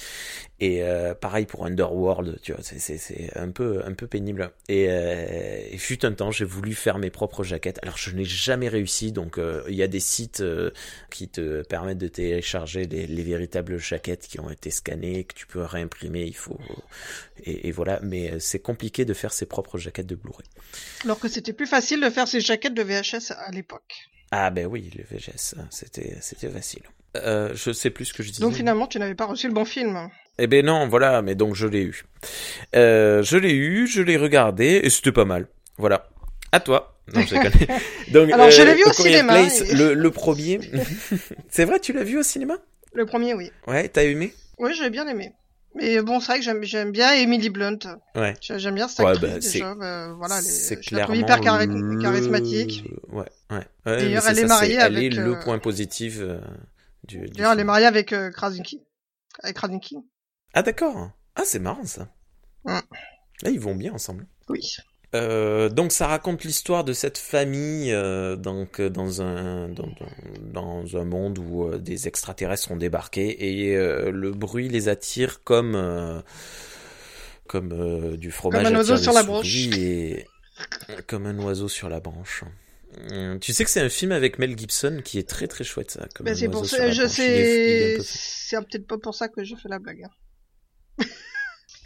et 0.61 0.83
pareil 1.21 1.45
pour 1.45 1.65
Underworld, 1.65 2.39
tu 2.41 2.53
vois, 2.53 2.61
c'est 2.63 3.37
un 3.37 3.49
peu 3.49 3.81
un 3.85 3.93
peu 3.93 4.07
pénible 4.07 4.51
et, 4.67 4.83
et 4.85 5.77
fut 5.77 6.05
un 6.05 6.11
temps 6.11 6.31
j'ai 6.31 6.45
voulu 6.45 6.73
faire 6.73 6.97
mes 6.97 7.09
propres 7.09 7.43
jaquettes. 7.43 7.79
Alors 7.81 7.97
je 7.97 8.15
n'ai 8.15 8.25
jamais 8.25 8.67
réussi 8.67 9.11
donc 9.11 9.39
il 9.67 9.75
y 9.75 9.83
a 9.83 9.87
des 9.87 9.99
sites 9.99 10.43
qui 11.09 11.29
te 11.29 11.63
permettent 11.63 11.97
de 11.97 12.07
télécharger 12.07 12.85
les, 12.85 13.23
véritables 13.23 13.77
jaquettes 13.77 14.27
qui 14.27 14.39
ont 14.39 14.49
été 14.49 14.71
scannées, 14.71 15.23
que 15.23 15.33
tu 15.33 15.47
peux 15.47 15.61
réimprimer, 15.61 16.23
il 16.23 16.35
faut 16.35 16.59
et, 17.43 17.71
voilà. 17.71 17.99
Mais 18.01 18.31
euh, 18.31 18.39
c'est 18.39 18.59
compliqué 18.59 19.05
de 19.05 19.13
faire 19.13 19.33
ses 19.33 19.45
propres 19.45 19.77
jaquettes 19.77 20.07
de 20.07 20.15
Blu-ray. 20.15 20.45
Alors 21.03 21.19
que 21.19 21.27
c'était 21.27 21.53
plus 21.53 21.67
facile 21.67 22.01
de 22.01 22.09
faire 22.09 22.27
ses 22.27 22.41
jaquettes 22.41 22.73
de 22.73 22.83
VHS 22.83 23.31
à 23.37 23.51
l'époque. 23.51 24.09
Ah 24.31 24.49
ben 24.51 24.67
oui, 24.67 24.91
le 24.95 25.03
VHS, 25.03 25.55
hein, 25.57 25.67
c'était 25.71 26.17
c'était 26.21 26.49
facile. 26.49 26.83
Euh, 27.17 27.51
je 27.55 27.71
sais 27.71 27.89
plus 27.89 28.05
ce 28.05 28.13
que 28.13 28.21
je 28.21 28.29
disais. 28.29 28.41
Donc 28.41 28.53
finalement, 28.53 28.85
tu 28.85 28.99
n'avais 28.99 29.15
pas 29.15 29.25
reçu 29.25 29.47
le 29.47 29.53
bon 29.53 29.65
film. 29.65 30.09
Eh 30.39 30.47
ben 30.47 30.65
non, 30.65 30.87
voilà, 30.87 31.21
mais 31.21 31.35
donc 31.35 31.55
je 31.55 31.67
l'ai 31.67 31.83
eu. 31.83 32.03
Euh, 32.75 33.23
je 33.23 33.37
l'ai 33.37 33.53
eu, 33.53 33.87
je 33.87 34.01
l'ai 34.01 34.17
regardé 34.17 34.81
et 34.83 34.89
c'était 34.89 35.11
pas 35.11 35.25
mal. 35.25 35.47
Voilà. 35.77 36.09
À 36.51 36.59
toi. 36.59 36.95
Non, 37.13 37.21
je 37.21 37.35
Donc, 38.11 38.31
Alors, 38.31 38.51
je 38.51 38.61
l'ai 38.61 38.75
vu 38.75 38.83
au 38.85 38.93
cinéma. 38.93 39.37
le, 39.73 39.93
le 39.93 40.11
premier. 40.11 40.59
c'est 41.49 41.65
vrai, 41.65 41.79
tu 41.79 41.93
l'as 41.93 42.03
vu 42.03 42.19
au 42.19 42.23
cinéma? 42.23 42.55
Le 42.93 43.05
premier, 43.05 43.33
oui. 43.33 43.51
Ouais, 43.67 43.87
t'as 43.87 44.03
aimé? 44.03 44.33
Oui, 44.57 44.73
j'ai 44.75 44.89
bien 44.89 45.07
aimé. 45.07 45.33
Mais 45.75 46.01
bon, 46.01 46.19
c'est 46.19 46.27
vrai 46.27 46.39
que 46.39 46.45
j'aime, 46.45 46.63
j'aime 46.63 46.91
bien 46.91 47.13
Emily 47.13 47.49
Blunt. 47.49 47.79
Ouais. 48.15 48.33
J'aime 48.41 48.75
bien 48.75 48.87
cette 48.87 49.05
actrice, 49.05 49.21
bah, 49.21 49.39
déjà. 49.39 49.71
Euh, 49.71 50.13
voilà, 50.15 50.41
c'est 50.41 50.79
clairement 50.79 51.13
hyper 51.13 51.39
charismatique. 51.41 52.83
Ouais, 53.11 53.25
ouais. 53.51 53.65
D'ailleurs, 53.85 54.27
elle 54.27 54.39
est 54.39 54.45
mariée 54.45 54.79
avec. 54.79 54.97
Elle 54.97 55.03
est 55.03 55.09
le 55.09 55.33
euh, 55.33 55.43
point 55.43 55.59
positif 55.59 56.17
euh, 56.19 56.39
du. 57.03 57.19
D'ailleurs, 57.27 57.53
elle 57.53 57.59
est 57.59 57.65
mariée 57.65 57.85
avec 57.85 58.13
Krasinski. 58.33 58.81
Avec 59.43 59.55
Krasinski. 59.55 59.97
Ah 60.53 60.61
d'accord. 60.61 61.11
Ah 61.35 61.43
c'est 61.45 61.59
marrant 61.59 61.85
ça. 61.85 62.07
Là 62.65 62.81
ils 63.49 63.59
vont 63.59 63.75
bien 63.75 63.93
ensemble. 63.93 64.27
Oui. 64.49 64.61
Euh, 65.15 65.69
donc 65.69 65.91
ça 65.91 66.05
raconte 66.05 66.43
l'histoire 66.43 66.83
de 66.83 66.93
cette 66.93 67.17
famille 67.17 67.91
euh, 67.91 68.35
donc 68.35 68.79
dans 68.79 69.23
un 69.23 69.67
dans, 69.67 69.89
dans, 70.39 70.97
un 70.97 71.03
monde 71.03 71.39
où 71.39 71.63
euh, 71.63 71.79
des 71.79 72.07
extraterrestres 72.07 72.69
ont 72.69 72.75
débarqué 72.75 73.69
et 73.69 73.75
le 73.75 74.31
bruit 74.31 74.69
les 74.69 74.87
attire 74.87 75.43
comme 75.43 76.21
comme 77.47 78.17
du 78.17 78.29
fromage 78.29 78.63
comme 78.63 78.75
un 78.75 78.77
oiseau 78.77 78.97
sur 78.97 79.13
la 79.13 79.23
branche 79.23 79.55
et 79.55 80.27
comme 81.07 81.25
un 81.25 81.39
oiseau 81.39 81.69
sur 81.69 81.89
la 81.89 81.99
branche. 81.99 82.43
Tu 83.41 83.51
sais 83.53 83.63
que 83.63 83.71
c'est 83.71 83.81
un 83.81 83.89
film 83.89 84.11
avec 84.11 84.37
Mel 84.37 84.55
Gibson 84.57 85.01
qui 85.03 85.17
est 85.17 85.27
très 85.27 85.47
très 85.47 85.63
chouette 85.63 85.89
ça. 85.89 86.07
Comme 86.13 86.31
c'est 86.35 86.49
pour 86.49 86.67
ça, 86.67 86.91
je 86.91 87.07
sais, 87.07 87.97
c'est 88.03 88.57
peut-être 88.57 88.85
pas 88.85 88.99
pour 88.99 89.15
ça 89.15 89.27
que 89.27 89.43
je 89.43 89.55
fais 89.55 89.69
la 89.69 89.79
blague. 89.79 90.03
Hein. 90.03 90.09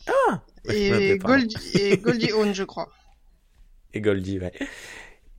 Ah. 0.08 0.41
Et, 0.65 1.17
Goldie, 1.17 1.56
et 1.76 1.97
Goldie 1.97 2.32
Hawn, 2.32 2.54
je 2.54 2.63
crois 2.63 2.91
et 3.93 4.02
Goldie, 4.02 4.39
ouais. 4.39 4.52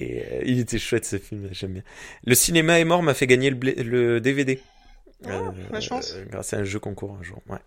Et 0.01 0.23
euh, 0.23 0.43
il 0.45 0.61
était 0.61 0.79
chouette 0.79 1.05
ce 1.05 1.19
film, 1.19 1.49
j'aime 1.53 1.75
bien. 1.75 1.83
Le 2.25 2.35
cinéma 2.35 2.81
est 2.81 2.85
mort 2.85 3.03
m'a 3.03 3.15
fait 3.15 3.27
gagner 3.27 3.51
le, 3.51 4.21
DVD. 4.21 4.61
Oh, 5.25 5.29
euh, 5.29 5.51
la 5.71 5.81
chance. 5.81 6.15
Euh, 6.15 6.25
grâce 6.31 6.53
à 6.53 6.59
un 6.59 6.65
jeu 6.65 6.79
concours 6.79 7.17
un 7.19 7.23
jour. 7.23 7.41
Ouais, 7.49 7.59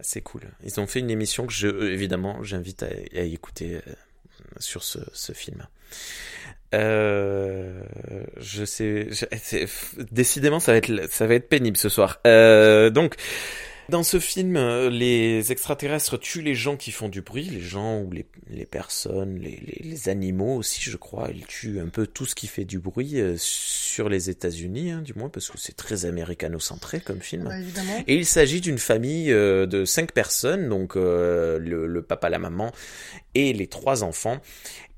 c'est 0.00 0.20
cool. 0.20 0.42
Ils 0.64 0.78
ont 0.80 0.86
fait 0.86 1.00
une 1.00 1.10
émission 1.10 1.46
que 1.46 1.52
je, 1.52 1.68
évidemment, 1.90 2.42
j'invite 2.42 2.82
à, 2.82 2.88
à, 3.14 3.22
écouter 3.22 3.80
sur 4.58 4.82
ce, 4.82 4.98
ce 5.12 5.32
film. 5.32 5.66
je 6.72 8.64
sais, 8.64 9.08
décidément 10.10 10.60
ça 10.60 10.72
va 10.72 10.78
être 10.78 11.10
ça 11.10 11.26
va 11.26 11.34
être 11.34 11.48
pénible 11.48 11.76
ce 11.76 11.88
soir. 11.88 12.20
donc 12.24 13.16
dans 13.90 14.02
ce 14.02 14.18
film, 14.18 14.56
euh, 14.56 14.88
les 14.88 15.52
extraterrestres 15.52 16.18
tuent 16.18 16.40
les 16.40 16.54
gens 16.54 16.76
qui 16.76 16.92
font 16.92 17.08
du 17.08 17.20
bruit, 17.20 17.44
les 17.44 17.60
gens 17.60 18.00
ou 18.00 18.10
les, 18.10 18.24
les 18.48 18.64
personnes, 18.64 19.38
les, 19.38 19.60
les, 19.82 20.08
animaux 20.08 20.54
aussi, 20.56 20.80
je 20.80 20.96
crois. 20.96 21.28
Ils 21.34 21.46
tuent 21.46 21.80
un 21.80 21.88
peu 21.88 22.06
tout 22.06 22.24
ce 22.24 22.34
qui 22.34 22.46
fait 22.46 22.64
du 22.64 22.78
bruit 22.78 23.20
euh, 23.20 23.34
sur 23.36 24.08
les 24.08 24.30
États-Unis, 24.30 24.92
hein, 24.92 25.02
du 25.02 25.12
moins, 25.14 25.28
parce 25.28 25.50
que 25.50 25.58
c'est 25.58 25.76
très 25.76 26.06
américano-centré 26.06 27.00
comme 27.00 27.20
film. 27.20 27.50
Et 28.06 28.14
il 28.14 28.24
s'agit 28.24 28.62
d'une 28.62 28.78
famille 28.78 29.30
euh, 29.32 29.66
de 29.66 29.84
cinq 29.84 30.12
personnes, 30.12 30.68
donc 30.68 30.94
le, 30.94 31.58
le, 31.58 32.02
papa, 32.02 32.30
la 32.30 32.38
maman 32.38 32.72
et 33.34 33.52
les 33.52 33.66
trois 33.66 34.02
enfants. 34.02 34.38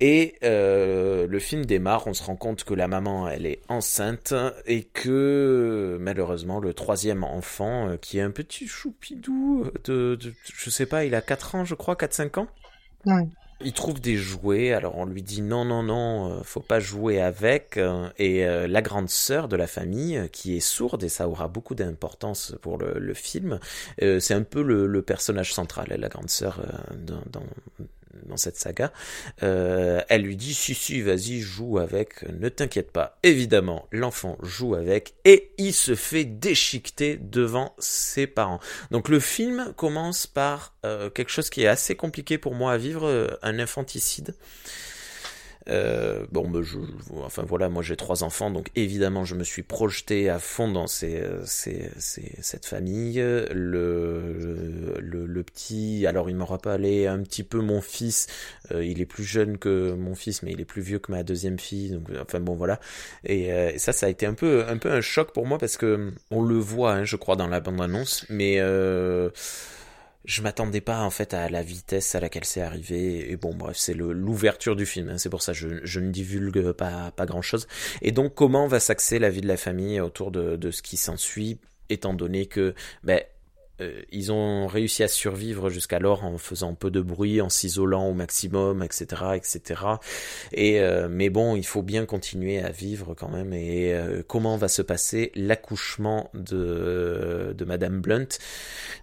Et 0.05 0.35
euh, 0.43 1.29
le 1.29 1.39
film 1.39 1.65
démarre, 1.65 2.09
on 2.09 2.13
se 2.13 2.25
rend 2.25 2.35
compte 2.35 2.65
que 2.65 2.75
la 2.75 2.89
maman, 2.89 3.29
elle 3.29 3.47
est 3.47 3.61
enceinte 3.69 4.35
et 4.67 4.83
que 4.83 5.97
malheureusement 6.01 6.59
le 6.59 6.75
troisième 6.75 7.23
enfant, 7.23 7.89
euh, 7.89 7.97
qui 7.97 8.19
est 8.19 8.23
un 8.23 8.33
petit 8.33 8.67
choupidou 8.67 9.71
de, 9.85 10.17
de, 10.17 10.35
je 10.53 10.71
sais 10.71 10.87
pas, 10.87 11.05
il 11.05 11.15
a 11.15 11.21
4 11.21 11.55
ans 11.55 11.65
je 11.65 11.77
crois, 11.77 11.95
4-5 11.95 12.41
ans. 12.41 12.49
Il 13.65 13.75
trouve 13.75 14.01
des 14.01 14.17
jouets, 14.17 14.73
alors 14.73 14.99
on 14.99 15.07
lui 15.07 15.23
dit 15.23 15.41
non, 15.41 15.65
non, 15.65 15.85
non, 15.85 16.33
euh, 16.33 16.43
faut 16.43 16.59
pas 16.59 16.81
jouer 16.81 17.21
avec. 17.21 17.79
Et 18.19 18.45
la 18.45 18.83
grande 18.83 19.09
sœur 19.09 19.47
de 19.47 19.55
la 19.55 19.69
famille, 19.69 20.29
qui 20.33 20.57
est 20.57 20.61
sourde, 20.61 21.05
et 21.05 21.09
ça 21.09 21.29
aura 21.29 21.47
beaucoup 21.47 21.77
d'importance 21.77 22.57
pour 22.61 22.77
le, 22.77 22.95
le 22.99 23.15
film, 23.15 23.61
c'est 24.01 24.35
un 24.35 24.43
peu 24.43 24.63
le, 24.63 24.89
le, 24.89 25.03
personnage 25.03 25.55
central, 25.55 25.95
la 25.97 26.09
grande 26.09 26.29
sœur 26.29 26.61
dans, 26.97 27.23
dans, 27.31 27.47
cette 28.37 28.57
saga, 28.57 28.93
euh, 29.43 30.01
elle 30.09 30.23
lui 30.23 30.37
dit 30.37 30.55
si 30.55 30.75
si 30.75 31.01
vas-y 31.03 31.41
joue 31.41 31.79
avec, 31.79 32.23
ne 32.29 32.49
t'inquiète 32.49 32.91
pas. 32.91 33.19
Évidemment, 33.23 33.87
l'enfant 33.93 34.39
joue 34.43 34.75
avec 34.75 35.15
et 35.25 35.53
il 35.59 35.73
se 35.73 35.95
fait 35.95 36.25
déchiqueter 36.25 37.19
devant 37.21 37.75
ses 37.79 38.27
parents. 38.27 38.61
Donc 38.91 39.09
le 39.09 39.21
film 39.21 39.73
commence 39.77 40.27
par 40.27 40.75
euh, 40.85 41.11
quelque 41.11 41.31
chose 41.31 41.51
qui 41.51 41.63
est 41.63 41.69
assez 41.69 41.95
compliqué 41.95 42.39
pour 42.39 42.55
moi 42.55 42.73
à 42.73 42.77
vivre, 42.77 43.07
euh, 43.07 43.29
un 43.43 43.59
infanticide. 43.59 44.35
Euh, 45.69 46.27
bon, 46.33 46.49
bah, 46.49 46.61
je, 46.63 46.79
enfin 47.19 47.45
voilà, 47.47 47.69
moi 47.69 47.83
j'ai 47.83 47.97
trois 47.97 48.25
enfants, 48.25 48.51
donc 48.51 48.69
évidemment 48.75 49.25
je 49.25 49.35
me 49.35 49.45
suis 49.45 49.63
projeté 49.63 50.29
à 50.29 50.39
fond 50.39 50.71
dans 50.71 50.87
ces, 50.87 51.23
ces, 51.45 51.91
ces 51.99 52.33
cette 52.41 52.67
famille. 52.67 53.19
Le, 53.21 54.99
le, 55.01 55.27
le, 55.27 55.43
petit, 55.43 56.07
alors 56.07 56.31
il 56.31 56.37
m'aura 56.37 56.59
pas 56.59 56.75
allé 56.75 57.07
un 57.07 57.21
petit 57.23 57.43
peu 57.45 57.61
mon 57.61 57.81
fils. 57.81 58.27
Euh, 58.73 58.85
il 58.85 59.01
est 59.01 59.07
plus 59.07 59.25
jeune 59.25 59.59
que 59.59 59.93
mon 59.93 60.15
fils, 60.15 60.43
mais 60.43 60.53
il 60.53 60.61
est 60.61 60.65
plus 60.65 60.83
vieux 60.83 60.99
que 60.99 61.13
ma 61.13 61.23
deuxième 61.23 61.59
fille. 61.59 61.91
Donc 61.91 62.09
enfin 62.21 62.41
bon 62.41 62.55
voilà. 62.55 62.81
Et, 63.25 63.53
euh, 63.53 63.73
ça, 63.79 63.93
ça 63.93 64.07
a 64.07 64.09
été 64.09 64.27
un 64.27 64.35
peu 64.35 64.65
un 64.67 64.79
peu 64.79 64.91
un 64.91 65.01
choc 65.01 65.33
pour 65.33 65.47
moi 65.47 65.59
parce 65.59 65.77
que 65.77 66.13
on 66.31 66.43
le 66.43 66.59
voit, 66.59 66.95
hein, 66.95 67.05
je 67.05 67.17
crois 67.17 67.37
dans 67.37 67.49
la 67.49 67.61
bande 67.61 67.81
annonce, 67.81 68.25
mais 68.29 68.57
euh, 68.59 69.31
je 70.25 70.43
m'attendais 70.43 70.81
pas 70.81 71.01
en 71.01 71.11
fait 71.11 71.35
à 71.35 71.49
la 71.49 71.63
vitesse 71.63 72.15
à 72.15 72.21
laquelle 72.21 72.45
c'est 72.45 72.61
arrivé 72.61 73.31
et 73.31 73.37
bon 73.37 73.55
bref 73.55 73.77
c'est 73.77 73.95
l'ouverture 73.95 74.77
du 74.77 74.87
film 74.87 75.09
hein. 75.09 75.19
c'est 75.19 75.31
pour 75.31 75.43
ça 75.43 75.53
je, 75.53 75.85
je 75.85 76.01
ne 76.01 76.11
divulgue 76.11 76.73
pas 76.73 77.11
pas 77.11 77.27
grand 77.27 77.43
chose 77.43 77.67
et 78.03 78.13
donc 78.13 78.35
comment 78.35 78.67
va 78.67 78.81
s'axer 78.81 79.19
la 79.19 79.31
vie 79.31 79.41
de 79.41 79.49
la 79.49 79.57
famille 79.57 80.01
autour 80.01 80.31
de, 80.31 80.57
de 80.57 80.71
ce 80.71 80.83
qui 80.83 80.97
s'ensuit 80.97 81.59
étant 81.89 82.15
donné 82.15 82.47
que 82.47 82.75
ben 83.05 83.21
euh, 83.81 84.03
ils 84.11 84.31
ont 84.33 84.67
réussi 84.67 85.03
à 85.03 85.09
survivre 85.09 85.71
jusqu'alors 85.71 86.25
en 86.25 86.37
faisant 86.39 86.75
peu 86.75 86.91
de 86.91 87.01
bruit, 87.01 87.41
en 87.41 87.49
s'isolant 87.49 88.07
au 88.07 88.13
maximum, 88.13 88.83
etc., 88.83 89.07
etc. 89.35 89.81
Et 90.53 90.81
euh, 90.81 91.09
mais 91.11 91.31
bon, 91.31 91.57
il 91.57 91.65
faut 91.67 91.83
bien 91.83 92.05
continuer 92.05 92.61
à 92.61 92.71
vivre 92.71 93.15
quand 93.15 93.29
même. 93.29 93.53
Et 93.53 93.95
euh, 93.95 94.23
comment 94.27 94.57
va 94.57 94.69
se 94.69 94.83
passer 94.83 95.33
l'accouchement 95.35 96.31
de 96.35 97.55
de 97.57 97.65
Madame 97.65 98.01
Blunt? 98.01 98.29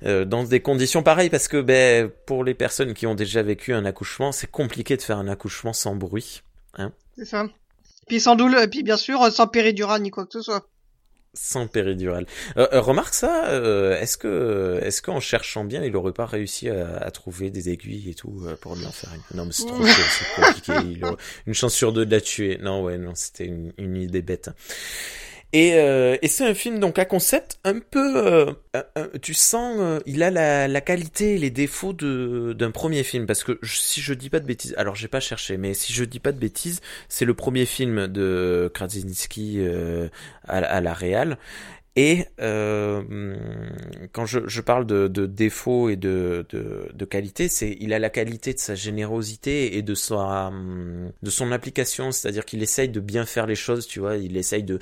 Dans 0.02 0.44
des 0.44 0.62
conditions 0.62 1.04
pareilles 1.04 1.30
Parce 1.30 1.48
que 1.48 1.62
ben 1.62 2.10
pour 2.26 2.44
les 2.44 2.54
personnes 2.54 2.94
qui 2.94 3.06
ont 3.06 3.16
déjà 3.16 3.42
vécu 3.42 3.74
un 3.74 3.86
accouchement, 3.86 4.32
c'est 4.32 4.50
compliqué 4.50 4.96
de 4.96 5.02
faire 5.02 5.18
un 5.18 5.28
accouchement 5.28 5.74
sans 5.74 5.96
bruit. 5.96 6.42
Hein 6.78 6.94
c'est 7.18 7.26
ça. 7.26 7.48
Puis 8.08 8.20
sans 8.22 8.36
douleur, 8.36 8.62
et 8.62 8.68
puis 8.68 8.84
bien 8.84 8.98
sûr 8.98 9.30
sans 9.32 9.48
péridurale 9.48 10.02
ni 10.02 10.10
quoi 10.10 10.26
que 10.26 10.34
ce 10.34 10.42
soit 10.42 10.66
sans 11.34 11.68
péridurale. 11.68 12.26
Euh, 12.58 12.68
euh, 12.74 12.82
remarque 12.82 13.14
ça, 13.14 13.50
euh, 13.50 14.00
est-ce 14.00 14.18
que 14.18 14.80
est-ce 14.84 15.02
qu'en 15.02 15.20
cherchant 15.20 15.64
bien, 15.64 15.84
il 15.84 15.96
aurait 15.96 16.14
pas 16.14 16.26
réussi 16.26 16.70
à, 16.70 17.10
trouver 17.12 17.50
des 17.50 17.70
aiguilles 17.70 18.10
et 18.10 18.14
tout 18.14 18.46
pour 18.62 18.76
lui 18.76 18.86
en 18.86 18.92
faire 18.92 19.12
une? 19.14 19.38
Non, 19.38 19.46
mais 19.46 19.52
c'est 19.52 19.66
trop 19.66 19.84
c'est 19.86 20.42
compliqué. 20.42 20.74
Il 20.92 21.06
aurait 21.06 21.18
une 21.46 21.54
chance 21.54 21.74
sur 21.74 21.94
deux 21.94 22.06
de 22.06 22.12
la 22.12 22.22
tuer. 22.22 22.58
Non, 22.62 22.84
ouais, 22.84 22.98
non, 22.98 23.14
c'était 23.16 23.46
une, 23.46 23.74
une 23.78 23.96
idée 23.96 24.22
bête. 24.22 24.50
Et, 25.52 25.74
euh, 25.74 26.16
et 26.22 26.28
c'est 26.28 26.46
un 26.46 26.54
film 26.54 26.78
donc 26.78 27.00
à 27.00 27.06
concept 27.06 27.60
un 27.64 27.80
peu, 27.80 28.18
euh, 28.18 28.54
tu 29.20 29.34
sens, 29.34 29.78
euh, 29.80 30.00
il 30.06 30.22
a 30.22 30.30
la, 30.30 30.68
la, 30.68 30.82
qualité 30.82 31.36
et 31.36 31.38
les 31.40 31.50
défauts 31.50 31.94
d'un 31.94 32.70
premier 32.70 33.04
film. 33.04 33.26
Parce 33.26 33.44
que 33.44 33.58
si 33.64 34.00
je 34.02 34.14
dis 34.14 34.30
pas 34.30 34.40
de 34.40 34.46
bêtises, 34.46 34.76
alors 34.78 34.96
j'ai 34.96 35.08
pas 35.08 35.20
cherché, 35.20 35.58
mais 35.58 35.74
si 35.74 35.92
je 35.92 36.04
dis 36.04 36.20
pas 36.20 36.34
de 36.34 36.40
bêtises, 36.40 36.82
c'est 37.08 37.26
le 37.26 37.34
premier 37.34 37.66
film 37.66 38.08
de 38.08 38.70
Krasinski 38.76 39.60
à, 40.48 40.58
à, 40.58 40.82
la 40.82 40.94
réal 40.94 41.40
et 42.02 42.28
euh, 42.40 43.36
quand 44.14 44.26
je, 44.26 44.62
parle 44.62 44.86
de, 44.86 45.10
de 45.10 45.26
défauts 45.26 45.90
et 45.90 45.98
de, 45.98 46.46
qualité, 47.10 47.50
c'est 47.50 47.76
il 47.82 47.92
a 47.92 48.00
la 48.00 48.10
qualité 48.10 48.54
de 48.54 48.60
sa 48.60 48.74
générosité 48.74 49.76
et 49.76 49.82
de 49.82 49.96
sa 49.96 50.50
de 50.50 51.30
son 51.30 51.52
application, 51.52 52.14
c'est-à-dire 52.14 52.46
qu'il 52.46 52.64
essaye 52.64 52.88
de 52.88 53.02
bien 53.02 53.26
faire 53.26 53.48
les 53.48 53.56
choses, 53.56 53.86
tu 53.86 54.00
vois, 54.00 54.16
il 54.16 54.38
essaye 54.38 54.64
de, 54.64 54.80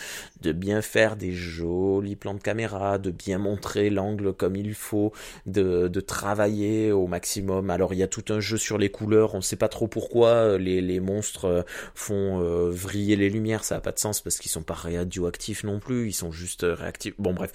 bien 0.52 0.84
faire 0.84 1.16
des 1.16 1.32
jolis 1.32 2.16
plans 2.16 2.36
de 2.36 2.40
caméra, 2.40 3.00
de 3.00 3.10
bien 3.10 3.40
montrer 3.40 3.90
l'angle 3.90 4.32
comme 4.34 4.56
il 4.56 4.76
faut, 4.76 5.12
de, 5.48 5.88
travailler 6.02 6.92
au 6.92 7.08
maximum. 7.08 7.72
Alors 7.72 7.96
il 7.96 7.98
y 7.98 8.04
a 8.04 8.08
tout 8.08 8.26
un 8.30 8.40
jeu 8.40 8.58
sur 8.58 8.78
les 8.78 8.90
couleurs, 8.90 9.34
on 9.34 9.38
ne 9.38 9.42
sait 9.42 9.56
pas 9.56 9.70
trop 9.70 9.88
pourquoi 9.88 10.60
les, 10.60 10.82
les 10.82 11.00
monstres 11.00 11.66
font 11.96 12.44
euh, 12.44 12.70
vriller 12.70 13.16
les 13.16 13.32
lumières, 13.32 13.64
ça 13.64 13.78
a 13.78 13.82
pas 13.82 13.92
de 13.92 13.98
sens 13.98 14.22
parce 14.22 14.38
qu'ils 14.38 14.52
sont 14.52 14.62
pas 14.62 14.76
radioactifs 14.76 15.64
non 15.64 15.80
plus, 15.80 16.10
ils 16.10 16.14
sont 16.14 16.32
juste 16.32 16.64
réactifs 16.64 17.07
Bon, 17.18 17.34
bref. 17.34 17.52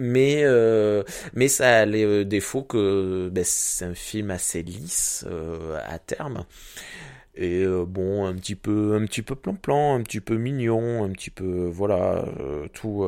Mais 0.00 0.42
euh, 0.44 1.02
mais 1.34 1.48
ça 1.48 1.80
a 1.80 1.84
les 1.86 2.04
euh, 2.04 2.24
défauts 2.24 2.62
que 2.62 3.30
ben, 3.32 3.44
c'est 3.44 3.86
un 3.86 3.94
film 3.94 4.30
assez 4.30 4.62
lisse 4.62 5.24
euh, 5.28 5.78
à 5.86 5.98
terme 5.98 6.44
et 7.34 7.64
bon 7.86 8.26
un 8.26 8.34
petit 8.34 8.54
peu 8.54 8.94
un 8.94 9.06
petit 9.06 9.22
peu 9.22 9.34
plan 9.34 9.54
plan 9.54 9.94
un 9.94 10.02
petit 10.02 10.20
peu 10.20 10.36
mignon 10.36 11.02
un 11.02 11.10
petit 11.12 11.30
peu 11.30 11.64
voilà 11.66 12.26
tout 12.74 13.06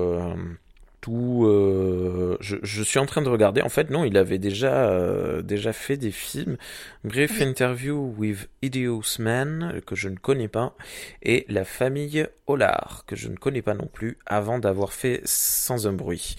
euh, 1.13 2.37
je, 2.41 2.57
je, 2.63 2.83
suis 2.83 2.99
en 2.99 3.07
train 3.07 3.23
de 3.23 3.29
regarder. 3.29 3.63
En 3.63 3.69
fait, 3.69 3.91
non, 3.91 4.05
il 4.05 4.17
avait 4.17 4.39
déjà 4.39 4.89
euh, 4.89 5.43
déjà 5.43 5.73
fait 5.73 5.97
des 5.97 6.11
films. 6.11 6.57
Brief 7.05 7.41
Interview 7.41 8.15
with 8.17 8.49
Idios 8.63 9.19
Man 9.19 9.81
que 9.87 9.95
je 9.95 10.09
ne 10.09 10.17
connais 10.17 10.49
pas 10.49 10.77
et 11.23 11.45
La 11.49 11.65
famille 11.65 12.27
Hollard 12.47 13.05
que 13.07 13.17
je 13.17 13.29
ne 13.29 13.37
connais 13.37 13.63
pas 13.63 13.75
non 13.75 13.89
plus 13.93 14.19
avant 14.27 14.59
d'avoir 14.59 14.93
fait 14.93 15.21
Sans 15.25 15.87
un 15.87 15.93
bruit. 15.93 16.37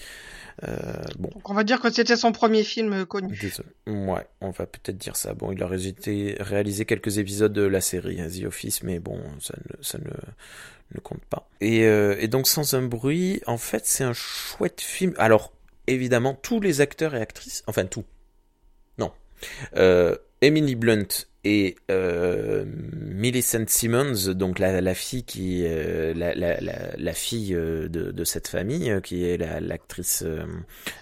Euh, 0.66 0.74
bon. 1.18 1.28
Donc 1.34 1.50
on 1.50 1.54
va 1.54 1.64
dire 1.64 1.80
que 1.80 1.90
c'était 1.90 2.16
son 2.16 2.32
premier 2.32 2.64
film 2.64 3.04
connu. 3.04 3.36
Désolé. 3.38 3.68
Ouais, 3.86 4.26
on 4.40 4.50
va 4.50 4.66
peut-être 4.66 4.96
dire 4.96 5.16
ça. 5.16 5.34
Bon, 5.34 5.52
il 5.52 5.62
a 5.62 5.66
réalisé 5.66 6.84
quelques 6.86 7.18
épisodes 7.18 7.52
de 7.52 7.62
la 7.62 7.80
série 7.80 8.20
hein, 8.20 8.28
The 8.28 8.46
Office, 8.46 8.82
mais 8.82 8.98
bon, 8.98 9.20
ça 9.40 9.54
ne, 9.58 9.82
ça 9.82 9.98
ne 9.98 10.10
ne 10.94 11.00
compte 11.00 11.24
pas. 11.24 11.48
Et, 11.60 11.84
euh, 11.84 12.16
et 12.18 12.28
donc 12.28 12.46
sans 12.46 12.74
un 12.74 12.82
bruit, 12.82 13.42
en 13.46 13.58
fait, 13.58 13.86
c'est 13.86 14.04
un 14.04 14.12
chouette 14.12 14.80
film. 14.80 15.14
Alors 15.18 15.52
évidemment, 15.86 16.34
tous 16.34 16.60
les 16.60 16.80
acteurs 16.80 17.14
et 17.14 17.20
actrices, 17.20 17.62
enfin 17.66 17.86
tout, 17.86 18.04
Emily 20.40 20.74
Blunt 20.74 21.26
et 21.44 21.76
euh, 21.90 22.64
Millicent 22.66 23.66
Simmons, 23.68 24.34
donc 24.34 24.58
la, 24.58 24.94
fille 24.94 25.24
qui 25.24 25.62
euh, 25.64 26.12
la, 26.14 27.12
fille 27.12 27.54
euh, 27.54 27.88
de, 27.88 28.24
cette 28.24 28.48
famille, 28.48 28.90
euh, 28.90 29.00
qui 29.00 29.24
est 29.24 29.38
l'actrice, 29.60 30.24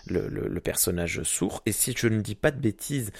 le, 0.07 0.29
le, 0.29 0.61
personnage 0.61 1.23
sourd. 1.23 1.62
Et 1.66 1.73
si 1.73 1.94
je 1.97 2.09
ne 2.09 2.20
dis 2.20 2.35
pas 2.35 2.51
de 2.51 2.61
bêtises, 2.61 3.11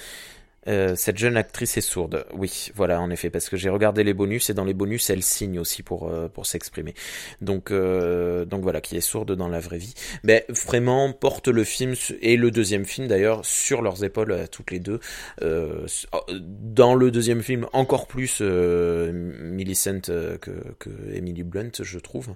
euh, 0.68 0.94
cette 0.96 1.18
jeune 1.18 1.37
actrice 1.37 1.77
est 1.77 1.83
sourde. 1.83 2.27
Oui, 2.35 2.70
voilà, 2.74 3.00
en 3.00 3.11
effet, 3.11 3.31
parce 3.31 3.48
que 3.48 3.57
j'ai 3.57 3.68
regardé 3.68 4.05
les 4.05 4.14
bonus 4.14 4.50
et 4.50 4.55
dans 4.55 4.64
les 4.64 4.74
bonus, 4.74 5.11
elle 5.11 5.22
signe 5.22 5.59
aussi 5.59 5.83
pour 5.83 6.09
euh, 6.09 6.29
pour 6.29 6.46
s'exprimer. 6.46 6.94
Donc 7.40 7.70
euh, 7.70 8.44
donc 8.44 8.62
voilà, 8.62 8.81
qui 8.81 8.96
est 8.96 9.00
sourde 9.00 9.33
dans 9.33 9.48
la 9.48 9.61
vraie 9.61 9.79
vie. 9.79 9.94
Mais 10.22 10.46
vraiment 10.48 11.12
porte 11.12 11.48
le 11.48 11.64
film 11.64 11.94
et 12.20 12.37
le 12.37 12.50
deuxième 12.50 12.85
film 12.85 13.09
d'ailleurs 13.09 13.44
sur 13.44 13.83
leurs 13.83 14.05
épaules 14.05 14.46
toutes 14.50 14.70
les 14.70 14.81
deux. 14.81 15.00
dans 15.40 16.94
le 16.94 17.11
deuxième 17.11 17.42
film, 17.42 17.66
encore 17.72 18.07
plus 18.07 18.40
Millicent 18.40 20.00
que 20.00 20.38
que 20.79 20.90
Emily 21.12 21.42
Blunt, 21.42 21.70
je 21.83 21.98
trouve. 21.98 22.35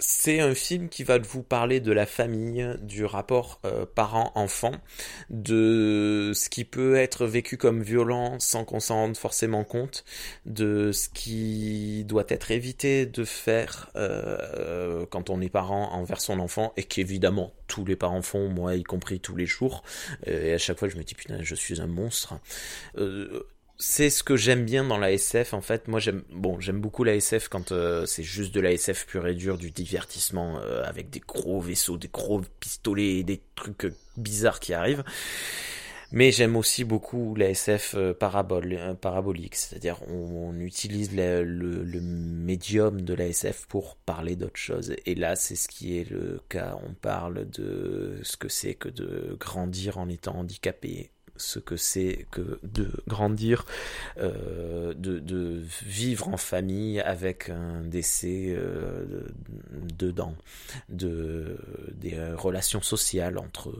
C'est 0.00 0.38
un 0.38 0.54
film 0.54 0.88
qui 0.88 1.02
va 1.02 1.18
vous 1.18 1.42
parler 1.42 1.80
de 1.80 1.90
la 1.90 2.06
famille, 2.06 2.64
du 2.82 3.04
rapport 3.04 3.60
euh, 3.64 3.84
parent-enfant, 3.84 4.70
de 5.28 6.30
ce 6.36 6.48
qui 6.48 6.64
peut 6.64 6.94
être 6.94 7.26
vécu 7.26 7.56
comme 7.56 7.82
violent 7.82 8.38
sans 8.38 8.64
qu'on 8.64 8.78
s'en 8.78 8.94
rende 8.94 9.16
forcément 9.16 9.64
compte, 9.64 10.04
de 10.46 10.92
ce 10.92 11.08
qui 11.08 12.04
doit 12.04 12.26
être 12.28 12.52
évité 12.52 13.06
de 13.06 13.24
faire 13.24 13.90
euh, 13.96 15.04
quand 15.10 15.30
on 15.30 15.40
est 15.40 15.48
parent 15.48 15.92
envers 15.92 16.20
son 16.20 16.38
enfant 16.38 16.72
et 16.76 16.84
qu'évidemment 16.84 17.52
tous 17.66 17.84
les 17.84 17.96
parents 17.96 18.22
font, 18.22 18.48
moi 18.48 18.76
y 18.76 18.84
compris 18.84 19.18
tous 19.18 19.34
les 19.34 19.46
jours. 19.46 19.82
Et 20.26 20.52
à 20.52 20.58
chaque 20.58 20.78
fois 20.78 20.88
je 20.88 20.96
me 20.96 21.02
dis 21.02 21.14
putain 21.14 21.38
je 21.42 21.54
suis 21.56 21.80
un 21.80 21.88
monstre. 21.88 22.34
Euh, 22.98 23.48
c'est 23.78 24.10
ce 24.10 24.24
que 24.24 24.36
j'aime 24.36 24.64
bien 24.64 24.84
dans 24.84 24.98
la 24.98 25.12
SF 25.12 25.54
en 25.54 25.60
fait. 25.60 25.86
Moi 25.88 26.00
j'aime 26.00 26.24
bon 26.32 26.58
j'aime 26.60 26.80
beaucoup 26.80 27.04
la 27.04 27.14
SF 27.14 27.48
quand 27.48 27.70
euh, 27.72 28.06
c'est 28.06 28.24
juste 28.24 28.52
de 28.54 28.60
la 28.60 28.72
SF 28.72 29.06
pure 29.06 29.26
et 29.28 29.34
dure, 29.34 29.56
du 29.56 29.70
divertissement 29.70 30.58
euh, 30.58 30.82
avec 30.84 31.10
des 31.10 31.20
gros 31.20 31.60
vaisseaux, 31.60 31.96
des 31.96 32.08
gros 32.08 32.42
pistolets, 32.60 33.22
des 33.22 33.40
trucs 33.54 33.84
euh, 33.84 33.94
bizarres 34.16 34.60
qui 34.60 34.74
arrivent. 34.74 35.04
Mais 36.10 36.32
j'aime 36.32 36.56
aussi 36.56 36.84
beaucoup 36.84 37.34
la 37.36 37.50
SF 37.50 37.94
parabole, 38.18 38.96
parabolique, 38.98 39.54
c'est-à-dire 39.54 40.00
on, 40.08 40.58
utilise 40.58 41.14
le, 41.14 41.44
le, 41.44 42.00
médium 42.00 43.02
de 43.02 43.12
la 43.12 43.26
SF 43.26 43.66
pour 43.66 43.96
parler 43.96 44.34
d'autre 44.34 44.56
chose. 44.56 44.94
Et 45.04 45.14
là, 45.14 45.36
c'est 45.36 45.54
ce 45.54 45.68
qui 45.68 45.98
est 45.98 46.10
le 46.10 46.40
cas. 46.48 46.78
On 46.88 46.94
parle 46.94 47.50
de 47.50 48.20
ce 48.22 48.38
que 48.38 48.48
c'est 48.48 48.72
que 48.74 48.88
de 48.88 49.36
grandir 49.38 49.98
en 49.98 50.08
étant 50.08 50.36
handicapé, 50.36 51.10
ce 51.38 51.58
que 51.58 51.76
c'est 51.76 52.26
que 52.30 52.60
de 52.62 52.90
grandir, 53.06 53.64
euh, 54.18 54.94
de, 54.94 55.18
de, 55.18 55.62
vivre 55.84 56.28
en 56.28 56.36
famille 56.36 57.00
avec 57.00 57.48
un 57.48 57.82
décès 57.82 58.46
euh, 58.48 59.26
dedans, 59.96 60.34
de, 60.88 61.58
des 61.94 62.18
relations 62.34 62.82
sociales 62.82 63.38
entre 63.38 63.72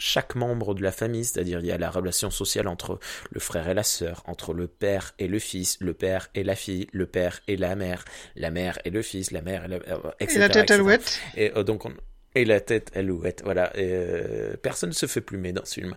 chaque 0.00 0.34
membre 0.34 0.74
de 0.74 0.82
la 0.82 0.92
famille, 0.92 1.24
c'est-à-dire 1.24 1.60
il 1.60 1.66
y 1.66 1.72
a 1.72 1.78
la 1.78 1.90
relation 1.90 2.30
sociale 2.30 2.66
entre 2.66 2.98
le 3.30 3.38
frère 3.38 3.68
et 3.68 3.74
la 3.74 3.82
sœur, 3.82 4.22
entre 4.26 4.54
le 4.54 4.66
père 4.66 5.12
et 5.18 5.28
le 5.28 5.38
fils, 5.38 5.76
le 5.80 5.92
père 5.92 6.28
et 6.34 6.42
la 6.42 6.56
fille, 6.56 6.86
le 6.92 7.06
père 7.06 7.40
et 7.46 7.56
la 7.56 7.76
mère, 7.76 8.04
la 8.34 8.50
mère 8.50 8.78
et 8.84 8.90
le 8.90 9.02
fils, 9.02 9.30
la 9.30 9.42
mère 9.42 9.66
et, 9.66 9.68
la, 9.68 9.76
etc., 10.18 10.36
et 10.36 10.38
la 10.38 10.48
tête 10.48 10.70
alouette. 10.70 11.20
Et 11.36 11.52
euh, 11.54 11.62
donc 11.62 11.84
on, 11.84 11.92
et 12.34 12.44
la 12.44 12.60
tête 12.60 12.92
alouette, 12.94 13.42
voilà. 13.44 13.72
Euh, 13.76 14.54
personne 14.62 14.90
ne 14.90 14.94
se 14.94 15.06
fait 15.06 15.20
plumer 15.20 15.52
dans 15.52 15.64
ce 15.64 15.74
film. 15.74 15.96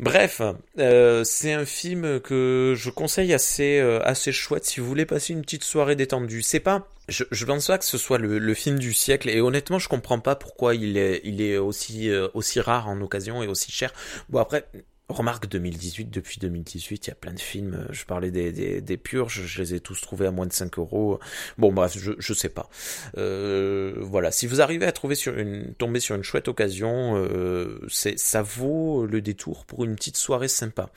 Bref, 0.00 0.42
euh, 0.78 1.24
c'est 1.24 1.52
un 1.52 1.64
film 1.64 2.20
que 2.20 2.74
je 2.76 2.90
conseille 2.90 3.32
assez 3.32 3.78
euh, 3.78 4.00
assez 4.02 4.32
chouette 4.32 4.66
si 4.66 4.80
vous 4.80 4.86
voulez 4.86 5.06
passer 5.06 5.32
une 5.32 5.40
petite 5.40 5.64
soirée 5.64 5.96
détendue. 5.96 6.42
C'est 6.42 6.60
pas, 6.60 6.88
je, 7.08 7.24
je 7.30 7.44
pense 7.46 7.66
pas 7.68 7.78
que 7.78 7.86
ce 7.86 7.96
soit 7.96 8.18
le, 8.18 8.38
le, 8.38 8.54
film 8.54 8.78
du 8.78 8.92
siècle 8.92 9.30
et 9.30 9.40
honnêtement 9.40 9.78
je 9.78 9.88
comprends 9.88 10.20
pas 10.20 10.36
pourquoi 10.36 10.74
il 10.74 10.98
est 10.98 11.22
il 11.24 11.40
est 11.40 11.56
aussi 11.56 12.10
euh, 12.10 12.28
aussi 12.34 12.60
rare 12.60 12.88
en 12.88 13.00
occasion 13.00 13.42
et 13.42 13.46
aussi 13.46 13.72
cher. 13.72 13.94
Bon 14.28 14.40
après 14.40 14.66
Remarque 15.12 15.48
2018, 15.48 16.10
depuis 16.10 16.38
2018, 16.40 17.06
il 17.06 17.10
y 17.10 17.12
a 17.12 17.14
plein 17.14 17.32
de 17.32 17.40
films. 17.40 17.74
Euh, 17.74 17.92
je 17.92 18.04
parlais 18.04 18.30
des, 18.30 18.52
des, 18.52 18.80
des 18.80 18.96
purges, 18.96 19.42
je 19.46 19.62
les 19.62 19.74
ai 19.74 19.80
tous 19.80 20.00
trouvés 20.00 20.26
à 20.26 20.30
moins 20.30 20.46
de 20.46 20.52
5 20.52 20.78
euros. 20.78 21.18
Bon, 21.58 21.72
bref, 21.72 21.96
je, 21.96 22.12
je 22.18 22.34
sais 22.34 22.48
pas. 22.48 22.68
Euh, 23.16 23.94
voilà, 24.00 24.30
si 24.30 24.46
vous 24.46 24.60
arrivez 24.60 24.86
à 24.86 24.92
trouver 24.92 25.14
sur 25.14 25.38
une, 25.38 25.74
tomber 25.74 26.00
sur 26.00 26.16
une 26.16 26.22
chouette 26.22 26.48
occasion, 26.48 27.14
euh, 27.16 27.80
ça 27.88 28.42
vaut 28.42 29.06
le 29.06 29.20
détour 29.20 29.64
pour 29.66 29.84
une 29.84 29.94
petite 29.94 30.16
soirée 30.16 30.48
sympa. 30.48 30.90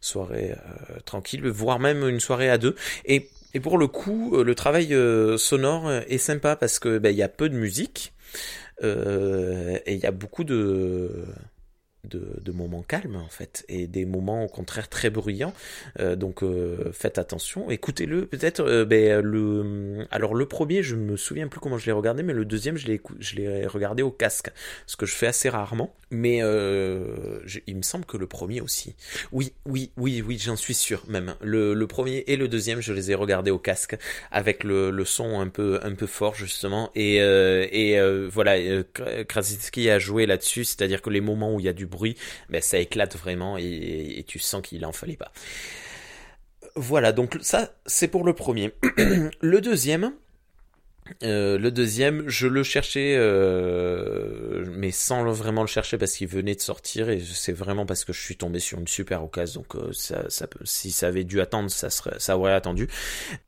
Soirée 0.00 0.54
tranquille, 1.04 1.46
voire 1.48 1.78
même 1.78 2.08
une 2.08 2.20
soirée 2.20 2.50
à 2.50 2.58
deux. 2.58 2.76
Et, 3.04 3.28
et 3.54 3.60
pour 3.60 3.78
le 3.78 3.86
coup, 3.86 4.42
le 4.42 4.54
travail 4.54 4.94
sonore 5.38 5.90
est 5.90 6.18
sympa 6.18 6.56
parce 6.56 6.78
que 6.78 6.98
ben, 6.98 7.10
il 7.10 7.16
y 7.16 7.22
a 7.22 7.28
peu 7.28 7.48
de 7.48 7.56
musique. 7.56 8.12
et 8.82 9.94
il 9.94 9.98
y 9.98 10.06
a 10.06 10.12
beaucoup 10.12 10.44
de 10.44 11.26
de, 12.08 12.52
moments 12.52 12.82
calmes 12.82 13.16
en 13.16 13.28
fait 13.28 13.64
et 13.68 13.86
des 13.86 14.06
moments 14.06 14.44
au 14.44 14.48
contraire 14.48 14.88
très 14.88 15.10
bruyants. 15.10 15.52
Euh, 16.00 16.16
donc 16.16 16.42
euh, 16.42 16.90
faites 16.92 17.18
attention. 17.18 17.70
Écoutez-le 17.70 18.26
peut-être 18.26 18.60
euh, 18.60 18.84
ben, 18.84 19.20
le 19.20 20.06
alors 20.10 20.34
le 20.34 20.46
premier 20.46 20.82
je 20.82 20.96
me 20.96 21.16
souviens 21.16 21.48
plus 21.48 21.60
comment 21.60 21.76
je 21.76 21.86
l'ai 21.86 21.92
regardé 21.92 22.22
mais 22.22 22.32
le 22.32 22.44
deuxième 22.44 22.76
je 22.76 22.86
l'ai 23.36 23.66
regardé 23.66 24.02
au 24.02 24.10
casque 24.10 24.50
ce 24.86 24.96
que 24.96 25.06
je 25.06 25.14
fais 25.14 25.26
assez 25.26 25.48
rarement. 25.48 25.94
Mais 26.12 26.38
il 26.38 27.76
me 27.76 27.82
semble 27.82 28.04
que 28.04 28.16
le 28.16 28.28
premier 28.28 28.60
aussi. 28.60 28.94
Oui 29.32 29.52
oui 29.64 29.90
oui 29.96 30.22
oui 30.26 30.38
j'en 30.38 30.54
suis 30.54 30.74
sûr 30.74 31.02
même. 31.08 31.34
Le, 31.42 31.74
le, 31.74 31.86
premier 31.88 32.22
et 32.28 32.36
le 32.36 32.46
deuxième 32.46 32.80
je 32.80 32.92
les 32.92 33.10
ai 33.10 33.16
regardés 33.16 33.50
au 33.50 33.58
casque 33.58 33.98
avec 34.30 34.62
le, 34.62 34.90
le 34.90 35.04
son 35.04 35.40
un 35.40 35.48
peu 35.48 35.80
un 35.82 35.94
peu 35.94 36.06
fort 36.06 36.36
justement. 36.36 36.90
Et 36.94 37.16
et 37.16 38.00
voilà 38.28 38.84
Krasinski 39.24 39.90
a 39.90 39.98
joué 39.98 40.26
là-dessus 40.26 40.64
c'est-à-dire 40.64 41.02
que 41.02 41.10
les 41.10 41.20
moments 41.20 41.54
où 41.54 41.60
il 41.60 41.66
y 41.66 41.68
a 41.68 41.72
du 41.72 41.86
bruit, 41.96 42.16
ça 42.60 42.78
éclate 42.78 43.16
vraiment 43.16 43.56
et, 43.58 44.24
tu 44.26 44.38
sens 44.38 44.62
qu'il 44.62 44.84
en 44.84 44.92
fallait 44.92 45.16
pas. 45.16 45.32
Voilà, 46.74 47.12
donc 47.12 47.38
ça 47.40 47.70
c'est 47.86 48.08
pour 48.08 48.24
le 48.24 48.34
premier. 48.34 48.72
le 49.40 49.60
deuxième, 49.60 50.12
euh, 51.22 51.58
le 51.58 51.70
deuxième, 51.70 52.28
je 52.28 52.46
le 52.46 52.62
cherchais, 52.62 53.14
euh, 53.16 54.64
mais 54.68 54.90
sans 54.90 55.24
vraiment 55.32 55.62
le 55.62 55.68
chercher 55.68 55.98
parce 55.98 56.12
qu'il 56.12 56.28
venait 56.28 56.54
de 56.54 56.60
sortir 56.60 57.08
et 57.08 57.20
c'est 57.20 57.52
vraiment 57.52 57.86
parce 57.86 58.04
que 58.04 58.12
je 58.12 58.20
suis 58.20 58.36
tombé 58.36 58.58
sur 58.58 58.78
une 58.78 58.88
super 58.88 59.22
occasion. 59.22 59.62
Donc 59.62 59.76
euh, 59.76 59.92
ça, 59.92 60.24
si 60.64 60.90
ça 60.90 61.08
avait 61.08 61.24
dû 61.24 61.40
attendre, 61.40 61.70
ça 61.70 61.90
serait, 61.90 62.18
ça 62.18 62.36
aurait 62.36 62.52
attendu. 62.52 62.88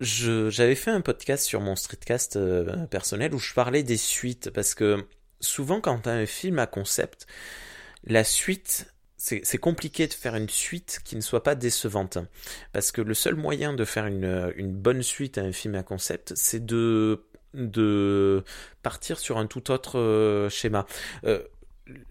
j'avais 0.01 0.75
fait 0.75 0.91
un 0.91 1.01
podcast 1.01 1.45
sur 1.45 1.61
mon 1.61 1.77
streetcast 1.77 2.39
personnel 2.91 3.35
où 3.35 3.39
je 3.39 3.53
parlais 3.55 3.83
des 3.83 3.97
suites 3.97 4.51
parce 4.51 4.75
que 4.75 5.05
souvent 5.41 5.81
quand 5.81 6.07
un 6.07 6.27
film 6.27 6.59
à 6.59 6.67
concept, 6.67 7.27
la 8.09 8.25
suite, 8.25 8.93
c'est 9.17 9.59
compliqué 9.59 10.07
de 10.07 10.15
faire 10.15 10.35
une 10.35 10.49
suite 10.49 11.01
qui 11.05 11.17
ne 11.17 11.21
soit 11.21 11.43
pas 11.43 11.55
décevante. 11.55 12.19
Parce 12.73 12.93
que 12.93 13.01
le 13.01 13.15
seul 13.15 13.35
moyen 13.35 13.73
de 13.73 13.85
faire 13.85 14.07
une, 14.07 14.73
bonne 14.73 15.03
suite 15.03 15.39
à 15.39 15.43
un 15.43 15.53
film 15.53 15.75
à 15.75 15.83
concept, 15.83 16.33
c'est 16.35 16.65
de 16.65 17.25
de 17.55 18.45
partir 18.83 19.19
sur 19.19 19.39
un 19.39 19.47
tout 19.47 19.71
autre 19.71 19.99
euh, 19.99 20.51
schéma. 20.51 20.87
Euh, 21.25 21.43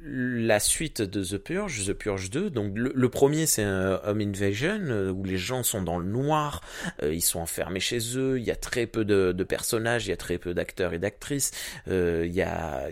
la 0.04 0.60
suite 0.60 1.02
de 1.02 1.24
The 1.24 1.38
Purge, 1.38 1.86
The 1.86 1.94
Purge 1.94 2.30
2. 2.30 2.50
Donc 2.50 2.74
le, 2.76 3.10
premier 3.10 3.46
c'est 3.46 3.66
Home 3.66 4.22
Invasion 4.22 4.80
euh, 4.88 5.12
où 5.12 5.24
les 5.24 5.38
gens 5.38 5.64
sont 5.64 5.82
dans 5.82 6.00
le 6.00 6.06
noir, 6.06 6.62
euh, 7.04 7.14
ils 7.14 7.22
sont 7.22 7.40
enfermés 7.40 7.80
chez 7.80 8.00
eux, 8.18 8.40
il 8.40 8.44
y 8.44 8.52
a 8.52 8.56
très 8.56 8.86
peu 8.86 9.06
de, 9.06 9.32
personnages, 9.44 10.08
il 10.08 10.10
y 10.10 10.14
a 10.14 10.18
très 10.18 10.38
peu 10.38 10.54
d'acteurs 10.54 10.94
et 10.94 11.00
d'actrices, 11.00 11.52
euh, 11.88 12.26
il 12.26 12.34
y 12.34 12.42
a 12.42 12.90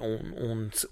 on 0.00 0.18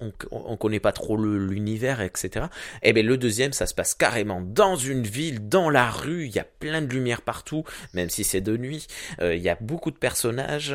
on, 0.01 0.13
on, 0.31 0.57
connaît 0.57 0.81
pas 0.81 0.93
trop 0.93 1.17
l'univers 1.17 2.01
etc. 2.01 2.47
Et 2.83 2.91
eh 2.91 2.93
bien 2.93 3.03
le 3.03 3.17
deuxième 3.17 3.53
ça 3.53 3.67
se 3.67 3.75
passe 3.75 3.95
carrément 3.95 4.41
dans 4.41 4.77
une 4.77 5.03
ville, 5.03 5.49
dans 5.49 5.71
la 5.71 5.91
rue, 5.91 6.27
il 6.27 6.35
y 6.35 6.39
a 6.39 6.45
plein 6.45 6.83
de 6.83 6.93
lumière 6.93 7.23
partout, 7.23 7.65
même 7.93 8.09
si 8.09 8.25
c'est 8.25 8.41
de 8.41 8.57
nuit, 8.57 8.87
il 9.21 9.39
y 9.39 9.49
a 9.49 9.57
beaucoup 9.61 9.91
de 9.91 9.97
personnages, 9.97 10.75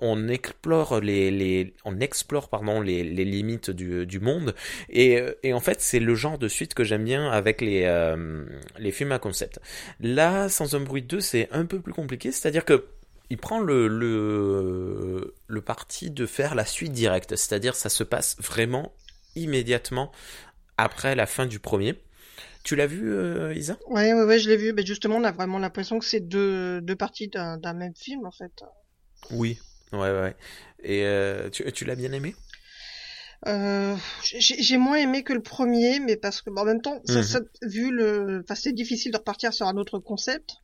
on 0.00 0.28
explore 0.28 1.00
les, 1.00 1.30
les 1.30 1.74
on 1.84 2.00
explore 2.00 2.48
pardon 2.48 2.80
les, 2.80 3.02
les 3.02 3.24
limites 3.24 3.69
du, 3.72 4.20
monde. 4.20 4.54
Et, 4.88 5.20
et, 5.42 5.52
en 5.52 5.60
fait, 5.60 5.80
c'est 5.80 6.00
le 6.00 6.14
genre 6.14 6.38
de 6.38 6.48
suite 6.48 6.74
que 6.74 6.84
j'aime 6.84 7.04
bien 7.04 7.30
avec 7.30 7.60
les, 7.60 7.84
euh, 7.84 8.44
les 8.78 8.90
films 8.90 9.12
à 9.12 9.18
concept. 9.18 9.60
Là, 10.00 10.48
Sans 10.48 10.74
un 10.74 10.80
bruit 10.80 11.02
2, 11.02 11.20
c'est 11.20 11.48
un 11.52 11.64
peu 11.64 11.80
plus 11.80 11.92
compliqué, 11.92 12.32
c'est-à-dire 12.32 12.64
que 12.64 12.84
il 13.30 13.38
prend 13.38 13.60
le, 13.60 13.86
le, 13.86 15.34
le 15.46 15.60
parti 15.60 16.10
de 16.10 16.26
faire 16.26 16.56
la 16.56 16.64
suite 16.64 16.92
directe, 16.92 17.36
c'est-à-dire 17.36 17.76
ça 17.76 17.88
se 17.88 18.02
passe 18.02 18.36
vraiment 18.40 18.92
immédiatement 19.36 20.10
après 20.76 21.14
la 21.14 21.26
fin 21.26 21.46
du 21.46 21.60
premier. 21.60 21.94
Tu 22.62 22.76
l'as 22.76 22.86
vu, 22.86 23.12
euh, 23.12 23.54
Isa? 23.54 23.78
Ouais, 23.88 24.12
ouais, 24.12 24.24
ouais, 24.24 24.38
je 24.38 24.48
l'ai 24.48 24.56
vu. 24.56 24.72
Mais 24.72 24.84
justement, 24.84 25.16
on 25.16 25.24
a 25.24 25.32
vraiment 25.32 25.58
l'impression 25.58 25.98
que 25.98 26.04
c'est 26.04 26.20
deux, 26.20 26.80
deux 26.82 26.96
parties 26.96 27.28
d'un 27.28 27.72
même 27.72 27.94
film, 27.94 28.26
en 28.26 28.30
fait. 28.30 28.52
Oui, 29.30 29.58
ouais, 29.92 29.98
ouais. 29.98 30.36
Et 30.82 31.04
euh, 31.04 31.48
tu, 31.50 31.70
tu 31.72 31.84
l'as 31.84 31.94
bien 31.96 32.12
aimé? 32.12 32.34
Euh, 33.46 33.96
j'ai 34.22 34.76
moins 34.76 34.96
aimé 34.96 35.22
que 35.22 35.32
le 35.32 35.42
premier, 35.42 35.98
mais 35.98 36.16
parce 36.16 36.42
que 36.42 36.50
en 36.50 36.64
même 36.64 36.82
temps, 36.82 37.00
ça, 37.06 37.18
mhm. 37.18 37.22
ça, 37.22 37.40
vu 37.62 37.90
le, 37.90 38.42
enfin 38.44 38.54
c'est 38.54 38.72
difficile 38.72 39.12
de 39.12 39.16
repartir 39.16 39.54
sur 39.54 39.66
un 39.66 39.76
autre 39.76 39.98
concept, 39.98 40.56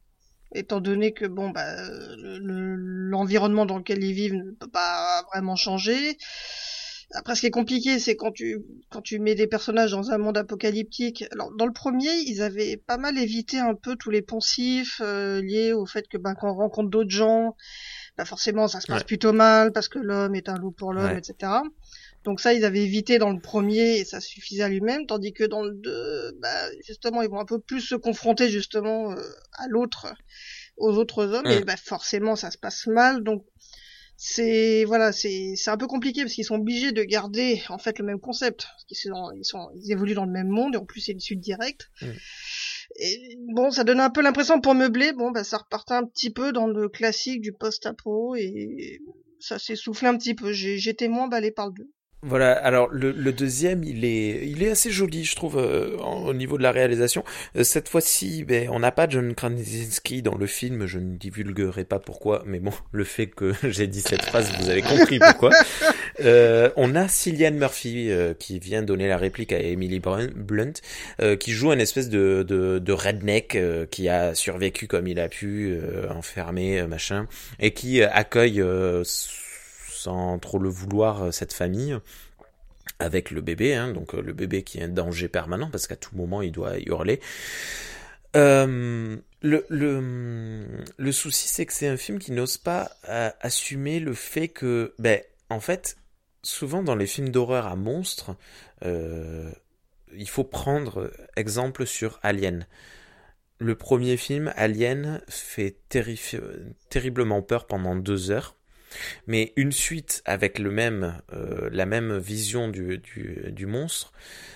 étant 0.54 0.80
donné 0.80 1.12
que 1.12 1.24
bon 1.24 1.50
bah 1.50 1.74
l'environnement 2.18 3.64
dans 3.64 3.78
lequel 3.78 4.04
ils 4.04 4.12
vivent 4.12 4.34
ne 4.34 4.50
peut 4.50 4.68
pas 4.68 5.22
vraiment 5.32 5.56
changer. 5.56 6.18
Après, 7.14 7.36
ce 7.36 7.40
qui 7.40 7.46
est 7.46 7.50
compliqué, 7.50 7.98
c'est 7.98 8.16
quand 8.16 8.32
tu 8.32 8.58
quand 8.90 9.00
tu 9.00 9.20
mets 9.20 9.36
des 9.36 9.46
personnages 9.46 9.92
dans 9.92 10.10
un 10.10 10.18
monde 10.18 10.36
apocalyptique. 10.36 11.24
Alors, 11.30 11.52
dans 11.56 11.66
le 11.66 11.72
premier, 11.72 12.12
ils 12.26 12.42
avaient 12.42 12.76
pas 12.76 12.98
mal 12.98 13.16
évité 13.16 13.58
un 13.58 13.74
peu 13.74 13.96
tous 13.96 14.10
les 14.10 14.22
poncifs 14.22 15.00
euh, 15.00 15.40
liés 15.40 15.72
au 15.72 15.86
fait 15.86 16.08
que 16.08 16.18
ben 16.18 16.34
quand 16.34 16.50
on 16.50 16.54
rencontre 16.54 16.90
d'autres 16.90 17.10
gens, 17.10 17.56
bah 18.18 18.24
forcément 18.24 18.66
ça 18.66 18.80
se 18.80 18.88
passe 18.88 19.04
plutôt 19.04 19.32
mal 19.32 19.72
parce 19.72 19.88
que 19.88 19.98
l'homme 19.98 20.34
est 20.34 20.48
un 20.48 20.56
loup 20.56 20.72
pour 20.72 20.92
l'homme, 20.92 21.16
etc. 21.16 21.52
Donc 22.26 22.40
ça, 22.40 22.52
ils 22.52 22.64
avaient 22.64 22.82
évité 22.82 23.18
dans 23.18 23.30
le 23.30 23.38
premier 23.38 23.98
et 23.98 24.04
ça 24.04 24.20
suffisait 24.20 24.64
à 24.64 24.68
lui-même, 24.68 25.06
tandis 25.06 25.32
que 25.32 25.44
dans 25.44 25.62
le 25.62 25.70
deux, 25.74 26.36
bah, 26.42 26.68
justement, 26.84 27.22
ils 27.22 27.30
vont 27.30 27.38
un 27.38 27.44
peu 27.44 27.60
plus 27.60 27.80
se 27.80 27.94
confronter 27.94 28.50
justement 28.50 29.12
euh, 29.12 29.22
à 29.52 29.68
l'autre, 29.68 30.12
aux 30.76 30.96
autres 30.96 31.24
hommes, 31.24 31.46
et 31.46 31.60
bah, 31.60 31.76
forcément, 31.76 32.34
ça 32.34 32.50
se 32.50 32.58
passe 32.58 32.88
mal. 32.88 33.22
Donc 33.22 33.44
c'est 34.16 34.84
voilà, 34.86 35.12
c'est 35.12 35.54
c'est 35.54 35.70
un 35.70 35.76
peu 35.76 35.86
compliqué 35.86 36.22
parce 36.22 36.34
qu'ils 36.34 36.44
sont 36.44 36.56
obligés 36.56 36.90
de 36.90 37.04
garder 37.04 37.62
en 37.68 37.78
fait 37.78 38.00
le 38.00 38.04
même 38.04 38.18
concept, 38.18 38.66
parce 38.72 38.84
qu'ils 38.86 38.96
sont 38.96 39.30
ils 39.36 39.44
sont 39.44 39.68
ils 39.76 39.92
évoluent 39.92 40.14
dans 40.14 40.24
le 40.24 40.32
même 40.32 40.48
monde 40.48 40.74
et 40.74 40.78
en 40.78 40.84
plus 40.84 41.02
c'est 41.02 41.12
une 41.12 41.20
suite 41.20 41.40
directe. 41.40 41.90
Et 42.98 43.38
bon, 43.52 43.70
ça 43.70 43.84
donne 43.84 44.00
un 44.00 44.10
peu 44.10 44.20
l'impression 44.20 44.60
pour 44.60 44.74
meubler, 44.74 45.12
bon 45.12 45.30
bah 45.30 45.44
ça 45.44 45.58
repartait 45.58 45.94
un 45.94 46.04
petit 46.04 46.30
peu 46.30 46.50
dans 46.50 46.66
le 46.66 46.88
classique 46.88 47.40
du 47.40 47.52
post-apo 47.52 48.34
et 48.34 49.00
ça 49.38 49.60
s'est 49.60 49.76
soufflé 49.76 50.08
un 50.08 50.16
petit 50.16 50.34
peu. 50.34 50.50
J'étais 50.50 51.06
moins 51.06 51.26
emballé 51.26 51.52
par 51.52 51.68
le 51.68 51.74
deux. 51.74 51.90
Voilà, 52.22 52.52
alors 52.52 52.88
le, 52.90 53.12
deuxième, 53.32 53.84
il 53.84 54.04
est, 54.04 54.48
il 54.48 54.62
est 54.62 54.70
assez 54.70 54.90
joli, 54.90 55.24
je 55.24 55.36
trouve, 55.36 55.58
euh, 55.58 55.96
au 55.98 56.32
niveau 56.32 56.56
de 56.56 56.62
la 56.62 56.72
réalisation. 56.72 57.22
Euh, 57.56 57.62
cette 57.62 57.88
fois-ci, 57.88 58.42
ben, 58.42 58.68
on 58.72 58.80
n'a 58.80 58.90
pas 58.90 59.06
John 59.06 59.34
Krasinski 59.34 60.22
dans 60.22 60.34
le 60.34 60.46
film, 60.46 60.86
je 60.86 60.98
ne 60.98 61.16
divulguerai 61.16 61.84
pas 61.84 61.98
pourquoi, 61.98 62.42
mais 62.46 62.58
bon, 62.58 62.72
le 62.90 63.04
fait 63.04 63.26
que 63.26 63.52
j'ai 63.70 63.86
dit 63.86 64.00
cette 64.00 64.24
phrase, 64.24 64.50
vous 64.58 64.70
avez 64.70 64.82
compris 64.82 65.18
pourquoi. 65.18 65.50
Euh, 66.20 66.70
on 66.76 66.94
a 66.94 67.08
Cillian 67.08 67.52
Murphy 67.52 68.10
qui 68.38 68.58
vient 68.58 68.82
donner 68.82 69.06
la 69.06 69.18
réplique 69.18 69.52
à 69.52 69.58
Emily 69.58 70.00
Blunt, 70.00 70.72
qui 71.38 71.52
joue 71.52 71.70
un 71.70 71.78
espèce 71.78 72.08
de, 72.08 72.42
de, 72.42 72.78
de 72.78 72.92
redneck 72.92 73.58
qui 73.90 74.08
a 74.08 74.34
survécu 74.34 74.86
comme 74.86 75.08
il 75.08 75.20
a 75.20 75.28
pu, 75.28 75.78
enfermé, 76.08 76.86
machin, 76.86 77.26
et 77.60 77.72
qui 77.72 78.02
accueille 78.02 78.64
sans 80.06 80.38
trop 80.38 80.60
le 80.60 80.68
vouloir 80.68 81.24
euh, 81.24 81.30
cette 81.32 81.52
famille 81.52 81.98
avec 83.00 83.32
le 83.32 83.40
bébé, 83.40 83.74
hein, 83.74 83.92
donc 83.92 84.14
euh, 84.14 84.22
le 84.22 84.32
bébé 84.32 84.62
qui 84.62 84.78
est 84.78 84.84
un 84.84 84.88
danger 84.88 85.28
permanent 85.28 85.68
parce 85.68 85.88
qu'à 85.88 85.96
tout 85.96 86.14
moment 86.14 86.42
il 86.42 86.52
doit 86.52 86.78
hurler. 86.78 87.20
Euh, 88.36 89.16
le, 89.42 91.12
souci 91.12 91.48
c'est 91.48 91.66
que 91.66 91.72
c'est 91.72 91.88
un 91.88 91.96
film 91.96 92.20
qui 92.20 92.30
n'ose 92.30 92.56
pas 92.56 92.90
assumer 93.40 93.98
le 93.98 94.14
fait 94.14 94.48
que, 94.48 94.94
ben, 94.98 95.20
en 95.50 95.60
fait, 95.60 95.96
souvent 96.42 96.82
dans 96.82 96.94
les 96.94 97.06
films 97.06 97.30
d'horreur 97.30 97.66
à 97.66 97.76
monstres, 97.76 98.36
il 98.82 100.28
faut 100.28 100.44
prendre 100.44 101.10
exemple 101.36 101.86
sur 101.86 102.18
Alien. 102.22 102.66
Le 103.58 103.74
premier 103.74 104.16
film, 104.16 104.52
Alien, 104.56 105.22
fait 105.28 105.76
terriblement 106.90 107.42
peur 107.42 107.66
pendant 107.66 107.96
deux 107.96 108.30
heures. 108.30 108.56
Mais 109.26 109.52
une 109.56 109.72
suite 109.72 110.22
avec 110.24 110.58
le 110.58 110.70
même, 110.70 111.20
euh, 111.32 111.68
la 111.72 111.86
même 111.86 112.16
vision 112.18 112.68
du, 112.68 112.98
du, 112.98 113.66
monstre, 113.66 114.12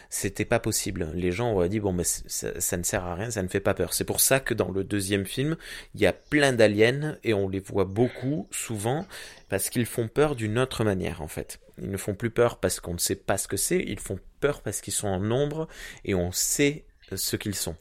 c'était 0.09 0.45
pas 0.45 0.59
possible. 0.59 1.11
Les 1.15 1.33
gens 1.33 1.53
auraient 1.53 1.69
dit 1.69 1.81
bon, 1.81 1.93
mais 1.93 2.05
ça, 2.05 2.77
ne 2.77 2.83
sert 2.83 3.05
à 3.05 3.15
rien, 3.15 3.31
ça 3.31 3.43
ne 3.43 3.49
fait 3.49 3.61
pas 3.61 3.75
peur. 3.75 3.93
C'est 3.95 4.05
pour 4.05 4.21
ça 4.21 4.41
que 4.41 4.55
dans 4.55 4.71
le 4.71 4.85
deuxième 4.85 5.27
film, 5.27 5.57
il 5.95 6.01
y 6.01 6.07
a 6.07 6.13
plein 6.13 6.53
d'aliens 6.53 7.17
et 7.25 7.35
on 7.35 7.49
les 7.49 7.61
voit 7.61 7.85
beaucoup, 7.85 8.49
souvent, 8.51 9.07
parce 9.49 9.71
qu'ils 9.71 9.87
font 9.87 10.09
peur 10.09 10.37
d'une 10.37 10.59
autre 10.59 10.85
manière 10.85 11.23
en 11.23 11.29
fait. 11.29 11.61
Ils 11.83 11.91
ne 11.91 11.97
font 11.97 12.15
plus 12.15 12.31
peur 12.31 12.59
parce 12.59 12.81
qu'on 12.81 12.95
ne 12.95 12.99
sait 12.99 13.17
pas 13.17 13.39
ce 13.39 13.49
que 13.49 13.57
c'est, 13.57 13.81
ils 13.81 14.01
font 14.01 14.19
peur 14.41 14.63
parce 14.63 14.81
qu'ils 14.81 14.93
sont 14.93 15.09
en 15.09 15.21
nombre 15.21 15.69
et 16.05 16.15
on 16.15 16.33
sait 16.33 16.85
ce 17.17 17.37
qu'ils 17.37 17.55
sont. 17.55 17.77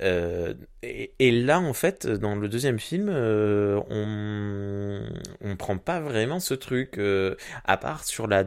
Euh, 0.00 0.54
et, 0.82 1.30
là, 1.30 1.60
en 1.60 1.72
fait, 1.72 2.06
dans 2.06 2.34
le 2.34 2.48
deuxième 2.48 2.78
film, 2.78 3.08
euh, 3.08 3.80
on 3.90 5.02
on 5.52 5.56
prend 5.56 5.78
pas 5.78 6.00
vraiment 6.00 6.40
ce 6.40 6.54
truc, 6.54 6.98
euh, 6.98 7.34
à 7.64 7.76
part 7.76 8.04
sur 8.04 8.26
la 8.26 8.44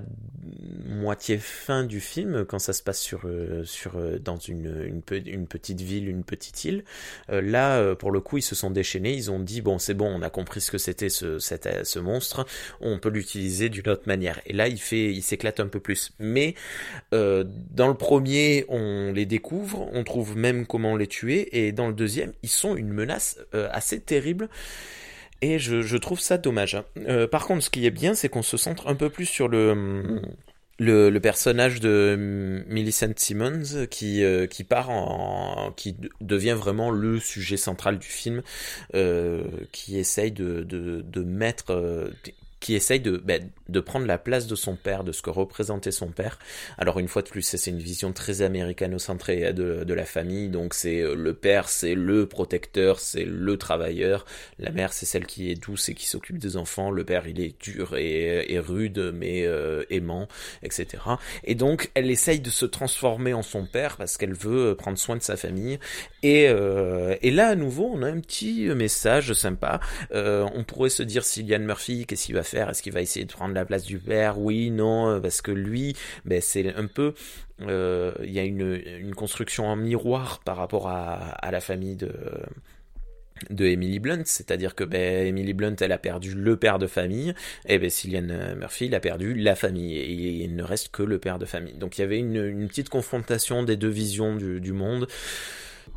moitié 0.88 1.38
fin 1.38 1.84
du 1.84 2.00
film, 2.00 2.46
quand 2.46 2.60
ça 2.60 2.74
se 2.74 2.84
passe 2.84 3.00
sur 3.00 3.28
sur 3.64 3.94
dans 4.20 4.38
une 4.38 5.02
une, 5.26 5.48
petite 5.48 5.82
ville, 5.82 6.08
une 6.08 6.24
petite 6.24 6.64
île. 6.64 6.84
là, 7.30 7.96
pour 7.96 8.12
le 8.12 8.22
coup, 8.22 8.38
ils 8.38 8.44
se 8.44 8.56
sont 8.56 8.70
déchaînés. 8.70 9.14
Ils 9.14 9.32
ont 9.32 9.40
dit 9.40 9.62
bon, 9.62 9.80
c'est 9.80 9.96
bon, 9.96 10.08
on 10.08 10.22
a 10.22 10.30
compris 10.30 10.62
ce 10.62 10.72
que 10.72 10.78
c'était 10.78 11.10
ce 11.10 11.40
ce 11.40 12.00
monstre. 12.00 12.46
On 12.80 13.00
peut 13.00 13.10
l'utiliser 13.10 13.70
d'une 13.70 13.90
autre 13.90 14.04
manière. 14.06 14.40
Et 14.46 14.54
là, 14.54 14.68
il 14.68 14.80
fait, 14.80 15.12
il 15.12 15.24
s'éclate 15.24 15.60
un 15.60 15.68
peu 15.68 15.80
plus. 15.80 16.12
Mais 16.20 16.54
dans 17.12 17.88
le 17.88 17.96
premier, 17.96 18.66
on 18.70 19.12
les 19.12 19.26
découvre, 19.26 19.90
on 19.92 20.04
trouve 20.04 20.38
même 20.38 20.66
comment 20.66 20.96
les 20.96 21.08
tuer, 21.08 21.66
et 21.66 21.72
dans 21.72 21.88
le 21.88 21.94
deuxième, 21.94 22.34
ils 22.44 22.50
sont 22.50 22.76
une 22.76 22.90
menace 22.90 23.40
euh, 23.54 23.68
assez 23.72 24.00
terrible. 24.00 24.50
Et 25.42 25.60
je, 25.60 25.98
trouve 25.98 26.20
ça 26.20 26.38
dommage. 26.38 26.76
Hein. 26.76 26.86
Euh, 27.08 27.28
par 27.28 27.46
contre, 27.46 27.64
ce 27.64 27.70
qui 27.70 27.86
est 27.86 27.92
bien, 27.92 28.16
c'est 28.16 28.30
qu'on 28.30 28.42
se 28.42 28.58
centre 28.58 28.88
un 28.88 28.96
peu 28.96 29.10
plus 29.10 29.26
sur 29.26 29.48
le, 29.48 30.22
personnage 31.22 31.80
de 31.80 32.64
Millicent 32.68 33.14
Simmons 33.16 33.86
qui, 33.90 34.24
euh, 34.24 34.48
part 34.68 34.90
en, 34.90 35.72
qui 35.76 35.96
devient 36.22 36.56
vraiment 36.58 36.90
le 36.90 37.20
sujet 37.20 37.58
central 37.58 38.00
du 38.00 38.08
film, 38.08 38.42
qui 39.72 39.98
essaye 39.98 40.32
de 40.32 41.24
mettre, 41.24 42.12
qui 42.66 42.74
essaye 42.74 43.00
de, 43.00 43.18
ben, 43.18 43.48
de 43.70 43.80
prendre 43.80 44.08
la 44.08 44.18
place 44.18 44.48
de 44.48 44.56
son 44.56 44.76
père, 44.76 45.04
de 45.04 45.12
ce 45.12 45.22
que 45.22 45.30
représentait 45.30 45.92
son 45.92 46.08
père. 46.08 46.40
Alors 46.80 46.98
une 46.98 47.08
fois 47.08 47.22
de 47.22 47.30
plus, 47.30 47.44
c'est 47.44 47.70
une 47.70 47.78
vision 47.78 48.12
très 48.12 48.42
américano-centrée 48.42 49.54
de, 49.54 49.84
de 49.84 49.94
la 49.94 50.06
famille, 50.06 50.50
donc 50.50 50.74
c'est 50.74 51.00
euh, 51.02 51.14
le 51.14 51.36
père, 51.36 51.70
c'est 51.70 51.94
le 51.94 52.26
protecteur, 52.26 53.00
c'est 53.00 53.24
le 53.24 53.58
travailleur, 53.58 54.26
la 54.58 54.72
mère 54.72 54.94
c'est 54.94 55.06
celle 55.06 55.28
qui 55.28 55.52
est 55.52 55.64
douce 55.64 55.90
et 55.90 55.94
qui 55.94 56.08
s'occupe 56.08 56.40
des 56.40 56.58
enfants, 56.58 56.90
le 56.90 57.04
père 57.04 57.28
il 57.28 57.40
est 57.40 57.54
dur 57.62 57.96
et, 57.98 58.58
rude 58.58 59.12
mais 59.14 59.46
euh, 59.46 59.84
aimant, 59.92 60.28
etc. 60.64 61.04
Et 61.44 61.54
donc 61.54 61.92
elle 61.94 62.10
essaye 62.10 62.40
de 62.40 62.50
se 62.50 62.66
transformer 62.66 63.36
en 63.36 63.44
son 63.44 63.68
père 63.68 63.96
parce 63.98 64.18
qu'elle 64.18 64.34
veut 64.34 64.74
prendre 64.76 64.98
soin 64.98 65.18
de 65.18 65.22
sa 65.22 65.38
famille. 65.38 65.78
Et, 66.24 66.48
euh, 66.50 67.16
là 67.22 67.50
à 67.50 67.56
nouveau 67.56 67.92
on 67.94 68.02
a 68.02 68.08
un 68.08 68.22
petit 68.22 68.70
message 68.70 69.34
sympa. 69.34 69.80
on 70.12 70.64
pourrait 70.64 70.90
se 70.90 71.04
dire 71.04 71.24
Cillian 71.24 71.60
Murphy, 71.60 72.08
qu'est-ce 72.08 72.26
qu'il 72.26 72.34
va 72.34 72.42
faire? 72.42 72.55
Est-ce 72.56 72.82
qu'il 72.82 72.94
va 72.94 73.02
essayer 73.02 73.26
de 73.26 73.32
prendre 73.32 73.54
la 73.54 73.66
place 73.66 73.84
du 73.84 74.00
père? 74.00 74.40
Oui, 74.40 74.72
non, 74.72 75.20
parce 75.22 75.42
que 75.42 75.52
lui, 75.52 75.96
ben, 76.26 76.42
c'est 76.42 76.74
un 76.76 76.88
peu... 76.88 77.14
Euh, 77.62 78.12
il 78.24 78.32
y 78.32 78.40
a 78.40 78.44
une, 78.44 79.16
construction 79.16 79.68
en 79.68 79.76
miroir 79.76 80.40
par 80.44 80.58
rapport 80.58 80.90
à, 80.90 81.50
la 81.52 81.62
famille 81.62 81.96
de 81.96 83.66
Emily 83.66 84.00
Blunt, 84.00 84.24
c'est-à-dire 84.26 84.76
que 84.76 84.84
ben, 84.84 85.28
Emily 85.28 85.54
Blunt, 85.54 85.76
elle 85.80 85.92
a 85.92 85.98
perdu 85.98 86.34
le 86.34 86.58
père 86.58 86.80
de 86.80 86.88
famille, 86.88 87.34
et 87.68 87.78
ben, 87.78 87.92
Murphy, 88.58 88.94
a 88.94 89.00
perdu 89.00 89.34
la 89.34 89.56
famille, 89.56 89.98
et 89.98 90.44
il 90.44 90.56
ne 90.56 90.64
reste 90.64 90.90
que 90.90 91.04
le 91.04 91.20
père 91.20 91.40
de 91.40 91.46
famille. 91.46 91.76
Donc 91.76 91.98
il 91.98 92.02
y 92.02 92.04
avait 92.04 92.20
une, 92.20 92.68
petite 92.68 92.90
confrontation 92.90 93.64
des 93.64 93.78
deux 93.78 93.90
visions 93.90 94.36
du 94.36 94.74
monde. 94.74 95.08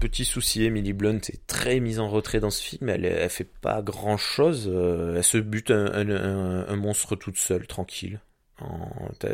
Petit 0.00 0.24
souci, 0.24 0.64
Emily 0.64 0.92
Blunt 0.92 1.18
est 1.28 1.44
très 1.48 1.80
mise 1.80 1.98
en 1.98 2.08
retrait 2.08 2.38
dans 2.38 2.50
ce 2.50 2.62
film. 2.62 2.88
Elle, 2.88 3.04
elle 3.04 3.28
fait 3.30 3.42
pas 3.44 3.82
grand 3.82 4.16
chose. 4.16 4.70
Euh, 4.72 5.16
elle 5.16 5.24
se 5.24 5.38
bute 5.38 5.72
un, 5.72 6.76
monstre 6.76 7.16
toute 7.16 7.36
seule, 7.36 7.66
tranquille. 7.66 8.20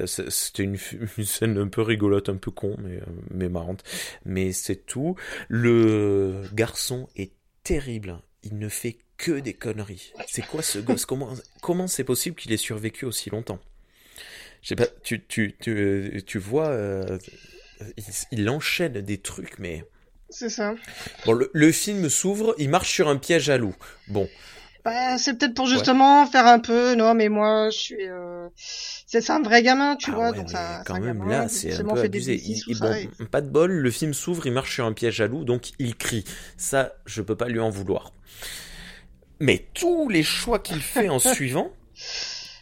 C'était 0.07 0.63
une, 0.63 0.77
scène 0.77 1.59
un 1.59 1.69
peu 1.69 1.83
rigolote, 1.83 2.31
un 2.31 2.37
peu 2.37 2.51
con, 2.51 2.77
mais, 2.79 2.97
euh, 2.97 3.05
mais 3.31 3.51
marrante. 3.51 3.85
Mais 4.25 4.53
c'est 4.53 4.87
tout. 4.87 5.17
Le 5.49 6.43
garçon 6.55 7.09
est 7.15 7.33
terrible. 7.63 8.19
Il 8.43 8.59
ne 8.59 8.71
fait 8.71 8.97
que 9.19 9.33
des 9.33 9.55
conneries. 9.55 10.13
C'est 10.27 10.47
quoi 10.47 10.63
ce 10.63 10.79
gosse? 10.79 11.07
Comment 11.07 11.87
c'est 11.87 12.05
possible 12.05 12.37
qu'il 12.37 12.53
ait 12.53 12.59
survécu 12.59 13.05
aussi 13.05 13.29
longtemps? 13.29 13.61
Je 14.63 14.69
sais 14.69 14.77
pas. 14.77 14.87
Tu 15.03 16.39
vois, 16.39 16.69
euh, 16.69 17.19
il 18.31 18.49
enchaîne 18.49 19.01
des 19.03 19.19
trucs, 19.19 19.59
mais 19.59 19.85
c'est 20.35 20.49
ça. 20.49 20.75
Bon, 21.25 21.39
le, 21.53 21.73
film 21.73 22.09
s'ouvre, 22.09 22.55
il 22.59 22.69
marche 22.69 22.93
sur 22.93 23.09
un 23.09 23.17
piège 23.17 23.51
à 23.51 23.57
loup. 23.57 23.75
Bon. 24.09 24.29
Bah, 24.85 25.17
c'est 25.17 25.39
peut-être 25.39 25.55
pour 25.55 25.67
justement 25.67 26.27
faire 26.27 26.47
un 26.47 26.59
peu, 26.59 26.95
non, 26.95 27.15
mais 27.15 27.31
moi, 27.31 27.71
je 27.71 27.79
suis, 27.79 28.07
euh... 28.09 28.49
c'est 28.57 29.31
un 29.31 29.41
vrai 29.41 29.63
gamin, 29.63 29.97
tu 29.97 30.11
ah 30.11 30.15
vois, 30.15 30.33
donc 30.33 30.51
ça, 30.51 30.83
quand 30.85 31.01
même 31.01 31.27
là, 31.27 31.49
c'est 31.49 31.81
un 31.81 31.85
peu 31.85 32.01
abusé. 32.01 32.43
bon, 32.81 33.27
Pas 33.31 33.41
de 33.41 33.49
bol, 33.49 33.71
le 33.71 33.91
film 33.91 34.13
s'ouvre, 34.13 34.47
il 34.47 34.53
marche 34.53 34.75
sur 34.75 34.85
un 34.85 34.93
piège 34.93 35.21
à 35.23 35.27
loup, 35.27 35.45
donc 35.45 35.71
il 35.79 35.97
crie. 35.97 36.25
Ça, 36.59 36.93
je 37.07 37.23
peux 37.23 37.37
pas 37.37 37.49
lui 37.49 37.61
en 37.61 37.71
vouloir. 37.71 38.13
Mais 39.41 39.67
tous 39.73 40.09
les 40.09 40.23
choix 40.23 40.59
qu'il 40.59 40.83
fait 40.83 41.09
en 41.09 41.19
suivant, 41.35 41.73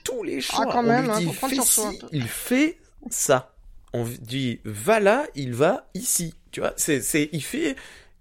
tous 0.05 0.23
les 0.23 0.39
ah, 0.39 0.41
choix, 0.41 0.67
quand 0.67 0.83
même, 0.83 1.11
on 1.11 1.19
lui 1.19 1.29
hein, 1.29 1.33
dit, 1.33 2.01
il 2.13 2.29
fait 2.29 2.79
ça. 3.11 3.52
On 3.93 4.05
dit 4.05 4.61
va 4.65 5.01
là, 5.01 5.27
il 5.35 5.55
va 5.55 5.87
ici. 5.95 6.35
Tu 6.51 6.61
vois, 6.61 6.73
c'est, 6.77 7.29
il 7.33 7.43
fait 7.43 7.77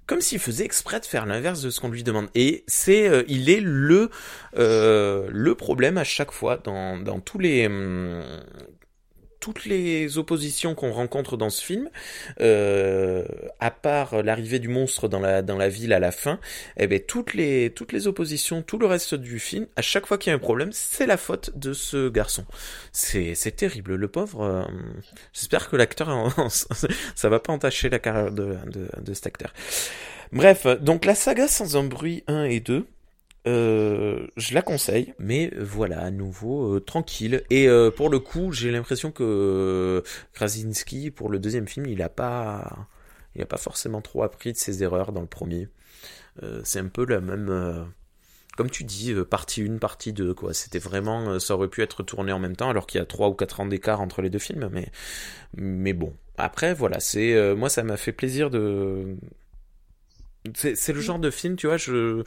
comme 0.05 0.21
s'il 0.21 0.39
faisait 0.39 0.65
exprès 0.65 0.99
de 0.99 1.05
faire 1.05 1.25
l'inverse 1.25 1.61
de 1.61 1.69
ce 1.69 1.79
qu'on 1.79 1.89
lui 1.89 2.03
demande. 2.03 2.27
Et 2.35 2.63
c'est, 2.67 3.07
euh, 3.07 3.23
il 3.27 3.49
est 3.49 3.61
le 3.61 4.09
euh, 4.57 5.29
le 5.31 5.55
problème 5.55 5.97
à 5.97 6.03
chaque 6.03 6.31
fois 6.31 6.57
dans 6.57 6.97
dans 6.97 7.19
tous 7.19 7.39
les 7.39 7.67
hum, 7.67 8.21
toutes 9.41 9.65
les 9.65 10.17
oppositions 10.17 10.75
qu'on 10.75 10.93
rencontre 10.93 11.35
dans 11.35 11.49
ce 11.49 11.61
film, 11.61 11.89
euh, 12.39 13.25
à 13.59 13.71
part 13.71 14.23
l'arrivée 14.23 14.59
du 14.59 14.69
monstre 14.69 15.09
dans 15.09 15.19
la 15.19 15.41
dans 15.41 15.57
la 15.57 15.67
ville 15.67 15.91
à 15.91 15.99
la 15.99 16.11
fin, 16.11 16.39
eh 16.77 16.87
ben 16.87 17.01
toutes 17.01 17.33
les 17.33 17.71
toutes 17.71 17.91
les 17.91 18.07
oppositions, 18.07 18.61
tout 18.61 18.77
le 18.77 18.85
reste 18.85 19.15
du 19.15 19.39
film, 19.39 19.67
à 19.75 19.81
chaque 19.81 20.05
fois 20.05 20.17
qu'il 20.17 20.29
y 20.29 20.33
a 20.33 20.35
un 20.35 20.39
problème, 20.39 20.69
c'est 20.71 21.07
la 21.07 21.17
faute 21.17 21.51
de 21.57 21.73
ce 21.73 22.07
garçon. 22.07 22.45
C'est 22.93 23.35
c'est 23.35 23.51
terrible, 23.51 23.95
le 23.95 24.07
pauvre. 24.07 24.41
Euh, 24.43 24.63
j'espère 25.33 25.69
que 25.69 25.75
l'acteur 25.75 26.09
ça 27.15 27.29
va 27.29 27.39
pas 27.39 27.51
entacher 27.51 27.89
la 27.89 27.99
carrière 27.99 28.31
de, 28.31 28.55
de 28.67 28.87
de 29.01 29.13
cet 29.13 29.27
acteur. 29.27 29.53
Bref, 30.31 30.65
donc 30.79 31.03
la 31.03 31.15
saga 31.15 31.47
sans 31.49 31.75
un 31.75 31.83
bruit 31.83 32.23
1 32.27 32.45
et 32.45 32.61
2, 32.61 32.85
euh, 33.47 34.27
je 34.37 34.53
la 34.53 34.61
conseille, 34.61 35.13
mais 35.17 35.51
voilà, 35.57 36.01
à 36.01 36.11
nouveau 36.11 36.75
euh, 36.75 36.79
tranquille. 36.79 37.43
Et 37.49 37.67
euh, 37.67 37.89
pour 37.89 38.09
le 38.09 38.19
coup, 38.19 38.51
j'ai 38.51 38.71
l'impression 38.71 39.11
que 39.11 40.03
Krasinski, 40.33 41.11
pour 41.11 41.29
le 41.29 41.39
deuxième 41.39 41.67
film, 41.67 41.87
il 41.87 42.01
a 42.03 42.09
pas, 42.09 42.87
il 43.35 43.41
a 43.41 43.45
pas 43.45 43.57
forcément 43.57 44.01
trop 44.01 44.23
appris 44.23 44.53
de 44.53 44.57
ses 44.57 44.83
erreurs 44.83 45.11
dans 45.11 45.21
le 45.21 45.27
premier. 45.27 45.69
c'est 46.63 46.79
un 46.79 46.87
peu 46.87 47.05
la 47.05 47.21
même, 47.21 47.91
comme 48.57 48.69
tu 48.69 48.83
dis, 48.83 49.13
partie 49.29 49.63
1, 49.63 49.77
partie 49.77 50.13
2, 50.13 50.33
quoi. 50.33 50.53
C'était 50.53 50.79
vraiment, 50.79 51.39
ça 51.39 51.55
aurait 51.55 51.67
pu 51.69 51.81
être 51.81 52.03
tourné 52.03 52.31
en 52.31 52.39
même 52.39 52.55
temps, 52.55 52.69
alors 52.69 52.87
qu'il 52.87 52.99
y 52.99 53.01
a 53.01 53.05
3 53.05 53.29
ou 53.29 53.33
4 53.33 53.61
ans 53.61 53.65
d'écart 53.65 54.01
entre 54.01 54.21
les 54.21 54.29
deux 54.29 54.39
films, 54.39 54.69
mais, 54.71 54.91
mais 55.55 55.93
bon. 55.93 56.15
Après, 56.37 56.73
voilà, 56.73 56.99
c'est, 56.99 57.55
moi, 57.55 57.69
ça 57.69 57.83
m'a 57.83 57.97
fait 57.97 58.13
plaisir 58.13 58.49
de, 58.49 59.17
c'est 60.55 60.93
le 60.93 61.01
genre 61.01 61.19
de 61.19 61.29
film, 61.29 61.55
tu 61.55 61.67
vois, 61.67 61.77
je, 61.77 62.23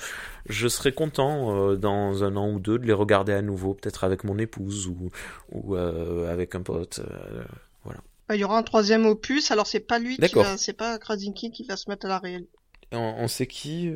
je 0.49 0.69
serais 0.69 0.93
content 0.93 1.71
euh, 1.71 1.77
dans 1.77 2.23
un 2.23 2.37
an 2.37 2.51
ou 2.51 2.61
deux 2.61 2.79
de 2.79 2.87
les 2.87 2.93
regarder 2.93 3.33
à 3.33 3.43
nouveau, 3.43 3.75
peut-être 3.75 4.05
avec 4.05 4.25
mon 4.25 4.39
épouse 4.39 4.87
ou, 4.87 5.11
ou 5.51 5.75
euh, 5.75 6.33
avec 6.33 6.55
un 6.55 6.63
pote. 6.63 7.01
Euh, 7.01 7.43
voilà. 7.83 8.01
Bah, 8.29 8.37
il 8.37 8.41
y 8.41 8.45
aura 8.45 8.57
un 8.57 8.63
troisième 8.63 9.05
opus, 9.07 9.51
alors 9.51 9.67
c'est 9.67 9.81
pas 9.81 9.99
lui 9.99 10.17
qui 10.17 10.35
va, 10.35 10.57
c'est 10.57 10.73
pas 10.73 10.99
Krasinski 10.99 11.51
qui 11.51 11.65
va 11.65 11.77
se 11.77 11.91
mettre 11.91 12.07
à 12.07 12.09
la 12.09 12.19
réelle. 12.19 12.47
On, 12.93 13.27
sait 13.27 13.49
qui 13.49 13.93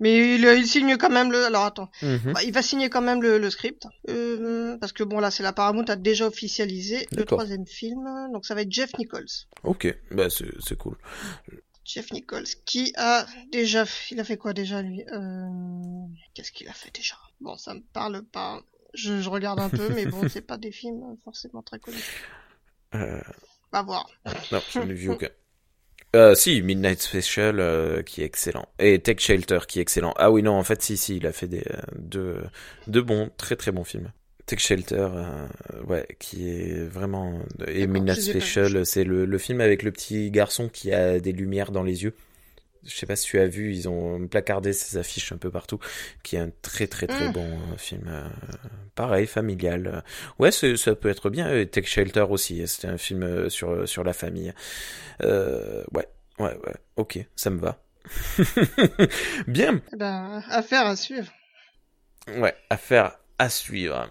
Mais 0.00 0.34
il, 0.34 0.44
il, 0.44 0.66
signe 0.66 0.96
quand 0.96 1.10
même 1.10 1.30
le. 1.30 1.44
Alors 1.44 1.66
attends, 1.66 1.88
mhm. 2.02 2.32
bah, 2.32 2.40
il 2.42 2.52
va 2.52 2.62
signer 2.62 2.90
quand 2.90 3.02
même 3.02 3.22
le, 3.22 3.38
le 3.38 3.48
script 3.48 3.86
parce 4.80 4.92
que 4.92 5.04
bon 5.04 5.20
là 5.20 5.30
c'est 5.30 5.44
la 5.44 5.52
Paramount 5.52 5.84
a 5.84 5.94
déjà 5.94 6.26
officialisé 6.26 7.06
le 7.12 7.24
troisième 7.24 7.64
film, 7.64 8.02
donc 8.32 8.44
ça 8.44 8.56
va 8.56 8.62
être 8.62 8.72
Jeff 8.72 8.90
Nichols. 8.98 9.46
Ok, 9.62 9.94
bah 10.10 10.26
c'est 10.30 10.76
cool. 10.76 10.96
Jeff 11.92 12.12
Nichols, 12.12 12.46
qui 12.64 12.92
a 12.96 13.26
déjà, 13.50 13.84
il 14.10 14.20
a 14.20 14.24
fait 14.24 14.36
quoi 14.36 14.52
déjà 14.52 14.80
lui 14.80 15.02
euh... 15.12 15.48
Qu'est-ce 16.34 16.52
qu'il 16.52 16.68
a 16.68 16.72
fait 16.72 16.94
déjà? 16.94 17.16
Bon, 17.40 17.56
ça 17.56 17.74
me 17.74 17.80
parle 17.92 18.22
pas. 18.22 18.62
Je, 18.94 19.28
regarde 19.28 19.58
un 19.58 19.68
peu, 19.68 19.88
mais 19.88 20.06
bon, 20.06 20.28
c'est 20.28 20.46
pas 20.46 20.56
des 20.56 20.70
films 20.70 21.16
forcément 21.24 21.62
très 21.62 21.80
connus. 21.80 21.98
Euh... 22.94 23.20
Va 23.72 23.82
voir. 23.82 24.08
Non, 24.52 24.60
j'en 24.72 24.88
ai 24.88 24.94
vu 24.94 25.08
aucun. 25.10 25.28
Euh, 26.16 26.34
si, 26.34 26.60
Midnight 26.62 27.00
Special 27.00 27.60
euh, 27.60 28.02
qui 28.02 28.22
est 28.22 28.24
excellent 28.24 28.68
et 28.80 29.00
Tech 29.00 29.20
Shelter 29.20 29.60
qui 29.68 29.78
est 29.78 29.82
excellent. 29.82 30.12
Ah 30.16 30.32
oui 30.32 30.42
non, 30.42 30.54
en 30.54 30.64
fait 30.64 30.82
si 30.82 30.96
si, 30.96 31.18
il 31.18 31.26
a 31.26 31.32
fait 31.32 31.46
des 31.46 31.62
euh, 31.70 31.80
deux 31.96 32.42
deux 32.88 33.02
bons, 33.02 33.30
très 33.36 33.54
très 33.54 33.70
bons 33.70 33.84
films. 33.84 34.10
Tech 34.50 34.58
Shelter, 34.58 35.06
euh, 35.14 35.46
ouais, 35.86 36.08
qui 36.18 36.50
est 36.50 36.84
vraiment 36.84 37.38
et 37.68 37.86
Midnight 37.86 38.20
Special, 38.20 38.84
c'est 38.84 39.04
le, 39.04 39.24
le, 39.24 39.38
film 39.38 39.60
avec 39.60 39.84
le 39.84 39.92
petit 39.92 40.28
garçon 40.32 40.68
qui 40.68 40.92
a 40.92 41.20
des 41.20 41.30
lumières 41.30 41.70
dans 41.70 41.84
les 41.84 42.02
yeux. 42.02 42.16
Je 42.84 42.92
sais 42.92 43.06
pas 43.06 43.14
si 43.14 43.26
tu 43.28 43.38
as 43.38 43.46
vu, 43.46 43.72
ils 43.72 43.88
ont 43.88 44.26
placardé 44.26 44.72
ces 44.72 44.96
affiches 44.96 45.30
un 45.30 45.36
peu 45.36 45.52
partout, 45.52 45.78
qui 46.24 46.34
est 46.34 46.40
un 46.40 46.50
très 46.62 46.88
très 46.88 47.06
très 47.06 47.28
mm. 47.28 47.32
bon 47.32 47.46
euh, 47.46 47.76
film. 47.76 48.02
Euh, 48.08 48.26
pareil, 48.96 49.28
familial. 49.28 50.02
Ouais, 50.40 50.50
ça 50.50 50.96
peut 50.96 51.10
être 51.10 51.30
bien. 51.30 51.64
Tech 51.66 51.86
Shelter 51.86 52.26
aussi, 52.28 52.66
c'était 52.66 52.88
un 52.88 52.98
film 52.98 53.48
sur 53.50 53.88
sur 53.88 54.02
la 54.02 54.12
famille. 54.12 54.52
ouais, 55.20 55.86
ouais, 55.94 56.08
ouais. 56.40 56.74
Ok, 56.96 57.24
ça 57.36 57.50
me 57.50 57.60
va. 57.60 57.80
bien. 59.46 59.80
Eh 59.92 59.96
ben, 59.96 60.42
affaire 60.50 60.86
à 60.86 60.96
suivre. 60.96 61.30
Ouais, 62.36 62.56
affaire 62.68 63.16
à 63.38 63.48
suivre 63.48 64.10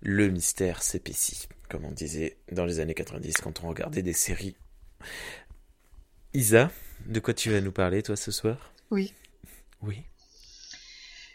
le 0.00 0.28
mystère 0.28 0.82
s'épaissit, 0.82 1.48
comme 1.68 1.84
on 1.84 1.92
disait 1.92 2.38
dans 2.52 2.64
les 2.64 2.80
années 2.80 2.94
90 2.94 3.34
quand 3.38 3.62
on 3.64 3.68
regardait 3.68 4.02
des 4.02 4.12
séries. 4.12 4.56
Isa, 6.34 6.70
de 7.06 7.20
quoi 7.20 7.34
tu 7.34 7.50
vas 7.50 7.60
nous 7.60 7.72
parler 7.72 8.02
toi 8.02 8.16
ce 8.16 8.30
soir? 8.30 8.72
Oui. 8.90 9.12
Oui. 9.82 10.02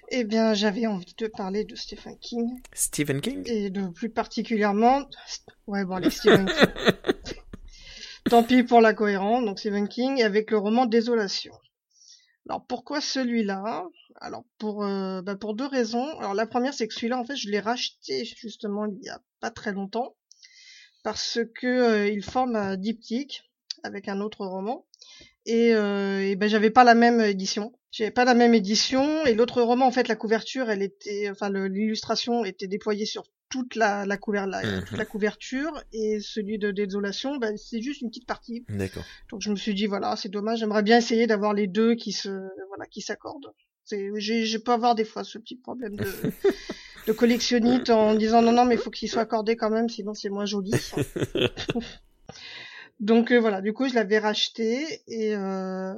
Eh 0.10 0.24
bien, 0.24 0.54
j'avais 0.54 0.86
envie 0.86 1.16
de 1.18 1.28
parler 1.28 1.66
de 1.66 1.76
Stephen 1.76 2.18
King. 2.20 2.60
Stephen 2.74 3.22
King? 3.22 3.44
Et 3.46 3.70
de 3.70 3.88
plus 3.88 4.10
particulièrement... 4.10 5.08
Ouais, 5.68 5.84
bon, 5.84 5.96
allez, 5.96 6.12
Stephen 6.12 6.46
King. 6.46 7.36
Tant 8.30 8.44
pis 8.44 8.64
pour 8.64 8.82
la 8.82 8.94
cohérence, 8.94 9.46
donc 9.46 9.60
Stephen 9.60 9.88
King 9.88 10.22
avec 10.24 10.50
le 10.52 10.58
roman 10.58 10.86
Désolation. 10.86 11.54
Alors 12.48 12.66
pourquoi 12.68 13.02
celui-là? 13.02 13.88
Alors 14.22 14.46
pour 14.60 14.84
euh, 14.86 15.22
bah 15.22 15.36
pour 15.36 15.56
deux 15.56 15.66
raisons. 15.66 16.18
Alors 16.20 16.34
la 16.34 16.46
première 16.46 16.74
c'est 16.74 16.88
que 16.88 16.94
celui-là 16.94 17.18
en 17.20 17.26
fait 17.26 17.36
je 17.36 17.50
l'ai 17.50 17.60
racheté 17.60 18.24
justement 18.26 18.86
il 18.86 19.04
y 19.04 19.10
a 19.10 19.22
pas 19.40 19.52
très 19.52 19.72
longtemps 19.74 20.16
parce 21.04 21.40
que 21.56 21.68
euh, 21.68 22.08
il 22.08 22.24
forme 22.24 22.56
un 22.56 22.78
diptyque 22.78 23.44
avec 23.84 24.08
un 24.08 24.22
autre 24.22 24.46
roman 24.46 24.86
et, 25.46 25.74
euh, 25.74 26.22
et 26.22 26.36
ben 26.36 26.48
j'avais 26.50 26.72
pas 26.72 26.84
la 26.84 26.96
même 26.96 27.20
édition. 27.22 27.74
J'avais 27.92 28.12
pas 28.12 28.26
la 28.26 28.34
même 28.34 28.54
édition 28.54 29.26
et 29.26 29.34
l'autre 29.34 29.62
roman 29.62 29.88
en 29.88 29.92
fait 29.92 30.08
la 30.08 30.16
couverture 30.16 30.70
elle 30.70 30.82
était 30.82 31.30
enfin 31.32 31.50
l'illustration 31.50 32.46
était 32.46 32.68
déployée 32.68 33.06
sur 33.06 33.24
toute 33.56 33.76
la, 33.76 34.06
la, 34.06 34.18
mhm. 34.18 34.84
la, 34.98 35.06
couverture 35.06 35.82
et 35.94 36.20
celui 36.20 36.58
de 36.58 36.72
désolation, 36.72 37.38
bah, 37.38 37.56
c'est 37.56 37.82
juste 37.82 38.02
une 38.02 38.10
petite 38.10 38.28
partie. 38.28 38.66
D'accord. 38.68 39.06
Donc 39.32 39.42
je 39.42 39.50
me 39.50 39.56
suis 39.56 39.74
dit 39.74 39.86
voilà, 39.86 40.18
c'est 40.18 40.28
dommage, 40.28 40.60
j'aimerais 40.60 40.84
bien 40.84 40.98
essayer 40.98 41.26
d'avoir 41.26 41.54
les 41.54 41.68
deux 41.68 41.96
qui 41.96 42.12
se 42.12 42.30
voilà 42.68 42.86
qui 42.92 43.00
s'accordent. 43.00 43.54
J'ai 44.18 44.60
peux 44.60 44.74
avoir 44.74 44.96
des 44.96 45.06
fois 45.06 45.24
ce 45.24 45.38
petit 45.38 45.56
problème 45.56 45.96
de 45.96 46.06
de 47.08 47.14
collectionnite 47.14 47.90
en 47.92 48.16
disant 48.16 48.42
non 48.42 48.52
non 48.52 48.66
mais 48.66 48.76
il 48.76 48.82
faut 48.82 48.90
qu'ils 48.90 49.10
soient 49.10 49.22
accordés 49.22 49.56
quand 49.56 49.70
même 49.70 49.88
sinon 49.88 50.14
c'est 50.14 50.30
moins 50.30 50.46
joli. 50.46 50.72
Donc 53.00 53.32
euh, 53.32 53.40
voilà, 53.40 53.62
du 53.62 53.72
coup 53.72 53.88
je 53.88 53.96
l'avais 53.96 54.20
racheté 54.20 55.02
et 55.08 55.34
euh... 55.34 55.94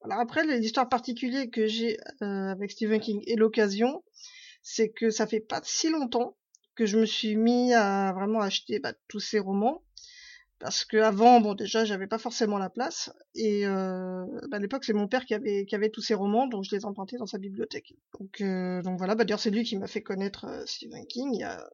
voilà 0.00 0.20
après 0.20 0.44
l'histoire 0.58 0.88
particulière 0.88 1.46
que 1.52 1.68
j'ai 1.68 1.98
euh, 2.22 2.48
avec 2.48 2.72
Stephen 2.72 3.00
King 3.00 3.22
et 3.26 3.36
l'occasion, 3.36 4.02
c'est 4.62 4.88
que 4.88 5.10
ça 5.10 5.28
fait 5.28 5.40
pas 5.40 5.60
si 5.62 5.88
longtemps 5.88 6.36
que 6.74 6.86
je 6.86 6.98
me 6.98 7.06
suis 7.06 7.36
mis 7.36 7.72
à 7.74 8.12
vraiment 8.12 8.40
acheter 8.40 8.78
bah, 8.78 8.92
tous 9.08 9.20
ces 9.20 9.38
romans. 9.38 9.82
Parce 10.58 10.84
que 10.84 10.98
avant 10.98 11.40
bon 11.40 11.54
déjà 11.54 11.86
j'avais 11.86 12.06
pas 12.06 12.18
forcément 12.18 12.58
la 12.58 12.68
place. 12.68 13.10
Et 13.34 13.66
euh, 13.66 14.26
bah, 14.48 14.58
à 14.58 14.60
l'époque 14.60 14.84
c'est 14.84 14.92
mon 14.92 15.08
père 15.08 15.24
qui 15.24 15.32
avait 15.32 15.64
qui 15.64 15.74
avait 15.74 15.88
tous 15.88 16.02
ces 16.02 16.12
romans 16.12 16.46
donc 16.46 16.64
je 16.64 16.76
les 16.76 16.84
empruntais 16.84 17.16
dans 17.16 17.26
sa 17.26 17.38
bibliothèque. 17.38 17.94
Donc 18.18 18.42
euh, 18.42 18.82
donc 18.82 18.98
voilà. 18.98 19.14
Bah 19.14 19.24
d'ailleurs 19.24 19.40
c'est 19.40 19.50
lui 19.50 19.64
qui 19.64 19.78
m'a 19.78 19.86
fait 19.86 20.02
connaître 20.02 20.44
euh, 20.44 20.62
Stephen 20.66 21.06
King 21.06 21.30
il 21.32 21.40
y 21.40 21.44
a 21.44 21.66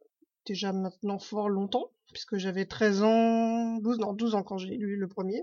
déjà 0.47 0.73
maintenant 0.73 1.19
fort 1.19 1.49
longtemps 1.49 1.91
puisque 2.13 2.37
j'avais 2.37 2.65
13 2.65 3.03
ans 3.03 3.79
12 3.79 3.99
non 3.99 4.13
12 4.13 4.37
ans 4.37 4.45
quand 4.45 4.59
j'ai 4.59 4.77
lu 4.77 4.97
le 4.97 5.09
premier 5.09 5.43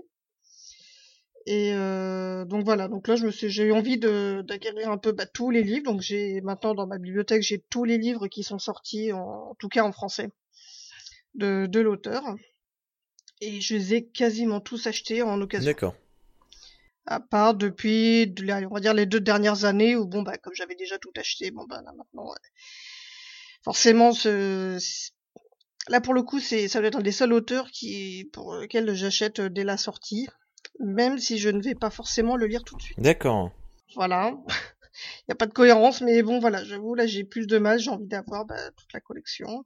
et 1.46 1.74
euh, 1.74 2.46
donc 2.46 2.64
voilà, 2.64 2.88
donc 2.88 3.06
là 3.06 3.16
je 3.16 3.26
me 3.26 3.30
suis, 3.30 3.50
j'ai 3.50 3.64
eu 3.64 3.72
envie 3.72 3.98
de 3.98 4.42
d'acquérir 4.46 4.90
un 4.90 4.96
peu 4.96 5.12
bah, 5.12 5.26
tous 5.26 5.50
les 5.50 5.62
livres. 5.62 5.84
Donc 5.84 6.00
j'ai 6.00 6.40
maintenant 6.40 6.74
dans 6.74 6.86
ma 6.86 6.96
bibliothèque 6.96 7.42
j'ai 7.42 7.58
tous 7.58 7.84
les 7.84 7.98
livres 7.98 8.28
qui 8.28 8.42
sont 8.42 8.58
sortis, 8.58 9.12
en, 9.12 9.54
tout 9.58 9.68
cas 9.68 9.82
en 9.82 9.92
français, 9.92 10.30
de, 11.34 11.66
de 11.66 11.80
l'auteur. 11.80 12.22
Et 13.42 13.60
je 13.60 13.74
les 13.74 13.94
ai 13.94 14.06
quasiment 14.06 14.60
tous 14.60 14.86
achetés 14.86 15.20
en 15.20 15.38
occasion. 15.40 15.70
D'accord. 15.70 15.94
À 17.04 17.20
part 17.20 17.52
depuis, 17.52 18.34
on 18.40 18.74
va 18.74 18.80
dire 18.80 18.94
les 18.94 19.04
deux 19.04 19.20
dernières 19.20 19.66
années 19.66 19.96
où 19.96 20.06
bon 20.06 20.22
bah 20.22 20.38
comme 20.38 20.54
j'avais 20.54 20.76
déjà 20.76 20.98
tout 20.98 21.12
acheté, 21.14 21.50
bon 21.50 21.66
bah 21.68 21.82
là 21.84 21.92
maintenant, 21.92 22.32
forcément 23.62 24.12
ce 24.12 24.78
là 25.88 26.00
pour 26.00 26.14
le 26.14 26.22
coup 26.22 26.40
c'est 26.40 26.68
ça 26.68 26.78
doit 26.78 26.88
être 26.88 26.96
un 26.96 27.02
des 27.02 27.12
seuls 27.12 27.34
auteurs 27.34 27.70
qui 27.70 28.30
pour 28.32 28.54
lequel 28.54 28.94
j'achète 28.94 29.42
dès 29.42 29.64
la 29.64 29.76
sortie 29.76 30.26
même 30.80 31.18
si 31.18 31.38
je 31.38 31.48
ne 31.48 31.60
vais 31.62 31.74
pas 31.74 31.90
forcément 31.90 32.36
le 32.36 32.46
lire 32.46 32.64
tout 32.64 32.76
de 32.76 32.82
suite. 32.82 33.00
D'accord. 33.00 33.52
Voilà. 33.94 34.34
Il 35.22 35.24
n'y 35.28 35.32
a 35.32 35.34
pas 35.34 35.46
de 35.46 35.52
cohérence, 35.52 36.00
mais 36.02 36.22
bon, 36.22 36.38
voilà, 36.38 36.62
j'avoue, 36.62 36.94
là, 36.94 37.06
j'ai 37.06 37.24
plus 37.24 37.46
de 37.46 37.58
mal, 37.58 37.80
j'ai 37.80 37.90
envie 37.90 38.06
d'avoir 38.06 38.44
bah, 38.44 38.70
toute 38.76 38.92
la 38.92 39.00
collection. 39.00 39.64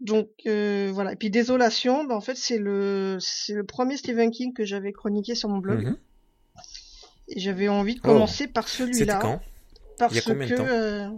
Donc 0.00 0.28
euh, 0.46 0.90
voilà. 0.92 1.12
Et 1.12 1.16
puis 1.16 1.30
Désolation, 1.30 2.04
bah, 2.04 2.14
en 2.14 2.20
fait, 2.20 2.36
c'est 2.36 2.58
le 2.58 3.16
c'est 3.20 3.54
le 3.54 3.64
premier 3.64 3.96
Stephen 3.96 4.30
King 4.30 4.52
que 4.52 4.64
j'avais 4.64 4.92
chroniqué 4.92 5.34
sur 5.34 5.48
mon 5.48 5.58
blog. 5.58 5.84
Mhm. 5.84 5.96
Et 7.28 7.40
j'avais 7.40 7.68
envie 7.68 7.94
de 7.94 8.00
commencer 8.00 8.46
par 8.46 8.68
celui-là. 8.68 9.18
Quand? 9.20 9.40
Parce 9.98 10.12
il 10.12 10.16
y 10.16 10.18
a 10.18 10.22
combien 10.22 10.46
que 10.46 10.52
de 10.52 10.56
temps? 10.58 10.66
euh, 10.66 11.08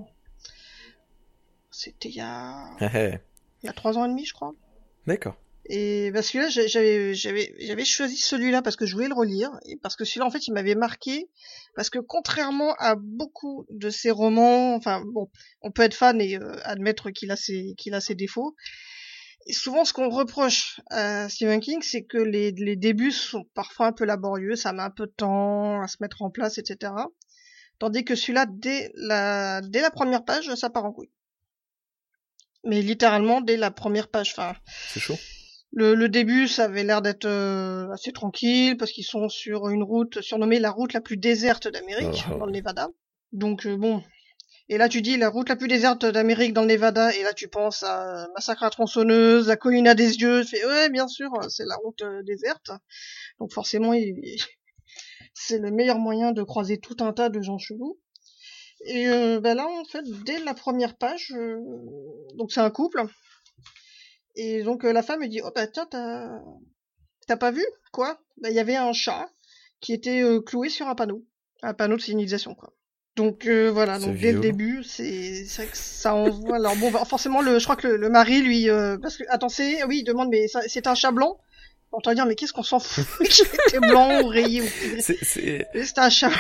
c'était 1.71 2.09
il 2.09 2.15
y 2.15 2.21
a 2.21 2.69
il 3.63 3.67
y 3.67 3.69
a 3.69 3.73
trois 3.73 3.99
ans 3.99 4.05
et 4.05 4.09
demi, 4.09 4.25
je 4.25 4.33
crois. 4.33 4.55
D'accord. 5.07 5.37
Et 5.71 6.11
parce 6.15 6.31
que 6.31 6.39
là, 6.39 6.49
j'avais, 6.49 7.15
j'avais, 7.15 7.55
j'avais 7.59 7.85
choisi 7.85 8.17
celui-là 8.17 8.63
parce 8.63 8.77
que 8.77 8.87
je 8.87 8.95
voulais 8.95 9.09
le 9.09 9.15
relire 9.15 9.51
et 9.67 9.77
parce 9.77 9.97
que 9.97 10.05
celui-là, 10.05 10.25
en 10.25 10.31
fait, 10.31 10.47
il 10.47 10.55
m'avait 10.55 10.75
marqué 10.75 11.29
parce 11.77 11.91
que 11.91 11.99
contrairement 11.99 12.75
à 12.79 12.95
beaucoup 12.97 13.67
de 13.69 13.91
ses 13.91 14.11
romans, 14.11 14.75
enfin 14.75 15.03
bon, 15.05 15.31
on 15.61 15.71
peut 15.71 15.83
être 15.83 15.95
fan 15.95 16.23
et 16.23 16.37
euh, 16.37 16.57
admettre 16.65 17.11
qu'il 17.11 17.31
a 17.31 17.37
ses, 17.37 17.75
qu'il 17.77 17.93
a 17.93 18.01
ses 18.01 18.15
défauts. 18.15 18.57
Et 19.47 19.53
souvent, 19.53 19.85
ce 19.85 19.93
qu'on 19.93 20.09
reproche 20.09 20.81
à 20.91 21.29
Stephen 21.29 21.61
King, 21.61 21.83
c'est 21.83 22.05
que 22.05 22.19
les, 22.19 22.53
les 22.53 22.77
débuts 22.77 23.13
sont 23.13 23.45
parfois 23.55 23.89
un 23.89 23.93
peu 23.93 24.05
laborieux, 24.05 24.57
ça 24.57 24.73
met 24.73 24.83
un 24.83 24.91
peu 24.91 25.07
de 25.07 25.13
temps 25.13 25.83
à 25.83 25.87
se 25.87 25.97
mettre 26.01 26.23
en 26.23 26.31
place, 26.31 26.57
etc. 26.57 26.93
Tandis 27.79 28.05
que 28.05 28.15
celui-là, 28.15 28.47
dès 28.49 28.91
la, 28.95 29.61
dès 29.61 29.83
la 29.83 29.91
première 29.91 30.25
page, 30.25 30.53
ça 30.55 30.71
part 30.71 30.87
en 30.87 30.93
couille. 30.93 31.11
Mais 32.65 32.81
littéralement, 32.81 33.41
dès 33.43 33.57
la 33.57 33.71
première 33.71 34.09
page, 34.09 34.33
enfin. 34.37 34.55
C'est 34.89 35.01
chaud. 35.01 35.17
Le, 35.73 35.95
le, 35.95 36.09
début, 36.09 36.49
ça 36.49 36.65
avait 36.65 36.83
l'air 36.83 37.03
d'être 37.03 37.27
euh, 37.27 37.91
assez 37.93 38.13
tranquille 38.13 38.77
parce 38.77 38.91
qu'ils 38.91 39.05
sont 39.05 39.29
sur 39.29 39.69
une 39.69 39.83
route 39.83 40.21
surnommée 40.23 40.59
la 40.59 40.71
route 40.71 40.93
la 40.93 41.01
plus 41.01 41.17
déserte 41.17 41.69
d'Amérique, 41.69 42.25
oh, 42.29 42.33
oh. 42.35 42.39
dans 42.39 42.47
le 42.47 42.53
Nevada. 42.53 42.89
Donc 43.33 43.67
euh, 43.67 43.77
bon. 43.77 44.03
Et 44.71 44.79
là, 44.79 44.89
tu 44.89 45.03
dis 45.03 45.17
la 45.17 45.29
route 45.29 45.49
la 45.49 45.57
plus 45.57 45.69
déserte 45.69 46.05
d'Amérique 46.05 46.53
dans 46.53 46.63
le 46.63 46.69
Nevada, 46.69 47.15
et 47.15 47.23
là, 47.23 47.33
tu 47.33 47.49
penses 47.49 47.83
à 47.83 48.29
Massacre 48.35 48.65
à 48.65 48.71
tronçonneuse, 48.71 49.51
à 49.51 49.57
Colline 49.57 49.89
à 49.89 49.95
des 49.95 50.17
yeux. 50.17 50.43
Tu 50.43 50.57
fais 50.57 50.67
ouais, 50.67 50.91
bien 50.91 51.09
sûr, 51.09 51.31
c'est 51.49 51.65
la 51.67 51.77
route 51.77 52.03
euh, 52.03 52.23
déserte. 52.23 52.71
Donc 53.39 53.53
forcément, 53.53 53.93
il... 53.93 54.15
c'est 55.35 55.59
le 55.59 55.71
meilleur 55.71 55.99
moyen 55.99 56.33
de 56.33 56.43
croiser 56.43 56.79
tout 56.79 56.97
un 57.01 57.13
tas 57.13 57.29
de 57.29 57.41
gens 57.43 57.59
chelous. 57.59 57.99
Et 58.85 59.07
ben 59.41 59.55
là, 59.55 59.67
en 59.67 59.85
fait, 59.85 60.05
dès 60.25 60.39
la 60.39 60.55
première 60.55 60.97
page, 60.97 61.35
donc 62.37 62.53
c'est 62.53 62.61
un 62.61 62.71
couple 62.71 63.09
et 64.39 64.63
donc 64.63 64.85
euh, 64.85 64.93
la 64.93 65.03
femme 65.03 65.21
me 65.21 65.27
dit 65.27 65.41
oh 65.45 65.51
bah 65.55 65.67
tiens 65.67 65.87
t'as 65.91 66.41
t'as 67.27 67.37
pas 67.37 67.51
vu 67.51 67.65
quoi? 67.93 68.21
Bah 68.41 68.51
il 68.51 68.55
y 68.55 68.61
avait 68.61 68.77
un 68.77 68.93
chat 68.93 69.29
qui 69.81 69.93
était 69.93 70.23
euh, 70.23 70.41
cloué 70.41 70.69
sur 70.69 70.89
un 70.89 70.95
panneau, 70.95 71.27
un 71.63 71.75
panneau 71.75 71.97
de 71.97 72.03
signalisation 72.03 72.55
quoi. 72.55 72.73
Donc 73.17 73.47
euh, 73.47 73.69
voilà, 73.69 73.99
donc 73.99 74.17
dès 74.17 74.31
le 74.31 74.39
début, 74.39 74.85
c'est 74.85 75.45
vrai 75.57 75.67
que 75.67 75.77
ça 75.77 76.15
envoie. 76.15 76.55
Alors 76.55 76.77
bon, 76.77 76.93
bah, 76.93 77.05
forcément, 77.05 77.43
le, 77.43 77.59
je 77.59 77.65
crois 77.65 77.75
que 77.75 77.89
le, 77.89 78.09
mari 78.09 78.43
lui, 78.43 78.69
parce 79.03 79.17
que 79.17 79.25
attends, 79.29 79.49
c'est 79.49 79.83
oui, 79.83 79.99
il 79.99 80.05
demande 80.05 80.29
mais 80.31 80.47
c'est 80.69 80.87
un 80.87 80.95
chat 80.95 81.11
blanc? 81.11 81.41
On 81.91 81.99
va 82.05 82.15
dire 82.15 82.27
mais 82.27 82.37
qu'est-ce 82.37 82.53
qu'on 82.53 82.63
s'en 82.63 82.79
fout 82.79 83.05
qu'il 83.29 83.47
était 83.67 83.81
blanc 83.81 84.23
ou 84.23 84.29
rayé 84.29 84.63
ou 84.63 84.67
C'est 85.01 85.99
un 85.99 86.11
chat. 86.11 86.31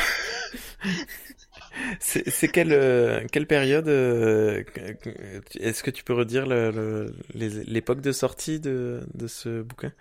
C'est 2.00 2.48
quelle, 2.48 2.72
euh, 2.72 3.24
quelle 3.30 3.46
période 3.46 3.88
euh, 3.88 4.62
Est-ce 5.58 5.82
que 5.82 5.90
tu 5.90 6.04
peux 6.04 6.14
redire 6.14 6.46
l'époque 7.34 8.00
de 8.00 8.12
sortie 8.12 8.60
de, 8.60 9.00
de 9.14 9.26
ce 9.26 9.62
bouquin? 9.62 9.92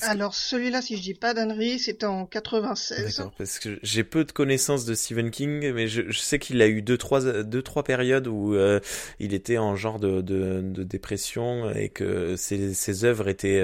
Alors 0.00 0.34
celui-là, 0.34 0.82
si 0.82 0.96
je 0.96 1.02
dis 1.02 1.14
pas 1.14 1.34
d'annerie, 1.34 1.78
c'était 1.78 2.06
en 2.06 2.26
96. 2.26 3.16
D'accord, 3.16 3.32
parce 3.38 3.60
que 3.60 3.78
j'ai 3.84 4.02
peu 4.02 4.24
de 4.24 4.32
connaissances 4.32 4.84
de 4.86 4.94
Stephen 4.94 5.30
King, 5.30 5.72
mais 5.72 5.86
je, 5.86 6.02
je 6.10 6.18
sais 6.18 6.40
qu'il 6.40 6.60
a 6.62 6.66
eu 6.66 6.82
deux 6.82 6.98
trois 6.98 7.20
deux 7.44 7.62
trois 7.62 7.84
périodes 7.84 8.26
où 8.26 8.54
euh, 8.54 8.80
il 9.20 9.34
était 9.34 9.56
en 9.56 9.76
genre 9.76 10.00
de, 10.00 10.20
de, 10.20 10.62
de, 10.62 10.82
dépression 10.82 11.70
et 11.70 11.90
que 11.90 12.34
ses, 12.34 12.74
ses 12.74 13.04
œuvres 13.04 13.28
étaient 13.28 13.62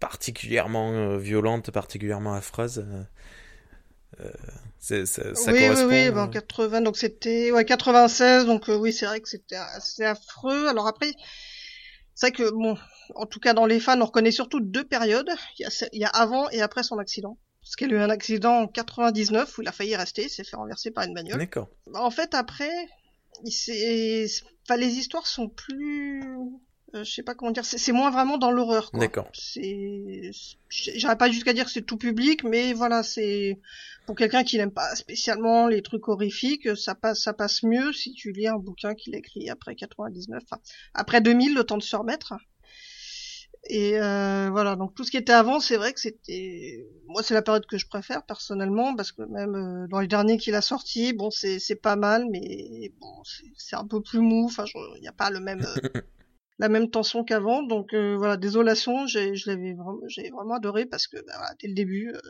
particulièrement 0.00 1.18
violentes, 1.18 1.70
particulièrement 1.70 2.32
affreuses. 2.32 2.86
Euh, 4.20 4.30
ça, 4.78 5.06
ça 5.06 5.52
oui, 5.52 5.60
correspond... 5.60 5.88
oui, 5.88 6.06
oui, 6.06 6.10
ben, 6.10 6.28
80, 6.28 6.80
donc 6.80 6.96
c'était 6.96 7.50
ouais 7.52 7.64
96, 7.64 8.46
donc 8.46 8.68
euh, 8.68 8.76
oui, 8.76 8.92
c'est 8.92 9.06
vrai 9.06 9.20
que 9.20 9.28
c'était 9.28 9.56
assez 9.56 10.04
affreux. 10.04 10.68
Alors 10.68 10.86
après, 10.86 11.12
c'est 12.14 12.28
vrai 12.28 12.32
que 12.32 12.50
bon, 12.50 12.76
en 13.14 13.26
tout 13.26 13.40
cas 13.40 13.54
dans 13.54 13.66
les 13.66 13.80
fans, 13.80 14.00
on 14.00 14.06
reconnaît 14.06 14.32
surtout 14.32 14.60
deux 14.60 14.84
périodes. 14.84 15.30
Il 15.58 15.62
y 15.62 15.66
a, 15.66 15.88
il 15.92 16.00
y 16.00 16.04
a 16.04 16.08
avant 16.08 16.50
et 16.50 16.60
après 16.60 16.82
son 16.82 16.98
accident. 16.98 17.38
Parce 17.62 17.76
qu'il 17.76 17.94
a 17.94 17.96
eu 17.96 18.00
un 18.00 18.10
accident 18.10 18.62
en 18.62 18.66
99 18.66 19.56
où 19.56 19.62
il 19.62 19.68
a 19.68 19.72
failli 19.72 19.94
rester, 19.94 20.24
il 20.24 20.30
s'est 20.30 20.42
fait 20.42 20.56
renverser 20.56 20.90
par 20.90 21.04
une 21.04 21.14
bagnole. 21.14 21.38
D'accord. 21.38 21.68
En 21.94 22.10
fait, 22.10 22.34
après, 22.34 22.88
il 23.44 24.28
enfin, 24.66 24.76
les 24.76 24.98
histoires 24.98 25.26
sont 25.26 25.48
plus 25.48 26.22
euh, 26.22 26.44
je 26.94 27.04
sais 27.04 27.22
pas 27.22 27.34
comment 27.34 27.50
dire, 27.50 27.64
c'est 27.64 27.92
moins 27.92 28.10
vraiment 28.10 28.38
dans 28.38 28.50
l'horreur. 28.50 28.90
D'accord. 28.92 29.28
C'est, 29.32 30.30
j'irais 30.68 31.16
pas 31.16 31.30
jusqu'à 31.30 31.52
dire 31.52 31.64
que 31.64 31.70
c'est 31.70 31.82
tout 31.82 31.96
public, 31.96 32.44
mais 32.44 32.72
voilà, 32.72 33.02
c'est 33.02 33.58
pour 34.06 34.16
quelqu'un 34.16 34.44
qui 34.44 34.56
n'aime 34.56 34.72
pas 34.72 34.94
spécialement 34.96 35.68
les 35.68 35.82
trucs 35.82 36.08
horrifiques, 36.08 36.76
ça 36.76 36.94
passe, 36.94 37.22
ça 37.22 37.32
passe 37.32 37.62
mieux 37.62 37.92
si 37.92 38.12
tu 38.12 38.32
lis 38.32 38.48
un 38.48 38.58
bouquin 38.58 38.94
qu'il 38.94 39.14
a 39.14 39.18
écrit 39.18 39.48
après 39.48 39.74
99, 39.74 40.42
enfin, 40.44 40.60
après 40.94 41.20
2000, 41.20 41.54
le 41.54 41.64
temps 41.64 41.78
de 41.78 41.82
se 41.82 41.96
remettre. 41.96 42.34
Et 43.68 44.00
euh, 44.00 44.48
voilà, 44.50 44.74
donc 44.74 44.94
tout 44.94 45.04
ce 45.04 45.10
qui 45.12 45.16
était 45.16 45.32
avant, 45.32 45.60
c'est 45.60 45.76
vrai 45.76 45.92
que 45.92 46.00
c'était, 46.00 46.84
moi 47.06 47.22
c'est 47.22 47.34
la 47.34 47.42
période 47.42 47.64
que 47.66 47.78
je 47.78 47.86
préfère 47.86 48.24
personnellement, 48.24 48.96
parce 48.96 49.12
que 49.12 49.22
même 49.22 49.54
euh, 49.54 49.86
dans 49.86 50.00
les 50.00 50.08
derniers 50.08 50.36
qu'il 50.36 50.56
a 50.56 50.60
sortis, 50.60 51.12
bon 51.12 51.30
c'est 51.30 51.60
c'est 51.60 51.76
pas 51.76 51.94
mal, 51.94 52.26
mais 52.28 52.92
bon 53.00 53.22
c'est 53.56 53.76
un 53.76 53.86
peu 53.86 54.02
plus 54.02 54.18
mou, 54.18 54.46
enfin 54.46 54.64
il 54.96 55.00
n'y 55.00 55.06
a 55.06 55.12
pas 55.12 55.30
le 55.30 55.38
même 55.38 55.64
euh, 55.64 56.00
la 56.62 56.68
même 56.68 56.88
tension 56.90 57.24
qu'avant. 57.24 57.64
Donc 57.64 57.92
euh, 57.92 58.16
voilà, 58.16 58.36
désolation, 58.36 59.06
j'ai 59.08 59.34
je 59.34 59.50
l'avais 59.50 59.74
vraiment, 59.74 59.98
j'ai 60.06 60.30
vraiment 60.30 60.54
adoré 60.54 60.86
parce 60.86 61.08
que 61.08 61.16
bah, 61.26 61.50
dès 61.60 61.66
le 61.66 61.74
début, 61.74 62.12
euh, 62.14 62.20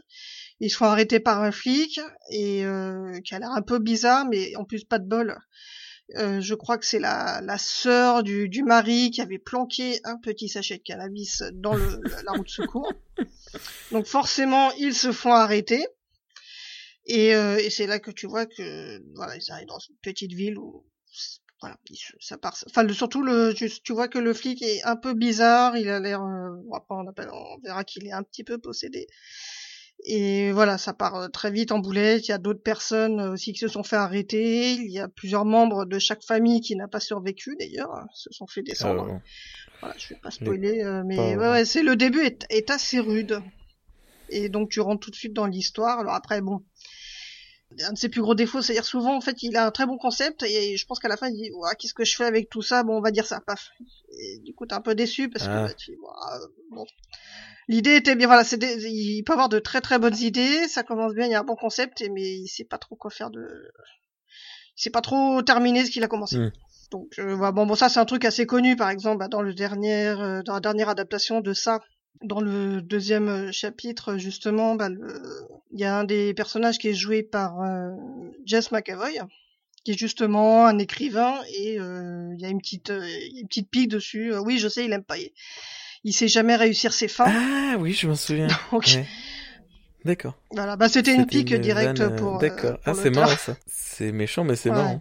ils 0.58 0.70
sont 0.70 0.86
arrêtés 0.86 1.20
par 1.20 1.42
un 1.42 1.52
flic 1.52 2.00
et 2.30 2.64
euh, 2.64 3.20
qui 3.20 3.34
a 3.34 3.38
l'air 3.38 3.50
un 3.50 3.60
peu 3.60 3.78
bizarre, 3.78 4.26
mais 4.26 4.56
en 4.56 4.64
plus 4.64 4.84
pas 4.84 4.98
de 4.98 5.06
bol. 5.06 5.36
je 6.16 6.54
crois 6.54 6.78
que 6.78 6.86
c'est 6.86 6.98
la, 6.98 7.42
la 7.42 7.58
sœur 7.58 8.22
du, 8.22 8.48
du 8.48 8.62
mari 8.62 9.10
qui 9.10 9.20
avait 9.20 9.38
planqué 9.38 10.00
un 10.04 10.16
petit 10.16 10.48
sachet 10.48 10.78
de 10.78 10.82
cannabis 10.82 11.42
dans 11.52 11.74
le, 11.74 12.00
la 12.24 12.32
route 12.32 12.46
de 12.46 12.50
secours. 12.50 12.90
Donc 13.92 14.06
forcément, 14.06 14.72
ils 14.78 14.94
se 14.94 15.12
font 15.12 15.32
arrêter. 15.34 15.86
Et, 17.04 17.30
et 17.30 17.70
c'est 17.70 17.86
là 17.86 17.98
que 17.98 18.10
tu 18.12 18.26
vois 18.26 18.46
que 18.46 19.02
voilà, 19.14 19.36
ils 19.36 19.52
arrivent 19.52 19.66
dans 19.66 19.78
une 19.90 19.96
petite 20.02 20.32
ville 20.32 20.56
où 20.56 20.86
voilà, 21.62 21.76
ça 22.18 22.38
part. 22.38 22.56
Enfin, 22.66 22.88
surtout 22.92 23.22
le, 23.22 23.54
tu 23.54 23.92
vois 23.92 24.08
que 24.08 24.18
le 24.18 24.34
flic 24.34 24.62
est 24.62 24.82
un 24.82 24.96
peu 24.96 25.14
bizarre. 25.14 25.76
Il 25.76 25.88
a 25.88 26.00
l'air. 26.00 26.20
Euh, 26.20 26.56
après, 26.74 26.96
on, 26.96 27.06
appelle, 27.06 27.28
on 27.32 27.60
verra 27.62 27.84
qu'il 27.84 28.04
est 28.06 28.12
un 28.12 28.24
petit 28.24 28.42
peu 28.42 28.58
possédé. 28.58 29.06
Et 30.04 30.50
voilà, 30.50 30.76
ça 30.76 30.92
part 30.92 31.14
euh, 31.14 31.28
très 31.28 31.52
vite 31.52 31.70
en 31.70 31.78
boulette. 31.78 32.26
Il 32.26 32.32
y 32.32 32.34
a 32.34 32.38
d'autres 32.38 32.62
personnes 32.62 33.20
euh, 33.20 33.32
aussi 33.32 33.52
qui 33.52 33.60
se 33.60 33.68
sont 33.68 33.84
fait 33.84 33.96
arrêter. 33.96 34.72
Il 34.72 34.90
y 34.90 34.98
a 34.98 35.06
plusieurs 35.06 35.44
membres 35.44 35.84
de 35.84 36.00
chaque 36.00 36.24
famille 36.24 36.60
qui 36.60 36.74
n'a 36.74 36.88
pas 36.88 36.98
survécu 36.98 37.54
d'ailleurs, 37.56 37.94
hein, 37.94 38.08
se 38.12 38.32
sont 38.32 38.48
fait 38.48 38.62
descendre. 38.62 39.06
Ah 39.08 39.20
voilà, 39.80 39.94
je 39.98 40.08
vais 40.08 40.20
pas 40.20 40.32
spoiler, 40.32 41.02
mais 41.06 41.36
ouais, 41.36 41.48
ouais 41.48 41.64
c'est 41.64 41.82
le 41.82 41.94
début 41.94 42.22
est, 42.22 42.44
est 42.50 42.70
assez 42.70 42.98
rude. 42.98 43.40
Et 44.30 44.48
donc 44.48 44.70
tu 44.70 44.80
rentres 44.80 45.04
tout 45.04 45.10
de 45.10 45.16
suite 45.16 45.32
dans 45.32 45.46
l'histoire. 45.46 46.00
Alors 46.00 46.14
après, 46.14 46.40
bon, 46.40 46.64
un 47.80 47.92
de 47.92 47.98
ses 47.98 48.08
plus 48.08 48.20
gros 48.20 48.34
défauts, 48.34 48.62
c'est-à-dire 48.62 48.84
souvent 48.84 49.16
en 49.16 49.20
fait 49.20 49.42
il 49.42 49.56
a 49.56 49.66
un 49.66 49.70
très 49.70 49.86
bon 49.86 49.98
concept 49.98 50.42
et 50.42 50.76
je 50.76 50.86
pense 50.86 50.98
qu'à 50.98 51.08
la 51.08 51.16
fin 51.16 51.28
il 51.28 51.34
dit 51.34 51.50
ouais, 51.52 51.70
qu'est-ce 51.78 51.94
que 51.94 52.04
je 52.04 52.16
fais 52.16 52.24
avec 52.24 52.48
tout 52.48 52.62
ça? 52.62 52.82
Bon 52.82 52.96
on 52.96 53.00
va 53.00 53.10
dire 53.10 53.26
ça. 53.26 53.40
Paf. 53.40 53.70
Et 54.18 54.38
du 54.38 54.54
coup 54.54 54.66
t'es 54.66 54.74
un 54.74 54.80
peu 54.80 54.94
déçu 54.94 55.28
parce 55.28 55.46
que 55.46 55.52
ah. 55.52 55.66
bah, 55.66 55.74
tu, 55.74 55.96
bon. 56.70 56.84
L'idée 57.68 57.96
était 57.96 58.16
bien 58.16 58.26
voilà 58.26 58.44
c'est 58.44 58.58
il 58.62 59.22
peut 59.24 59.32
avoir 59.32 59.48
de 59.48 59.58
très 59.58 59.80
très 59.80 59.98
bonnes 59.98 60.18
idées 60.18 60.68
ça 60.68 60.82
commence 60.82 61.14
bien 61.14 61.26
il 61.26 61.32
y 61.32 61.34
a 61.34 61.40
un 61.40 61.44
bon 61.44 61.56
concept 61.56 62.02
mais 62.12 62.22
il 62.22 62.48
sait 62.48 62.64
pas 62.64 62.78
trop 62.78 62.96
quoi 62.96 63.10
faire 63.10 63.30
de 63.30 63.46
il 64.76 64.82
sait 64.82 64.90
pas 64.90 65.00
trop 65.00 65.42
terminer 65.42 65.84
ce 65.84 65.90
qu'il 65.90 66.02
a 66.02 66.08
commencé. 66.08 66.38
Hmm. 66.38 66.50
donc 66.90 67.18
euh, 67.18 67.52
bon 67.52 67.66
bon 67.66 67.74
ça 67.74 67.88
c'est 67.88 68.00
un 68.00 68.04
truc 68.04 68.24
assez 68.24 68.46
connu 68.46 68.76
par 68.76 68.90
exemple 68.90 69.18
bah, 69.18 69.28
dans 69.28 69.42
le 69.42 69.54
dernier 69.54 70.08
euh, 70.08 70.42
dans 70.42 70.54
la 70.54 70.60
dernière 70.60 70.88
adaptation 70.88 71.40
de 71.40 71.52
ça 71.52 71.80
dans 72.22 72.40
le 72.40 72.82
deuxième 72.82 73.28
euh, 73.28 73.52
chapitre, 73.52 74.16
justement, 74.16 74.74
bah, 74.74 74.88
il 75.72 75.80
y 75.80 75.84
a 75.84 75.96
un 75.96 76.04
des 76.04 76.34
personnages 76.34 76.78
qui 76.78 76.88
est 76.88 76.94
joué 76.94 77.22
par 77.22 77.60
euh, 77.62 77.90
Jess 78.46 78.70
McAvoy, 78.70 79.18
qui 79.84 79.92
est 79.92 79.98
justement 79.98 80.66
un 80.66 80.78
écrivain, 80.78 81.40
et 81.56 81.78
euh, 81.80 82.32
il 82.34 82.40
y 82.40 82.44
a 82.44 82.48
une 82.48 82.60
petite, 82.60 82.90
une 82.90 83.48
petite 83.48 83.70
pique 83.70 83.88
dessus. 83.88 84.32
oui, 84.36 84.58
je 84.58 84.68
sais, 84.68 84.84
il 84.84 84.92
aime 84.92 85.04
pas. 85.04 85.16
Il, 86.04 86.12
sait 86.12 86.28
jamais 86.28 86.56
réussir 86.56 86.92
ses 86.92 87.08
fins. 87.08 87.26
Ah 87.28 87.76
oui, 87.78 87.92
je 87.92 88.06
m'en 88.06 88.14
souviens. 88.14 88.48
D'accord. 90.04 90.36
Voilà, 90.50 90.74
bah 90.74 90.88
c'était 90.88 91.14
une 91.14 91.26
pique 91.26 91.54
directe 91.54 92.16
pour. 92.16 92.38
D'accord. 92.38 92.78
ah, 92.84 92.92
c'est 92.94 93.10
marrant 93.10 93.36
ça. 93.36 93.56
C'est 93.66 94.10
méchant, 94.10 94.42
mais 94.42 94.56
c'est 94.56 94.70
marrant. 94.70 95.00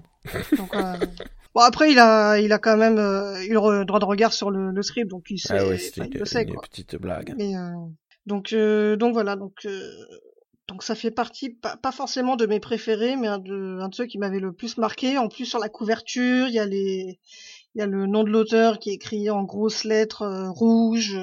Donc, 0.56 0.76
Bon 1.54 1.62
après 1.62 1.92
il 1.92 2.00
a 2.00 2.40
il 2.40 2.52
a 2.54 2.60
quand 2.60 2.78
même 2.78 2.98
euh, 2.98 3.42
eu 3.44 3.54
le 3.54 3.84
droit 3.86 4.00
de 4.00 4.06
regard 4.06 4.32
sur 4.32 4.52
le, 4.52 4.72
le 4.72 4.82
script 4.82 5.10
donc 5.10 5.26
il 5.30 5.38
sait, 5.38 5.58
ah 5.60 5.68
ouais, 5.68 5.78
c'était 5.78 6.06
une, 6.06 6.50
une 6.50 6.62
petite 6.62 6.96
blague. 6.96 7.34
Mais, 7.38 7.58
euh, 7.58 7.72
donc 8.26 8.54
euh, 8.54 8.96
donc 8.96 9.14
voilà 9.14 9.36
donc 9.36 9.66
euh, 9.66 9.92
donc 10.68 10.84
ça 10.84 10.96
fait 10.96 11.12
partie 11.12 11.50
pas, 11.50 11.76
pas, 11.76 11.92
forcément 11.92 12.36
de 12.36 12.46
mes 12.46 12.60
préférés 12.60 13.16
mais 13.18 13.28
un 13.28 13.40
de 13.40 13.80
un 13.82 13.90
de 13.90 13.96
ceux 13.96 14.06
qui 14.06 14.18
m'avait 14.18 14.40
le 14.40 14.54
plus 14.54 14.78
marqué. 14.78 15.18
En 15.18 15.28
plus 15.28 15.46
sur 15.46 15.60
la 15.60 15.70
couverture 15.70 16.48
il 16.48 16.54
y 16.54 16.60
a 16.60 16.66
les 16.66 17.20
il 17.76 17.80
y 17.80 17.82
a 17.82 17.88
le 17.88 18.06
nom 18.06 18.24
de 18.24 18.30
l'auteur 18.30 18.80
qui 18.80 18.92
est 18.92 18.94
écrit 18.94 19.30
en 19.30 19.44
grosses 19.44 19.84
lettres 19.84 20.22
euh, 20.22 20.50
rouges 20.50 21.18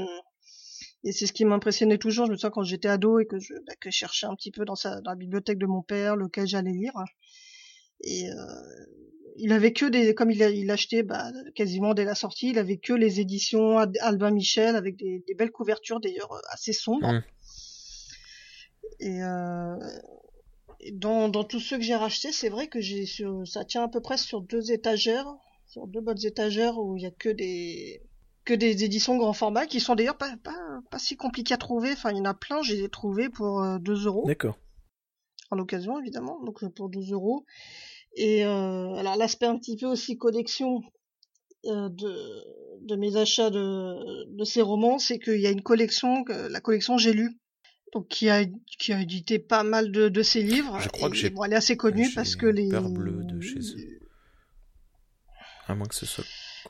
et 1.04 1.12
c'est 1.12 1.26
ce 1.26 1.32
qui 1.32 1.44
m'impressionnait 1.44 1.98
toujours. 1.98 2.26
Je 2.26 2.32
me 2.32 2.36
souviens 2.36 2.50
quand 2.50 2.64
j'étais 2.64 2.88
ado 2.88 3.20
et 3.20 3.26
que 3.26 3.38
je 3.38 3.54
bah, 3.66 3.74
que 3.80 3.90
je 3.90 3.96
cherchais 3.96 4.26
un 4.26 4.34
petit 4.34 4.50
peu 4.50 4.64
dans 4.64 4.74
sa 4.74 5.00
dans 5.00 5.12
la 5.12 5.16
bibliothèque 5.16 5.58
de 5.58 5.66
mon 5.66 5.80
père 5.82 6.16
lequel 6.16 6.46
j'allais 6.46 6.72
lire. 6.72 6.92
Et 8.02 8.28
il 9.38 9.52
avait 9.52 9.72
que 9.72 9.86
des, 9.86 10.14
comme 10.14 10.30
il, 10.30 10.42
a, 10.42 10.50
il 10.50 10.70
achetait 10.70 11.02
bah, 11.02 11.30
quasiment 11.54 11.94
dès 11.94 12.04
la 12.04 12.14
sortie, 12.14 12.50
il 12.50 12.58
avait 12.58 12.76
que 12.76 12.92
les 12.92 13.20
éditions 13.20 13.78
Albin 14.00 14.30
Michel 14.30 14.76
avec 14.76 14.96
des, 14.96 15.24
des 15.26 15.34
belles 15.34 15.50
couvertures 15.50 16.00
d'ailleurs 16.00 16.40
assez 16.50 16.72
sombres. 16.72 17.12
Mmh. 17.12 17.22
Et, 19.00 19.22
euh, 19.22 19.76
dans, 20.92 21.28
dans 21.28 21.44
tous 21.44 21.60
ceux 21.60 21.76
que 21.76 21.82
j'ai 21.82 21.96
rachetés, 21.96 22.32
c'est 22.32 22.48
vrai 22.48 22.68
que 22.68 22.80
j'ai 22.80 23.04
ça 23.44 23.64
tient 23.64 23.84
à 23.84 23.88
peu 23.88 24.00
près 24.00 24.16
sur 24.16 24.40
deux 24.40 24.72
étagères, 24.72 25.26
sur 25.66 25.86
deux 25.86 26.00
bonnes 26.00 26.24
étagères 26.24 26.78
où 26.78 26.96
il 26.96 27.02
y 27.02 27.06
a 27.06 27.10
que 27.10 27.28
des 27.28 28.02
que 28.44 28.54
des 28.54 28.82
éditions 28.82 29.18
grand 29.18 29.34
format 29.34 29.66
qui 29.66 29.78
sont 29.78 29.94
d'ailleurs 29.94 30.16
pas, 30.16 30.34
pas, 30.42 30.80
pas 30.90 30.98
si 30.98 31.16
compliquées 31.16 31.52
à 31.52 31.58
trouver. 31.58 31.92
Enfin, 31.92 32.12
il 32.12 32.16
y 32.16 32.20
en 32.20 32.24
a 32.24 32.32
plein, 32.32 32.62
j'ai 32.62 32.76
les 32.76 32.88
trouvés 32.88 33.28
pour 33.28 33.62
2 33.78 34.06
euros. 34.06 34.24
D'accord. 34.26 34.56
En 35.50 35.58
occasion, 35.58 35.98
évidemment, 36.00 36.42
donc 36.44 36.66
pour 36.74 36.88
12 36.88 37.12
euros. 37.12 37.44
Et 38.20 38.44
euh, 38.44 38.94
alors 38.96 39.16
l'aspect 39.16 39.46
un 39.46 39.56
petit 39.56 39.76
peu 39.76 39.86
aussi 39.86 40.18
collection 40.18 40.82
euh, 41.66 41.88
de, 41.88 42.84
de 42.84 42.96
mes 42.96 43.16
achats 43.16 43.48
de, 43.48 44.36
de 44.36 44.44
ces 44.44 44.60
romans, 44.60 44.98
c'est 44.98 45.20
qu'il 45.20 45.40
y 45.40 45.46
a 45.46 45.50
une 45.50 45.62
collection, 45.62 46.24
la 46.26 46.60
collection 46.60 46.98
J'ai 46.98 47.12
lu, 47.12 47.38
donc 47.92 48.08
qui 48.08 48.28
a 48.28 48.44
qui 48.80 48.92
a 48.92 49.00
édité 49.00 49.38
pas 49.38 49.62
mal 49.62 49.92
de, 49.92 50.08
de 50.08 50.22
ses 50.22 50.42
livres. 50.42 50.80
Je 50.80 50.88
crois 50.88 51.10
que 51.10 51.14
j'ai. 51.14 51.30
Bon, 51.30 51.44
elle 51.44 51.52
est 51.52 51.56
assez 51.56 51.76
connue 51.76 52.10
parce 52.12 52.34
que 52.34 52.46
les. 52.46 52.68
Peur 52.68 52.90
bleu 52.90 53.22
de 53.22 53.40
chez 53.40 53.60
eux. 53.60 54.00
À 55.68 55.76
moins 55.76 55.86
que 55.86 55.94
ce 55.94 56.06
soit. 56.06 56.24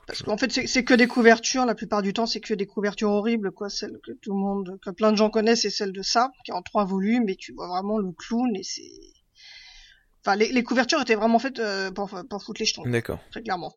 Parce 0.05 0.21
qu'en 0.21 0.37
fait, 0.37 0.51
c'est 0.51 0.83
que 0.83 0.93
des 0.93 1.07
couvertures. 1.07 1.65
La 1.65 1.73
plupart 1.73 2.03
du 2.03 2.13
temps, 2.13 2.27
c'est 2.27 2.41
que 2.41 2.53
des 2.53 2.67
couvertures 2.67 3.09
horribles, 3.09 3.51
quoi. 3.51 3.69
Celle 3.69 3.97
que 4.03 4.11
tout 4.11 4.33
le 4.33 4.39
monde, 4.39 4.77
que 4.83 4.91
plein 4.91 5.11
de 5.11 5.17
gens 5.17 5.31
connaissent, 5.31 5.61
c'est 5.61 5.71
celle 5.71 5.93
de 5.93 6.03
ça, 6.03 6.31
qui 6.45 6.51
est 6.51 6.53
en 6.53 6.61
trois 6.61 6.85
volumes, 6.85 7.27
et 7.27 7.35
tu 7.35 7.53
vois 7.53 7.67
vraiment 7.69 7.97
le 7.97 8.11
clown, 8.11 8.55
et 8.55 8.63
c'est 8.63 8.91
Enfin, 10.21 10.35
les, 10.35 10.51
les, 10.51 10.63
couvertures 10.63 11.01
étaient 11.01 11.15
vraiment 11.15 11.39
faites 11.39 11.59
euh, 11.59 11.91
pour, 11.91 12.09
pour 12.29 12.43
foutre 12.43 12.59
les 12.59 12.65
jetons. 12.65 12.83
D'accord. 12.83 13.19
Très 13.31 13.41
clairement. 13.41 13.73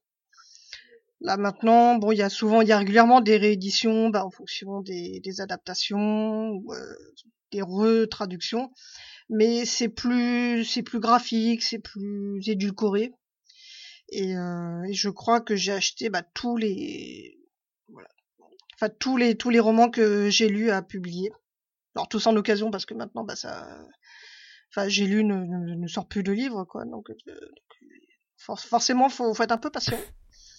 Là 1.20 1.36
maintenant, 1.36 1.96
bon, 1.96 2.10
il 2.10 2.18
y 2.18 2.22
a 2.22 2.28
souvent, 2.28 2.62
il 2.62 2.68
y 2.68 2.72
a 2.72 2.78
régulièrement 2.78 3.20
des 3.20 3.36
rééditions, 3.36 4.10
bah, 4.10 4.24
en 4.24 4.30
fonction 4.30 4.80
des, 4.80 5.20
des 5.20 5.40
adaptations 5.40 6.50
ou 6.50 6.72
euh, 6.72 6.94
des 7.52 7.62
retraductions, 7.62 8.72
mais 9.28 9.64
c'est 9.64 9.88
plus, 9.88 10.64
c'est 10.64 10.82
plus 10.82 10.98
graphique, 10.98 11.62
c'est 11.62 11.78
plus 11.78 12.48
édulcoré. 12.48 13.12
Et, 14.08 14.36
euh, 14.36 14.82
et 14.88 14.94
je 14.94 15.08
crois 15.10 15.40
que 15.40 15.54
j'ai 15.54 15.72
acheté 15.72 16.10
bah, 16.10 16.22
tous 16.34 16.56
les, 16.56 17.38
voilà, 17.88 18.08
enfin 18.74 18.88
tous 18.98 19.16
les 19.16 19.36
tous 19.36 19.50
les 19.50 19.60
romans 19.60 19.90
que 19.90 20.28
j'ai 20.28 20.48
lus 20.48 20.70
à 20.70 20.82
publier. 20.82 21.30
Alors 21.94 22.08
tous 22.08 22.26
en 22.26 22.34
occasion 22.34 22.70
parce 22.70 22.84
que 22.84 22.94
maintenant, 22.94 23.22
bah 23.22 23.36
ça, 23.36 23.86
enfin 24.72 24.88
j'ai 24.88 25.06
lu 25.06 25.24
ne, 25.24 25.34
ne, 25.34 25.86
sort 25.86 26.06
plus 26.06 26.22
de 26.22 26.32
livres 26.32 26.64
quoi 26.64 26.84
donc, 26.84 27.10
euh, 27.10 27.34
forcément 28.36 29.08
faut, 29.08 29.34
faut 29.34 29.42
être 29.42 29.52
un 29.52 29.58
peu 29.58 29.70
patient. 29.70 29.98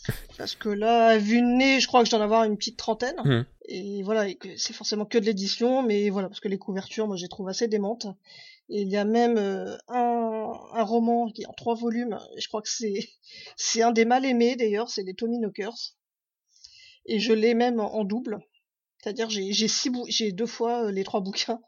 Parce 0.37 0.55
que 0.55 0.69
là 0.69 1.17
vu 1.17 1.39
le 1.39 1.57
nez 1.57 1.79
je 1.79 1.87
crois 1.87 2.01
que 2.01 2.05
je 2.05 2.11
dois 2.11 2.19
en 2.19 2.23
avoir 2.23 2.43
une 2.43 2.57
petite 2.57 2.77
trentaine. 2.77 3.15
Mmh. 3.23 3.45
et 3.69 4.03
voilà 4.03 4.27
c'est 4.57 4.73
forcément 4.73 5.05
que 5.05 5.17
de 5.17 5.25
l'édition 5.25 5.81
mais 5.81 6.09
voilà 6.09 6.27
parce 6.27 6.41
que 6.41 6.49
les 6.49 6.57
couvertures 6.57 7.07
moi 7.07 7.15
j'ai 7.15 7.29
trouvé 7.29 7.51
assez 7.51 7.67
démentes. 7.67 8.07
Et 8.69 8.81
il 8.81 8.89
y 8.89 8.97
a 8.97 9.05
même 9.05 9.37
euh, 9.37 9.77
un, 9.89 10.51
un 10.73 10.83
roman 10.83 11.29
qui 11.29 11.43
est 11.43 11.45
en 11.47 11.53
trois 11.53 11.75
volumes. 11.75 12.17
Je 12.37 12.47
crois 12.47 12.61
que 12.61 12.69
c'est 12.69 13.09
c'est 13.55 13.81
un 13.81 13.91
des 13.91 14.05
mal 14.05 14.25
aimés 14.25 14.55
d'ailleurs 14.55 14.89
c'est 14.89 15.03
les 15.03 15.13
Tommy 15.13 15.39
Knockers. 15.39 15.95
Et 17.05 17.19
je 17.19 17.33
l'ai 17.33 17.53
même 17.53 17.79
en, 17.79 18.03
double. 18.03 18.39
C'est-à-dire 19.01 19.29
j'ai 19.29 19.53
j'ai 19.53 19.67
six 19.67 19.89
j'ai 20.07 20.31
deux 20.33 20.45
fois 20.45 20.85
euh, 20.85 20.91
les 20.91 21.03
trois 21.03 21.21
bouquins 21.21 21.61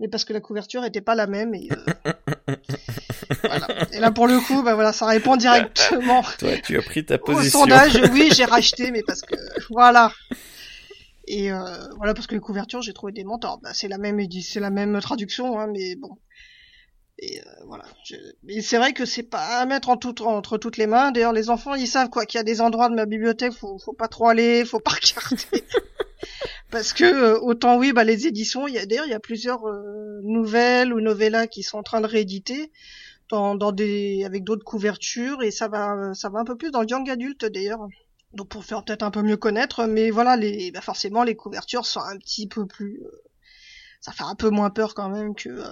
mais 0.00 0.08
parce 0.08 0.24
que 0.24 0.32
la 0.32 0.40
couverture 0.40 0.84
était 0.84 1.00
pas 1.00 1.14
la 1.14 1.26
même 1.26 1.54
et 1.54 1.68
euh, 1.70 2.54
voilà. 3.42 3.66
Et 3.92 4.00
là 4.00 4.10
pour 4.10 4.26
le 4.26 4.40
coup, 4.40 4.62
bah 4.62 4.74
voilà, 4.74 4.92
ça 4.92 5.06
répond 5.06 5.36
directement. 5.36 6.22
Toi, 6.38 6.56
tu 6.64 6.76
as 6.76 6.82
pris 6.82 7.04
ta 7.04 7.18
position. 7.18 7.60
Au 7.60 7.62
sondage, 7.62 8.00
oui, 8.12 8.30
j'ai 8.34 8.44
racheté, 8.44 8.90
mais 8.90 9.02
parce 9.06 9.22
que 9.22 9.36
voilà. 9.70 10.12
Et 11.26 11.50
euh, 11.50 11.62
voilà, 11.96 12.12
parce 12.12 12.26
que 12.26 12.34
les 12.34 12.40
couvertures, 12.40 12.82
j'ai 12.82 12.92
trouvé 12.92 13.12
des 13.12 13.24
mentors. 13.24 13.58
Bah, 13.62 13.70
c'est 13.72 13.88
la 13.88 13.98
même, 13.98 14.20
c'est 14.42 14.60
la 14.60 14.70
même 14.70 15.00
traduction, 15.00 15.58
hein, 15.58 15.68
mais 15.72 15.96
bon. 15.96 16.18
Et 17.18 17.40
euh, 17.40 17.44
voilà. 17.66 17.84
Mais 18.42 18.60
c'est 18.60 18.76
vrai 18.76 18.92
que 18.92 19.04
c'est 19.06 19.22
pas 19.22 19.60
à 19.60 19.66
mettre 19.66 19.88
en 19.88 19.96
tout, 19.96 20.22
entre 20.22 20.58
toutes 20.58 20.76
les 20.76 20.86
mains. 20.86 21.12
D'ailleurs, 21.12 21.32
les 21.32 21.48
enfants, 21.48 21.74
ils 21.74 21.86
savent 21.86 22.10
quoi 22.10 22.26
qu'il 22.26 22.38
y 22.38 22.40
a 22.40 22.44
des 22.44 22.60
endroits 22.60 22.88
de 22.88 22.94
ma 22.94 23.06
bibliothèque, 23.06 23.52
faut, 23.52 23.78
faut 23.78 23.92
pas 23.92 24.08
trop 24.08 24.28
aller, 24.28 24.64
faut 24.64 24.80
pas 24.80 24.90
regarder 25.20 25.64
parce 26.74 26.92
que 26.92 27.04
euh, 27.04 27.38
autant 27.38 27.78
oui, 27.78 27.92
bah 27.92 28.02
les 28.02 28.26
éditions, 28.26 28.66
il 28.66 28.74
y 28.74 28.78
a 28.78 28.84
d'ailleurs 28.84 29.06
il 29.06 29.10
y 29.10 29.14
a 29.14 29.20
plusieurs 29.20 29.64
euh, 29.64 30.20
nouvelles 30.24 30.92
ou 30.92 31.00
novellas 31.00 31.46
qui 31.46 31.62
sont 31.62 31.78
en 31.78 31.84
train 31.84 32.00
de 32.00 32.06
rééditer 32.08 32.72
dans, 33.30 33.54
dans 33.54 33.70
des 33.70 34.24
avec 34.24 34.42
d'autres 34.42 34.64
couvertures 34.64 35.44
et 35.44 35.52
ça 35.52 35.68
va 35.68 36.14
ça 36.14 36.30
va 36.30 36.40
un 36.40 36.44
peu 36.44 36.56
plus 36.56 36.72
dans 36.72 36.80
le 36.80 36.88
young 36.88 37.08
adulte 37.08 37.44
d'ailleurs. 37.44 37.78
Donc 38.32 38.48
pour 38.48 38.64
faire 38.64 38.84
peut-être 38.84 39.04
un 39.04 39.12
peu 39.12 39.22
mieux 39.22 39.36
connaître, 39.36 39.86
mais 39.86 40.10
voilà 40.10 40.36
les 40.36 40.72
bah 40.72 40.80
forcément 40.80 41.22
les 41.22 41.36
couvertures 41.36 41.86
sont 41.86 42.00
un 42.00 42.18
petit 42.18 42.48
peu 42.48 42.66
plus 42.66 43.00
euh, 43.04 43.22
ça 44.00 44.10
fait 44.10 44.24
un 44.24 44.34
peu 44.34 44.50
moins 44.50 44.70
peur 44.70 44.94
quand 44.94 45.08
même 45.10 45.36
que 45.36 45.62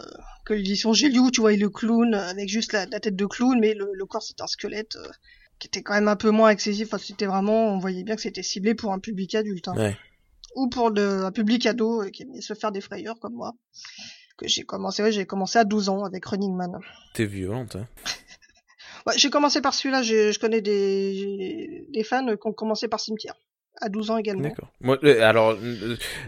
que 0.44 0.54
l'édition 0.54 0.92
lu, 0.92 1.32
tu 1.32 1.40
vois, 1.40 1.56
le 1.56 1.68
clown 1.68 2.14
avec 2.14 2.48
juste 2.48 2.72
la, 2.72 2.86
tête 2.86 3.16
de 3.16 3.26
clown, 3.26 3.58
mais 3.58 3.74
le, 3.74 3.90
le 3.92 4.06
corps 4.06 4.22
c'est 4.22 4.40
un 4.40 4.46
squelette 4.46 4.96
qui 5.58 5.66
était 5.66 5.82
quand 5.82 5.94
même 5.94 6.08
un 6.08 6.16
peu 6.16 6.30
moins 6.30 6.50
excessif. 6.50 6.88
Enfin, 6.88 6.98
c'était 6.98 7.26
vraiment, 7.26 7.74
on 7.74 7.78
voyait 7.78 8.02
bien 8.04 8.16
que 8.16 8.22
c'était 8.22 8.42
ciblé 8.42 8.74
pour 8.74 8.92
un 8.92 8.98
public 8.98 9.34
adulte. 9.34 9.68
Hein. 9.68 9.74
Ouais 9.76 9.96
ou 10.54 10.68
pour 10.68 10.90
le, 10.90 11.24
un 11.24 11.32
public 11.32 11.66
ado 11.66 12.02
euh, 12.02 12.10
qui 12.10 12.22
aime 12.22 12.40
se 12.40 12.54
faire 12.54 12.72
des 12.72 12.80
frayeurs 12.80 13.18
comme 13.20 13.34
moi. 13.34 13.52
Que 14.36 14.48
j'ai 14.48 14.62
commencé, 14.62 15.02
ouais, 15.02 15.12
j'ai 15.12 15.26
commencé 15.26 15.58
à 15.58 15.64
12 15.64 15.88
ans 15.88 16.04
avec 16.04 16.24
Running 16.24 16.54
Man. 16.54 16.78
T'es 17.14 17.26
violente, 17.26 17.76
hein 17.76 17.86
ouais, 19.06 19.14
J'ai 19.16 19.30
commencé 19.30 19.60
par 19.60 19.74
celui-là, 19.74 20.02
je 20.02 20.38
connais 20.38 20.60
des, 20.60 21.86
des 21.90 22.04
fans 22.04 22.26
qui 22.36 22.46
ont 22.46 22.52
commencé 22.52 22.88
par 22.88 23.00
Cimetière 23.00 23.34
à 23.80 23.88
12 23.88 24.10
ans 24.10 24.18
également. 24.18 24.42
D'accord. 24.42 24.70
Moi, 24.80 24.98
alors, 25.20 25.56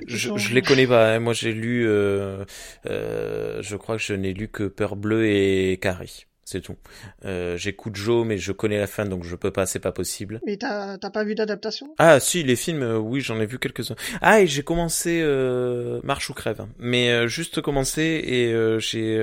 je, 0.06 0.36
je 0.36 0.54
les 0.54 0.62
connais 0.62 0.86
pas. 0.86 1.14
Hein. 1.14 1.20
Moi, 1.20 1.32
j'ai 1.32 1.52
lu, 1.52 1.86
euh, 1.86 2.44
euh, 2.86 3.62
je 3.62 3.76
crois 3.76 3.96
que 3.96 4.02
je 4.02 4.14
n'ai 4.14 4.32
lu 4.32 4.48
que 4.48 4.64
Peur 4.64 4.96
Bleue 4.96 5.26
et 5.26 5.78
Carré 5.80 6.08
c'est 6.44 6.60
tout. 6.60 6.76
Euh, 7.24 7.56
J'écoute 7.56 7.96
Joe, 7.96 8.26
mais 8.26 8.38
je 8.38 8.52
connais 8.52 8.78
la 8.78 8.86
fin, 8.86 9.04
donc 9.04 9.24
je 9.24 9.36
peux 9.36 9.50
pas, 9.50 9.66
c'est 9.66 9.78
pas 9.78 9.92
possible. 9.92 10.40
Mais 10.46 10.56
t'as 10.56 10.98
pas 10.98 11.24
vu 11.24 11.34
d'adaptation? 11.34 11.94
Ah 11.98 12.20
si, 12.20 12.42
les 12.42 12.56
films, 12.56 12.82
euh, 12.82 12.98
oui, 12.98 13.20
j'en 13.20 13.40
ai 13.40 13.46
vu 13.46 13.58
quelques-uns. 13.58 13.96
Ah, 14.20 14.40
et 14.40 14.46
j'ai 14.46 14.62
commencé 14.62 15.20
euh, 15.22 16.00
Marche 16.04 16.30
ou 16.30 16.34
crève, 16.34 16.66
mais 16.78 17.10
euh, 17.10 17.28
juste 17.28 17.60
commencé 17.60 18.22
et 18.24 18.52
euh, 18.52 18.78
j'ai, 18.78 19.16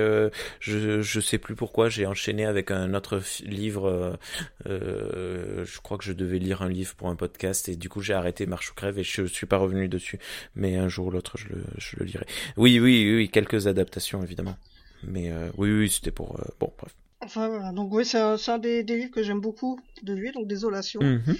je, 0.60 1.00
je 1.00 1.20
sais 1.20 1.38
plus 1.38 1.54
pourquoi, 1.54 1.88
j'ai 1.88 2.06
enchaîné 2.06 2.44
avec 2.44 2.70
un 2.70 2.94
autre 2.94 3.20
livre. 3.44 4.18
je 4.66 5.80
crois 5.82 5.98
que 5.98 6.04
je 6.04 6.12
devais 6.12 6.38
lire 6.38 6.62
un 6.62 6.68
livre 6.68 6.94
pour 6.94 7.08
un 7.08 7.16
podcast 7.16 7.68
et 7.68 7.76
du 7.76 7.88
coup 7.88 8.00
j'ai 8.00 8.14
arrêté 8.14 8.46
Marche 8.46 8.70
ou 8.70 8.74
crève 8.74 8.98
et 8.98 9.04
je 9.04 9.24
suis 9.26 9.46
pas 9.46 9.58
revenu 9.58 9.88
dessus. 9.88 10.18
Mais 10.54 10.76
un 10.76 10.88
jour 10.88 11.06
ou 11.06 11.10
l'autre, 11.10 11.36
je 11.36 11.48
le, 11.48 11.62
je 11.78 11.96
le 11.96 12.04
lirai. 12.04 12.26
Oui, 12.56 12.80
oui, 12.80 13.14
oui, 13.14 13.28
quelques 13.28 13.66
adaptations 13.66 14.22
évidemment. 14.22 14.56
Mais 15.04 15.32
oui, 15.56 15.70
oui, 15.70 15.90
c'était 15.90 16.10
pour 16.10 16.40
bon, 16.60 16.72
bref. 16.78 16.94
Enfin 17.24 17.48
voilà, 17.48 17.72
donc 17.72 17.92
oui, 17.92 18.04
c'est 18.04 18.18
un, 18.18 18.36
un 18.48 18.58
des, 18.58 18.82
des, 18.82 18.96
livres 18.96 19.12
que 19.12 19.22
j'aime 19.22 19.40
beaucoup 19.40 19.78
de 20.02 20.12
lui, 20.12 20.32
donc 20.32 20.48
Désolation. 20.48 21.00
Mhm. 21.00 21.36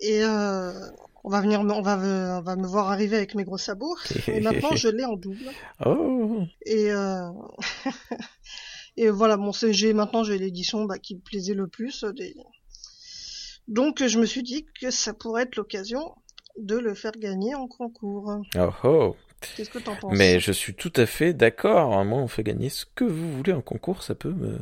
Et 0.00 0.22
euh, 0.22 0.72
on 1.24 1.30
va 1.30 1.40
venir, 1.40 1.60
on 1.60 1.82
va, 1.82 1.98
on 2.38 2.42
va 2.42 2.56
me 2.56 2.66
voir 2.66 2.90
arriver 2.90 3.16
avec 3.16 3.34
mes 3.34 3.44
gros 3.44 3.58
sabots. 3.58 3.96
Et 4.28 4.40
maintenant, 4.40 4.76
je 4.76 4.88
l'ai 4.88 5.04
en 5.04 5.16
double. 5.16 5.50
Oh. 5.84 6.42
Et 6.66 6.92
euh... 6.92 7.28
et 8.96 9.08
voilà, 9.08 9.36
mon 9.36 9.52
CG 9.52 9.92
maintenant 9.92 10.22
j'ai 10.22 10.38
l'édition 10.38 10.84
bah, 10.84 10.98
qui 10.98 11.16
me 11.16 11.20
plaisait 11.20 11.54
le 11.54 11.66
plus. 11.66 12.04
Des... 12.04 12.36
Donc 13.66 14.06
je 14.06 14.18
me 14.18 14.26
suis 14.26 14.42
dit 14.42 14.66
que 14.80 14.90
ça 14.90 15.14
pourrait 15.14 15.42
être 15.42 15.56
l'occasion 15.56 16.14
de 16.58 16.76
le 16.76 16.94
faire 16.94 17.12
gagner 17.12 17.54
en 17.54 17.66
concours. 17.66 18.40
Oh 18.56 18.70
oh. 18.84 19.16
Qu'est-ce 19.56 19.70
que 19.70 19.78
t'en 19.78 19.96
penses 19.96 20.16
Mais 20.16 20.40
je 20.40 20.52
suis 20.52 20.74
tout 20.74 20.92
à 20.96 21.06
fait 21.06 21.32
d'accord. 21.32 22.04
Moi, 22.04 22.18
on 22.18 22.28
fait 22.28 22.42
gagner 22.42 22.68
ce 22.68 22.84
que 22.94 23.04
vous 23.04 23.32
voulez 23.36 23.52
en 23.52 23.60
concours, 23.60 24.02
ça 24.02 24.14
peut 24.14 24.32
me, 24.32 24.58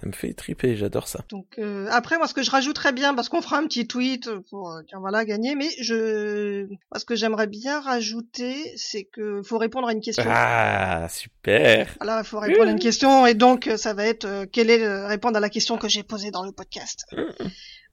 ça 0.00 0.06
me 0.06 0.12
fait 0.12 0.32
triper. 0.34 0.76
J'adore 0.76 1.08
ça. 1.08 1.24
Donc 1.30 1.46
euh, 1.58 1.86
après, 1.90 2.18
moi, 2.18 2.26
ce 2.26 2.34
que 2.34 2.42
je 2.42 2.50
rajouterais 2.50 2.92
bien, 2.92 3.14
parce 3.14 3.28
qu'on 3.28 3.42
fera 3.42 3.58
un 3.58 3.66
petit 3.66 3.86
tweet 3.86 4.30
pour 4.50 4.72
euh, 4.72 4.82
tiens 4.86 5.00
voilà 5.00 5.24
gagner, 5.24 5.54
mais 5.54 5.68
je, 5.80 6.66
ce 6.94 7.04
que 7.04 7.14
j'aimerais 7.14 7.46
bien 7.46 7.80
rajouter, 7.80 8.72
c'est 8.76 9.04
que 9.04 9.42
faut 9.42 9.58
répondre 9.58 9.88
à 9.88 9.92
une 9.92 10.00
question. 10.00 10.24
Ah 10.26 11.06
super. 11.10 11.94
Voilà, 12.00 12.20
il 12.20 12.26
faut 12.26 12.38
répondre 12.38 12.68
à 12.68 12.72
une 12.72 12.78
question, 12.78 13.26
et 13.26 13.34
donc 13.34 13.70
ça 13.76 13.94
va 13.94 14.06
être 14.06 14.24
euh, 14.24 14.46
quelle 14.50 14.70
est 14.70 15.06
répondre 15.06 15.36
à 15.36 15.40
la 15.40 15.50
question 15.50 15.78
que 15.78 15.88
j'ai 15.88 16.02
posée 16.02 16.30
dans 16.30 16.44
le 16.44 16.52
podcast. 16.52 17.06
Mmh 17.12 17.44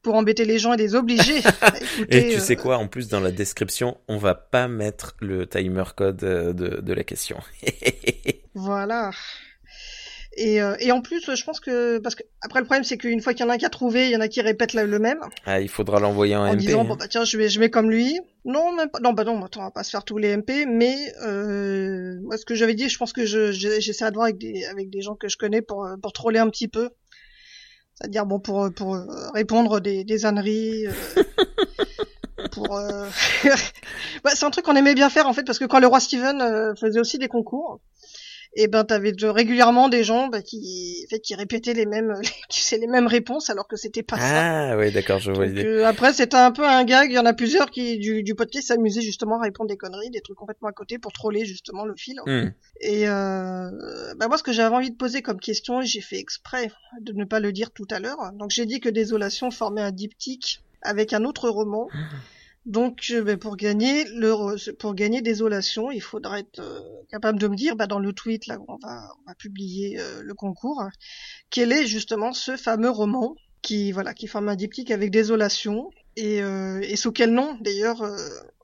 pour 0.01 0.15
embêter 0.15 0.45
les 0.45 0.59
gens 0.59 0.73
et 0.73 0.77
les 0.77 0.95
obliger. 0.95 1.41
et 2.09 2.29
tu 2.29 2.39
sais 2.39 2.57
euh, 2.57 2.61
quoi, 2.61 2.77
en 2.77 2.87
plus 2.87 3.07
dans 3.07 3.19
la 3.19 3.31
description, 3.31 3.97
on 4.07 4.17
va 4.17 4.35
pas 4.35 4.67
mettre 4.67 5.15
le 5.19 5.47
timer 5.47 5.83
code 5.95 6.23
euh, 6.23 6.53
de, 6.53 6.81
de 6.81 6.93
la 6.93 7.03
question. 7.03 7.37
voilà. 8.55 9.11
Et, 10.37 10.61
euh, 10.61 10.75
et 10.79 10.93
en 10.93 11.01
plus, 11.01 11.29
je 11.35 11.43
pense 11.43 11.59
que 11.59 11.97
parce 11.97 12.15
que 12.15 12.23
après 12.41 12.61
le 12.61 12.65
problème 12.65 12.85
c'est 12.85 12.97
qu'une 12.97 13.19
fois 13.19 13.33
qu'il 13.33 13.45
y 13.45 13.47
en 13.47 13.51
a 13.51 13.55
un 13.55 13.57
qui 13.57 13.65
a 13.65 13.69
trouvé, 13.69 14.05
il 14.05 14.11
y 14.11 14.15
en 14.15 14.21
a 14.21 14.29
qui 14.29 14.39
répètent 14.39 14.73
le, 14.73 14.97
même. 14.97 15.19
Ah, 15.45 15.59
il 15.59 15.67
faudra 15.67 15.99
l'envoyer 15.99 16.37
en, 16.37 16.45
en 16.45 16.53
MP. 16.53 16.59
disant 16.59 16.85
bon 16.85 16.93
hein. 16.93 16.97
bah 16.97 17.07
tiens, 17.09 17.25
je 17.25 17.37
vais 17.37 17.49
je 17.49 17.59
mets 17.59 17.69
comme 17.69 17.91
lui. 17.91 18.17
Non, 18.45 18.73
même 18.73 18.89
pas. 18.89 18.99
Non, 19.01 19.11
bah 19.11 19.25
non, 19.25 19.43
attends, 19.43 19.59
on 19.59 19.65
va 19.65 19.71
pas 19.71 19.83
se 19.83 19.89
faire 19.89 20.05
tous 20.05 20.17
les 20.17 20.37
MP, 20.37 20.65
mais 20.67 20.95
euh, 21.21 22.17
moi 22.23 22.37
ce 22.37 22.45
que 22.45 22.55
j'avais 22.55 22.75
dit, 22.75 22.87
je 22.87 22.97
pense 22.97 23.11
que 23.11 23.25
je 23.25 23.51
j'essaie 23.51 24.09
de 24.09 24.13
voir 24.13 24.25
avec 24.25 24.37
des 24.37 24.63
avec 24.65 24.89
des 24.89 25.01
gens 25.01 25.15
que 25.15 25.27
je 25.27 25.35
connais 25.35 25.61
pour 25.61 25.85
pour 26.01 26.13
troller 26.13 26.39
un 26.39 26.49
petit 26.49 26.69
peu 26.69 26.91
C'est-à-dire 28.01 28.25
bon 28.25 28.39
pour 28.39 28.69
pour 28.73 28.97
répondre 29.33 29.79
des, 29.79 30.03
des 30.03 30.25
âneries. 30.25 30.85
pour 32.51 32.75
euh... 32.75 33.07
bah, 34.23 34.31
c'est 34.33 34.45
un 34.45 34.49
truc 34.49 34.65
qu'on 34.65 34.75
aimait 34.75 34.95
bien 34.95 35.09
faire 35.09 35.27
en 35.27 35.33
fait 35.33 35.43
parce 35.43 35.59
que 35.59 35.65
quand 35.65 35.79
le 35.79 35.87
roi 35.87 35.99
Steven 35.99 36.75
faisait 36.75 36.99
aussi 36.99 37.19
des 37.19 37.27
concours 37.27 37.79
et 38.53 38.67
ben 38.67 38.83
t'avais 38.83 39.13
régulièrement 39.21 39.87
des 39.87 40.03
gens 40.03 40.27
bah, 40.27 40.41
qui 40.41 41.05
fait 41.09 41.19
qui 41.19 41.35
répétaient 41.35 41.73
les 41.73 41.85
mêmes 41.85 42.19
qui 42.49 42.77
les 42.77 42.87
mêmes 42.87 43.07
réponses 43.07 43.49
alors 43.49 43.67
que 43.67 43.75
c'était 43.75 44.03
pas 44.03 44.17
ça. 44.17 44.71
Ah 44.71 44.77
oui 44.77 44.91
d'accord 44.91 45.19
je 45.19 45.31
vois 45.31 45.45
l'idée. 45.45 45.65
Euh, 45.65 45.87
après 45.87 46.13
c'était 46.13 46.35
un 46.37 46.51
peu 46.51 46.65
un 46.65 46.83
gag, 46.83 47.11
il 47.11 47.15
y 47.15 47.19
en 47.19 47.25
a 47.25 47.33
plusieurs 47.33 47.71
qui 47.71 47.97
du, 47.97 48.23
du 48.23 48.35
podcast 48.35 48.67
s'amusaient 48.67 49.01
justement 49.01 49.39
à 49.39 49.43
répondre 49.43 49.69
des 49.69 49.77
conneries, 49.77 50.09
des 50.09 50.21
trucs 50.21 50.37
complètement 50.37 50.69
à 50.69 50.73
côté 50.73 50.99
pour 50.99 51.13
troller 51.13 51.45
justement 51.45 51.85
le 51.85 51.95
fil. 51.95 52.19
Hmm. 52.25 52.49
Et 52.81 53.07
euh, 53.07 53.69
bah 54.17 54.27
moi 54.27 54.37
ce 54.37 54.43
que 54.43 54.51
j'avais 54.51 54.75
envie 54.75 54.91
de 54.91 54.97
poser 54.97 55.21
comme 55.21 55.39
question, 55.39 55.81
j'ai 55.81 56.01
fait 56.01 56.17
exprès 56.17 56.71
de 57.01 57.13
ne 57.13 57.23
pas 57.23 57.39
le 57.39 57.51
dire 57.53 57.71
tout 57.71 57.87
à 57.89 57.99
l'heure. 57.99 58.31
Donc 58.33 58.51
j'ai 58.51 58.65
dit 58.65 58.79
que 58.79 58.89
Désolation 58.89 59.51
formait 59.51 59.81
un 59.81 59.91
diptyque 59.91 60.61
avec 60.81 61.13
un 61.13 61.23
autre 61.23 61.49
roman. 61.49 61.87
Donc, 62.65 63.07
euh, 63.09 63.23
ben, 63.23 63.37
pour 63.37 63.57
gagner 63.57 64.03
le, 64.05 64.71
pour 64.73 64.93
gagner 64.93 65.21
Désolation, 65.21 65.89
il 65.89 66.01
faudrait 66.01 66.41
être 66.41 66.59
euh, 66.59 66.79
capable 67.09 67.39
de 67.39 67.47
me 67.47 67.55
dire, 67.55 67.75
bah, 67.75 67.87
dans 67.87 67.99
le 67.99 68.13
tweet 68.13 68.45
là, 68.45 68.59
on 68.67 68.77
va, 68.77 69.09
on 69.19 69.29
va 69.29 69.35
publier 69.35 69.99
euh, 69.99 70.21
le 70.23 70.33
concours, 70.35 70.83
quel 71.49 71.71
est 71.71 71.87
justement 71.87 72.33
ce 72.33 72.57
fameux 72.57 72.91
roman 72.91 73.35
qui, 73.63 73.91
voilà, 73.91 74.13
qui 74.13 74.27
forme 74.27 74.49
un 74.49 74.55
diptyque 74.55 74.91
avec 74.91 75.09
Désolation 75.09 75.89
et, 76.17 76.39
et 76.39 76.95
sous 76.97 77.13
quel 77.13 77.31
nom 77.31 77.57
d'ailleurs 77.61 78.03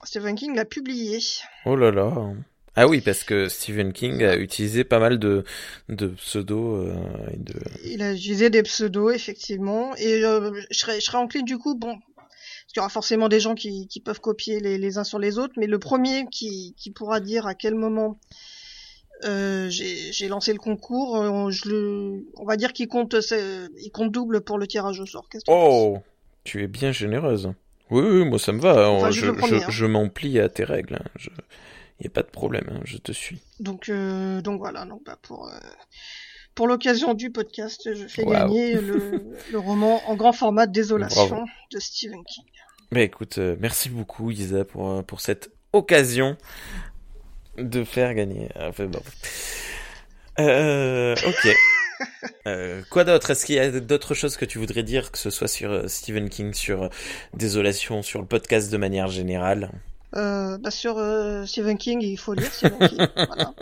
Stephen 0.04 0.36
King 0.36 0.54
l'a 0.54 0.66
publié. 0.66 1.20
Oh 1.66 1.78
là 1.78 1.92
là. 1.92 2.34
Ah 2.76 2.88
oui, 2.88 3.00
parce 3.00 3.24
que 3.24 3.48
Stephen 3.48 3.94
King 3.94 4.22
a 4.24 4.36
utilisé 4.36 4.84
pas 4.84 5.00
mal 5.00 5.18
de, 5.18 5.46
de 5.88 6.08
pseudos. 6.08 6.92
et 7.32 7.38
de... 7.38 7.54
Il 7.86 8.02
a 8.02 8.14
utilisé 8.14 8.50
des 8.50 8.64
pseudos, 8.64 9.12
effectivement. 9.12 9.96
Et 9.96 10.20
je, 10.20 10.66
serais, 10.72 11.00
je 11.00 11.06
serais 11.06 11.20
enclin, 11.20 11.42
du 11.42 11.58
coup, 11.58 11.76
bon, 11.76 11.98
il 12.70 12.78
y 12.78 12.80
aura 12.80 12.90
forcément 12.90 13.30
des 13.30 13.40
gens 13.40 13.56
qui, 13.56 13.88
qui 13.88 14.00
peuvent 14.00 14.20
copier 14.20 14.60
les, 14.60 14.78
les, 14.78 14.98
uns 14.98 15.04
sur 15.04 15.20
les 15.20 15.38
autres, 15.38 15.54
mais 15.58 15.68
le 15.68 15.80
premier 15.80 16.26
qui, 16.32 16.76
qui 16.78 16.92
pourra 16.92 17.20
dire 17.20 17.48
à 17.48 17.56
quel 17.56 17.76
moment 17.76 18.20
euh, 19.26 19.68
j'ai 19.70 20.28
lancé 20.28 20.54
le 20.54 20.60
concours, 20.60 21.14
on, 21.14 21.48
euh, 21.48 21.52
je 21.52 21.70
le, 21.70 22.26
on 22.36 22.46
va 22.46 22.56
dire 22.56 22.74
qu'il 22.74 22.88
compte, 22.88 23.16
il 23.82 23.92
compte 23.92 24.12
double 24.12 24.42
pour 24.42 24.58
le 24.58 24.68
tirage 24.68 25.00
au 25.00 25.06
sort. 25.06 25.28
oh, 25.48 26.00
tu 26.44 26.64
es 26.64 26.68
bien 26.68 26.92
généreuse. 26.92 27.52
Oui, 27.90 28.04
oui, 28.04 28.26
moi 28.26 28.38
ça 28.38 28.52
me 28.52 28.60
va. 28.60 29.10
je, 29.12 29.26
je, 29.34 29.72
je, 29.72 29.86
m'en 29.86 30.10
plie 30.10 30.40
à 30.40 30.50
tes 30.50 30.64
règles. 30.64 31.00
Il 31.20 31.28
hein. 31.28 31.44
n'y 32.02 32.08
a 32.08 32.10
pas 32.10 32.22
de 32.22 32.28
problème, 32.28 32.70
hein. 32.70 32.82
je 32.84 32.98
te 32.98 33.12
suis. 33.12 33.40
Donc, 33.60 33.90
euh, 33.90 34.42
donc 34.42 34.60
voilà, 34.60 34.86
donc 34.86 35.04
bah 35.06 35.18
pour 35.22 35.48
euh, 35.48 35.58
pour 36.58 36.68
l'occasion 36.68 37.14
du 37.14 37.30
podcast, 37.30 37.88
je 37.94 38.08
fais 38.08 38.26
gagner 38.26 38.74
le, 38.74 39.24
le, 39.52 39.60
roman 39.60 40.02
en 40.10 40.16
grand 40.16 40.34
format 40.34 40.66
Désolation 40.66 41.46
de 41.72 41.80
Stephen 41.80 42.24
King. 42.24 42.46
Bah 42.92 43.02
écoute, 43.02 43.38
euh, 43.38 43.56
merci 43.60 43.90
beaucoup 43.90 44.32
Isa 44.32 44.66
pour, 44.66 44.90
euh, 44.90 45.02
pour 45.04 45.22
cette 45.22 45.52
occasion 45.72 46.36
de 47.60 47.84
faire 47.84 48.16
gagner. 48.16 48.50
Enfin, 48.60 48.88
bon. 48.88 49.02
euh, 50.40 51.16
ok. 51.16 51.48
Euh, 52.46 52.84
quoi 52.92 53.04
d'autre? 53.04 53.32
Est-ce 53.32 53.44
qu'il 53.44 53.56
y 53.56 53.60
a 53.60 53.72
d'autres 53.80 54.14
choses 54.14 54.38
que 54.38 54.46
tu 54.46 54.60
voudrais 54.60 54.84
dire, 54.84 55.12
que 55.12 55.18
ce 55.18 55.32
soit 55.32 55.48
sur 55.48 55.90
Stephen 55.90 56.30
King, 56.30 56.54
sur 56.54 56.92
Désolation, 57.34 58.04
sur 58.04 58.22
le 58.22 58.28
podcast 58.28 58.72
de 58.72 58.78
manière 58.78 59.08
générale? 59.08 59.72
Euh, 60.16 60.60
bah 60.60 60.70
sur 60.70 61.04
Stephen 61.48 61.80
King, 61.80 62.04
il 62.04 62.18
faut 62.18 62.36
lire 62.36 62.54
Stephen 62.54 62.88
King. 62.88 63.08
voilà. 63.16 63.54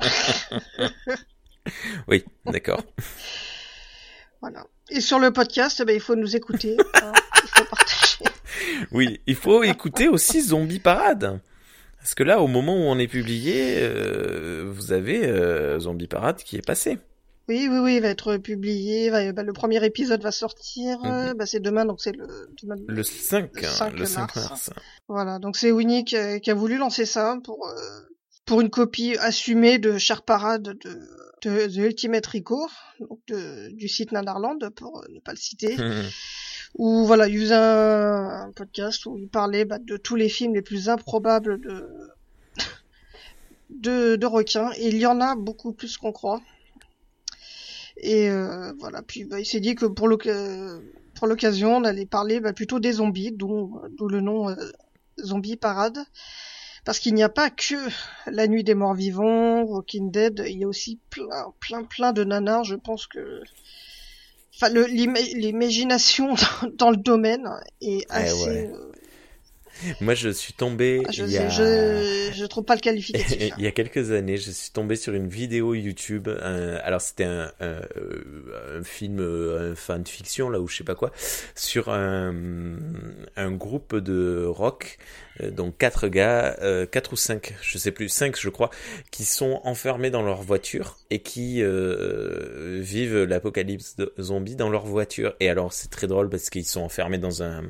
oui, 2.08 2.24
d'accord. 2.46 2.82
voilà. 4.40 4.66
Et 4.90 5.00
sur 5.00 5.18
le 5.18 5.32
podcast, 5.32 5.84
bah, 5.84 5.92
il 5.92 6.00
faut 6.00 6.16
nous 6.16 6.36
écouter. 6.36 6.76
Hein, 6.94 7.12
il 7.42 7.48
faut 7.48 7.64
partager 7.64 7.98
oui, 8.92 9.20
il 9.26 9.36
faut 9.36 9.62
écouter 9.62 10.08
aussi 10.08 10.40
Zombie 10.40 10.78
Parade. 10.80 11.40
Parce 11.98 12.14
que 12.14 12.22
là, 12.22 12.40
au 12.40 12.46
moment 12.46 12.74
où 12.74 12.82
on 12.82 12.98
est 12.98 13.08
publié, 13.08 13.78
euh, 13.80 14.70
vous 14.72 14.92
avez 14.92 15.26
euh, 15.26 15.78
Zombie 15.80 16.06
Parade 16.06 16.36
qui 16.38 16.56
est 16.56 16.66
passé. 16.66 16.98
Oui, 17.48 17.66
oui, 17.70 17.78
oui, 17.78 17.96
il 17.96 18.02
va 18.02 18.08
être 18.08 18.36
publié. 18.36 19.10
bah, 19.10 19.42
le 19.42 19.52
premier 19.52 19.84
épisode 19.84 20.22
va 20.22 20.30
sortir. 20.30 20.98
Mhm. 21.02 21.34
bah, 21.34 21.46
c'est 21.46 21.60
demain, 21.60 21.86
donc 21.86 22.00
c'est 22.00 22.12
le, 22.12 22.26
le 22.86 23.02
5, 23.02 23.50
le 23.94 24.04
5, 24.04 24.36
mars. 24.36 24.70
Voilà, 25.08 25.38
donc 25.38 25.56
c'est 25.56 25.72
Winnie 25.72 26.04
qui 26.04 26.16
a, 26.16 26.54
voulu 26.54 26.76
lancer 26.76 27.06
ça 27.06 27.38
pour 27.42 27.66
euh, 27.66 28.00
pour 28.44 28.60
une 28.60 28.70
copie 28.70 29.16
assumée 29.18 29.78
de 29.78 29.98
Char 29.98 30.22
Parade 30.22 30.62
de, 30.62 31.00
de 31.42 31.66
The 31.66 31.76
Ultimate 31.76 32.28
donc 33.00 33.20
de, 33.28 33.70
du 33.72 33.88
site 33.88 34.12
Nanarland, 34.12 34.70
pour 34.70 35.04
ne 35.08 35.20
pas 35.20 35.32
le 35.32 35.38
citer. 35.38 35.76
où 36.74 37.06
voilà, 37.06 37.28
il 37.28 37.38
faisait 37.40 37.54
un, 37.54 38.52
podcast 38.54 39.06
où 39.06 39.16
il 39.16 39.28
parlait 39.28 39.64
bah, 39.64 39.78
de 39.78 39.96
tous 39.96 40.16
les 40.16 40.28
films 40.28 40.54
les 40.54 40.62
plus 40.62 40.88
improbables 40.88 41.60
de 41.60 41.88
de, 43.70 44.16
de 44.16 44.26
requins, 44.26 44.70
et 44.76 44.88
il 44.88 44.96
y 44.96 45.06
en 45.06 45.20
a 45.20 45.36
beaucoup 45.36 45.72
plus 45.72 45.96
qu'on 45.98 46.12
croit. 46.12 46.40
Et 47.98 48.30
euh, 48.30 48.72
voilà, 48.78 49.02
puis 49.02 49.24
bah, 49.24 49.40
il 49.40 49.46
s'est 49.46 49.60
dit 49.60 49.74
que 49.74 49.86
pour 49.86 50.08
l'occasion, 50.08 51.76
on 51.76 51.84
allait 51.84 52.06
parler 52.06 52.40
bah, 52.40 52.52
plutôt 52.52 52.80
des 52.80 52.92
zombies, 52.92 53.32
d'où 53.32 53.80
le 54.08 54.20
nom 54.20 54.48
euh, 54.48 54.54
Zombie 55.20 55.56
Parade. 55.56 55.98
Parce 56.88 57.00
qu'il 57.00 57.12
n'y 57.12 57.22
a 57.22 57.28
pas 57.28 57.50
que 57.50 57.74
La 58.24 58.46
Nuit 58.48 58.64
des 58.64 58.74
Morts 58.74 58.94
Vivants, 58.94 59.60
Walking 59.60 60.10
Dead, 60.10 60.42
il 60.48 60.60
y 60.60 60.64
a 60.64 60.66
aussi 60.66 60.98
plein, 61.10 61.52
plein, 61.60 61.84
plein 61.84 62.14
de 62.14 62.24
nanars. 62.24 62.64
Je 62.64 62.76
pense 62.76 63.06
que 63.06 63.42
enfin 64.54 64.70
l'imagination 64.70 66.34
dans, 66.78 66.90
le 66.90 66.96
domaine 66.96 67.46
est 67.82 67.98
eh 67.98 68.06
assez 68.08 68.68
euh, 68.68 68.92
moi, 70.00 70.14
je 70.14 70.28
suis 70.28 70.52
tombé. 70.52 71.02
Ah, 71.06 71.10
je, 71.12 71.24
il 71.24 71.30
y 71.30 71.38
a... 71.38 71.48
je, 71.48 72.30
je, 72.34 72.44
trouve 72.46 72.64
pas 72.64 72.74
le 72.74 72.80
qualificatif. 72.80 73.52
il 73.58 73.64
y 73.64 73.66
a 73.66 73.72
quelques 73.72 74.10
années, 74.12 74.36
je 74.36 74.50
suis 74.50 74.70
tombé 74.70 74.96
sur 74.96 75.14
une 75.14 75.28
vidéo 75.28 75.74
YouTube. 75.74 76.28
alors, 76.28 77.00
c'était 77.00 77.24
un, 77.24 77.52
un, 77.60 77.80
un, 78.78 78.82
film, 78.82 79.20
un 79.20 79.74
fan 79.74 80.06
fiction 80.06 80.50
là 80.50 80.60
ou 80.60 80.68
je 80.68 80.76
sais 80.76 80.84
pas 80.84 80.94
quoi, 80.94 81.12
sur 81.54 81.88
un, 81.90 82.34
un 83.36 83.50
groupe 83.50 83.96
de 83.96 84.44
rock 84.46 84.98
euh, 85.42 85.50
donc 85.50 85.76
quatre 85.78 86.08
gars, 86.08 86.56
euh, 86.62 86.86
quatre 86.86 87.12
ou 87.12 87.16
cinq, 87.16 87.54
je 87.62 87.78
sais 87.78 87.92
plus, 87.92 88.08
cinq 88.08 88.38
je 88.38 88.48
crois, 88.48 88.70
qui 89.10 89.24
sont 89.24 89.60
enfermés 89.64 90.10
dans 90.10 90.22
leur 90.22 90.42
voiture 90.42 90.98
et 91.10 91.20
qui 91.20 91.62
euh, 91.62 92.78
vivent 92.80 93.24
l'apocalypse 93.24 93.96
zombie 94.20 94.56
dans 94.56 94.70
leur 94.70 94.86
voiture. 94.86 95.34
Et 95.40 95.48
alors 95.48 95.72
c'est 95.72 95.90
très 95.90 96.06
drôle 96.06 96.28
parce 96.28 96.50
qu'ils 96.50 96.66
sont 96.66 96.80
enfermés 96.80 97.18
dans 97.18 97.42
un 97.42 97.64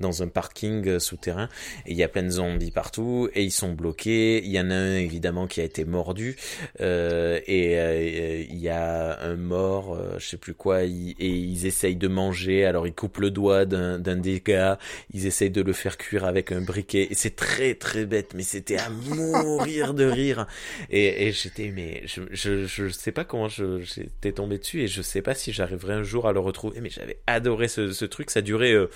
dans 0.00 0.22
un 0.22 0.28
parking 0.28 0.98
souterrain 0.98 1.47
et 1.86 1.92
il 1.92 1.96
y 1.96 2.02
a 2.02 2.08
plein 2.08 2.22
de 2.22 2.30
zombies 2.30 2.70
partout 2.70 3.28
et 3.34 3.42
ils 3.42 3.52
sont 3.52 3.72
bloqués. 3.72 4.42
Il 4.44 4.50
y 4.50 4.60
en 4.60 4.70
a 4.70 4.74
un 4.74 4.96
évidemment 4.96 5.46
qui 5.46 5.60
a 5.60 5.64
été 5.64 5.84
mordu. 5.84 6.36
Et 6.80 8.46
il 8.50 8.58
y 8.58 8.68
a 8.68 9.20
un 9.20 9.36
mort, 9.36 9.98
je 10.18 10.26
sais 10.26 10.36
plus 10.36 10.54
quoi, 10.54 10.84
et 10.84 10.88
ils 11.18 11.66
essayent 11.66 11.96
de 11.96 12.08
manger. 12.08 12.64
Alors 12.64 12.86
ils 12.86 12.94
coupent 12.94 13.18
le 13.18 13.30
doigt 13.30 13.64
d'un 13.64 13.98
des 13.98 14.40
gars, 14.40 14.78
ils 15.12 15.26
essayent 15.26 15.50
de 15.50 15.62
le 15.62 15.72
faire 15.72 15.96
cuire 15.96 16.24
avec 16.24 16.52
un 16.52 16.60
briquet. 16.60 17.08
Et 17.10 17.14
c'est 17.14 17.36
très 17.36 17.74
très 17.74 18.04
bête, 18.04 18.32
mais 18.34 18.42
c'était 18.42 18.78
à 18.78 18.90
mourir 18.90 19.94
de 19.94 20.04
rire. 20.04 20.46
Et, 20.90 21.28
et 21.28 21.32
j'étais, 21.32 21.72
mais 21.74 22.02
je, 22.06 22.22
je, 22.30 22.66
je 22.66 22.88
sais 22.88 23.12
pas 23.12 23.24
comment 23.24 23.48
j'étais 23.48 24.32
tombé 24.32 24.58
dessus. 24.58 24.82
Et 24.82 24.88
je 24.88 25.02
sais 25.02 25.22
pas 25.22 25.34
si 25.34 25.52
j'arriverai 25.52 25.94
un 25.94 26.02
jour 26.02 26.26
à 26.28 26.32
le 26.32 26.40
retrouver, 26.40 26.80
mais 26.80 26.90
j'avais 26.90 27.18
adoré 27.26 27.68
ce, 27.68 27.92
ce 27.92 28.04
truc, 28.04 28.30
ça 28.30 28.42
durait 28.42 28.72
euh, 28.72 28.90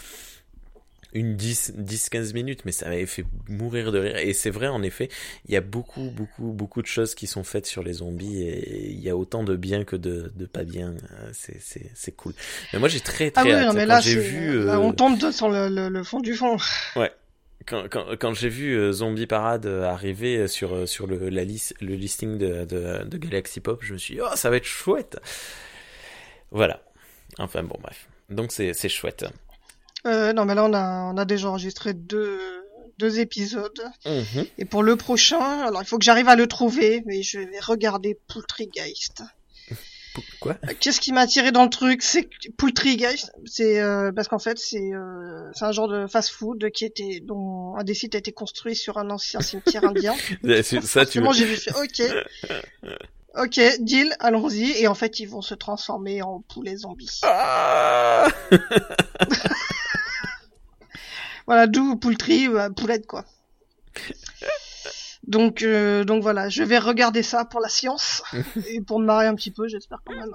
une 1.12 1.36
10, 1.36 1.74
10, 1.76 2.08
15 2.08 2.34
minutes, 2.34 2.60
mais 2.64 2.72
ça 2.72 2.88
m'avait 2.88 3.06
fait 3.06 3.24
mourir 3.48 3.92
de 3.92 3.98
rire. 3.98 4.16
Et 4.16 4.32
c'est 4.32 4.50
vrai, 4.50 4.68
en 4.68 4.82
effet, 4.82 5.08
il 5.46 5.54
y 5.54 5.56
a 5.56 5.60
beaucoup, 5.60 6.10
beaucoup, 6.10 6.52
beaucoup 6.52 6.82
de 6.82 6.86
choses 6.86 7.14
qui 7.14 7.26
sont 7.26 7.44
faites 7.44 7.66
sur 7.66 7.82
les 7.82 7.94
zombies 7.94 8.42
et 8.42 8.90
il 8.90 9.00
y 9.00 9.10
a 9.10 9.16
autant 9.16 9.44
de 9.44 9.56
bien 9.56 9.84
que 9.84 9.96
de, 9.96 10.32
de 10.34 10.46
pas 10.46 10.64
bien. 10.64 10.94
C'est, 11.32 12.12
cool. 12.16 12.34
Mais 12.72 12.78
moi, 12.78 12.88
j'ai 12.88 13.00
très, 13.00 13.30
très 13.30 13.52
ah 13.52 13.68
oui, 13.68 13.74
mais 13.74 13.86
là, 13.86 14.00
j'ai 14.00 14.18
vu, 14.18 14.64
là, 14.64 14.80
on 14.80 14.92
tombe 14.92 15.18
sur 15.30 15.48
le, 15.48 15.68
le, 15.68 15.88
le, 15.88 16.04
fond 16.04 16.20
du 16.20 16.34
fond. 16.34 16.56
Ouais 16.96 17.10
quand, 17.66 17.88
quand, 17.88 18.16
quand 18.18 18.34
j'ai 18.34 18.48
vu 18.48 18.76
euh, 18.76 18.92
Zombie 18.92 19.26
Parade 19.26 19.66
euh, 19.66 19.84
arriver 19.84 20.36
euh, 20.38 20.46
sur, 20.46 20.88
sur 20.88 21.06
le, 21.06 21.28
la 21.28 21.44
liste, 21.44 21.74
le 21.80 21.94
listing 21.94 22.38
de, 22.38 22.64
de, 22.64 23.04
de, 23.04 23.18
Galaxy 23.18 23.60
Pop, 23.60 23.82
je 23.82 23.92
me 23.92 23.98
suis 23.98 24.14
dit, 24.14 24.20
oh, 24.20 24.34
ça 24.36 24.50
va 24.50 24.56
être 24.56 24.64
chouette. 24.64 25.18
Voilà. 26.50 26.82
Enfin, 27.38 27.62
bon, 27.62 27.76
bref. 27.80 28.08
Donc, 28.28 28.52
c'est 28.52 28.88
chouette. 28.88 29.24
Euh, 30.06 30.32
non, 30.32 30.44
mais 30.44 30.54
là, 30.54 30.64
on 30.64 30.72
a, 30.72 31.12
on 31.12 31.16
a 31.16 31.24
déjà 31.24 31.48
enregistré 31.48 31.94
deux, 31.94 32.40
deux 32.98 33.20
épisodes. 33.20 33.90
Mhm. 34.04 34.46
Et 34.58 34.64
pour 34.64 34.82
le 34.82 34.96
prochain, 34.96 35.60
alors 35.66 35.82
il 35.82 35.86
faut 35.86 35.98
que 35.98 36.04
j'arrive 36.04 36.28
à 36.28 36.36
le 36.36 36.46
trouver, 36.46 37.02
mais 37.06 37.22
je 37.22 37.38
vais 37.38 37.60
regarder 37.60 38.18
Poultrygeist. 38.28 39.22
Quoi 40.40 40.56
Qu'est-ce 40.80 41.00
qui 41.00 41.12
m'a 41.12 41.22
attiré 41.22 41.52
dans 41.52 41.64
le 41.64 41.70
truc? 41.70 42.02
C'est 42.02 42.28
Poultrygeist, 42.58 43.32
c'est 43.46 43.80
euh, 43.80 44.12
parce 44.12 44.28
qu'en 44.28 44.38
fait 44.38 44.58
c'est 44.58 44.92
euh, 44.92 45.50
c'est 45.54 45.64
un 45.64 45.72
genre 45.72 45.88
de 45.88 46.06
fast-food 46.06 46.70
qui 46.70 46.84
était 46.84 47.20
dont 47.20 47.76
un 47.76 47.82
des 47.82 47.94
sites 47.94 48.14
a 48.14 48.18
été 48.18 48.30
construit 48.30 48.76
sur 48.76 48.98
un 48.98 49.08
ancien 49.08 49.40
cimetière 49.40 49.84
indien. 49.84 50.14
ça 50.82 51.06
tu. 51.06 51.22
j'ai 51.32 51.46
vu, 51.46 51.58
ok. 51.76 52.02
Ok, 53.34 53.58
deal, 53.80 54.14
allons-y. 54.20 54.72
Et 54.72 54.88
en 54.88 54.94
fait, 54.94 55.18
ils 55.18 55.26
vont 55.26 55.40
se 55.40 55.54
transformer 55.54 56.20
en 56.20 56.40
poulets 56.40 56.76
zombies. 56.76 57.20
Ah 57.22 58.28
voilà, 61.46 61.66
d'où 61.66 61.96
poultry, 61.96 62.48
euh, 62.48 62.70
poulette 62.70 63.06
quoi. 63.06 63.24
Donc, 65.26 65.62
euh, 65.62 66.04
donc 66.04 66.22
voilà, 66.22 66.48
je 66.48 66.62
vais 66.64 66.78
regarder 66.78 67.22
ça 67.22 67.44
pour 67.44 67.60
la 67.60 67.68
science 67.68 68.22
et 68.66 68.80
pour 68.80 68.98
me 68.98 69.06
marrer 69.06 69.26
un 69.26 69.34
petit 69.34 69.52
peu, 69.52 69.68
j'espère 69.68 70.02
quand 70.04 70.16
même. 70.16 70.34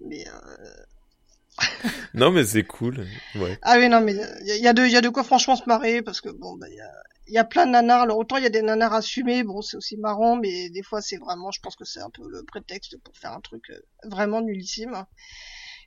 Mais 0.00 0.24
euh... 0.26 1.88
non, 2.14 2.30
mais 2.30 2.44
c'est 2.44 2.64
cool. 2.64 3.06
Ouais. 3.34 3.58
Ah 3.62 3.76
oui, 3.78 3.88
non, 3.88 4.00
mais 4.00 4.14
il 4.46 4.56
y, 4.56 4.66
a 4.66 4.72
de, 4.72 4.86
y 4.86 4.96
a 4.96 5.00
de 5.00 5.08
quoi 5.08 5.22
franchement 5.22 5.54
se 5.54 5.64
marrer 5.66 6.02
parce 6.02 6.20
que 6.20 6.30
bon, 6.30 6.56
bah, 6.56 6.66
il 6.68 6.76
y 6.76 6.80
a, 6.80 6.90
y 7.28 7.38
a 7.38 7.44
plein 7.44 7.66
de 7.66 7.72
nanars. 7.72 8.02
Alors 8.02 8.18
autant 8.18 8.38
il 8.38 8.42
y 8.42 8.46
a 8.46 8.50
des 8.50 8.62
nanars 8.62 8.94
assumés, 8.94 9.44
bon, 9.44 9.60
c'est 9.60 9.76
aussi 9.76 9.98
marrant, 9.98 10.36
mais 10.36 10.70
des 10.70 10.82
fois 10.82 11.02
c'est 11.02 11.18
vraiment, 11.18 11.50
je 11.50 11.60
pense 11.60 11.76
que 11.76 11.84
c'est 11.84 12.00
un 12.00 12.10
peu 12.10 12.22
le 12.28 12.42
prétexte 12.42 12.96
pour 13.04 13.14
faire 13.16 13.32
un 13.32 13.40
truc 13.40 13.70
vraiment 14.04 14.40
nullissime. 14.40 15.04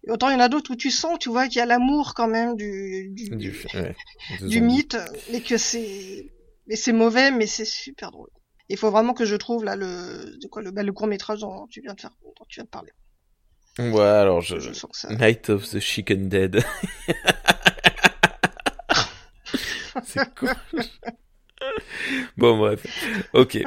Et 0.05 0.11
autant 0.11 0.29
il 0.29 0.33
y 0.33 0.35
en 0.35 0.39
a 0.39 0.49
d'autres 0.49 0.71
où 0.71 0.75
tu 0.75 0.91
sens, 0.91 1.17
tu 1.19 1.29
vois, 1.29 1.47
qu'il 1.47 1.57
y 1.57 1.61
a 1.61 1.65
l'amour 1.65 2.13
quand 2.13 2.27
même 2.27 2.55
du 2.55 3.09
du, 3.11 3.29
du, 3.29 3.53
du 4.41 4.61
mythe, 4.61 4.97
mais 5.31 5.41
que 5.41 5.57
c'est 5.57 6.31
mais 6.67 6.75
c'est 6.75 6.93
mauvais, 6.93 7.31
mais 7.31 7.47
c'est 7.47 7.65
super 7.65 8.11
drôle. 8.11 8.29
Il 8.69 8.77
faut 8.77 8.91
vraiment 8.91 9.13
que 9.13 9.25
je 9.25 9.35
trouve 9.35 9.63
là 9.63 9.75
le 9.75 10.37
de 10.41 10.47
quoi 10.47 10.61
le, 10.61 10.71
bah, 10.71 10.83
le 10.83 10.91
court 10.91 11.07
métrage 11.07 11.39
dont 11.39 11.67
tu 11.67 11.81
viens 11.81 11.93
de 11.93 12.01
faire, 12.01 12.11
dont 12.23 12.45
tu 12.47 12.59
viens 12.59 12.65
de 12.65 12.69
parler. 12.69 12.91
Ouais, 13.79 14.01
alors 14.01 14.41
je, 14.41 14.59
je 14.59 14.73
sens 14.73 14.91
que 14.91 14.97
ça... 14.97 15.13
Night 15.13 15.49
of 15.49 15.69
the 15.69 15.79
Chicken 15.79 16.29
Dead. 16.29 16.63
c'est 20.03 20.33
cool. 20.35 20.53
bon 22.37 22.57
bref, 22.57 22.83
ok. 23.33 23.59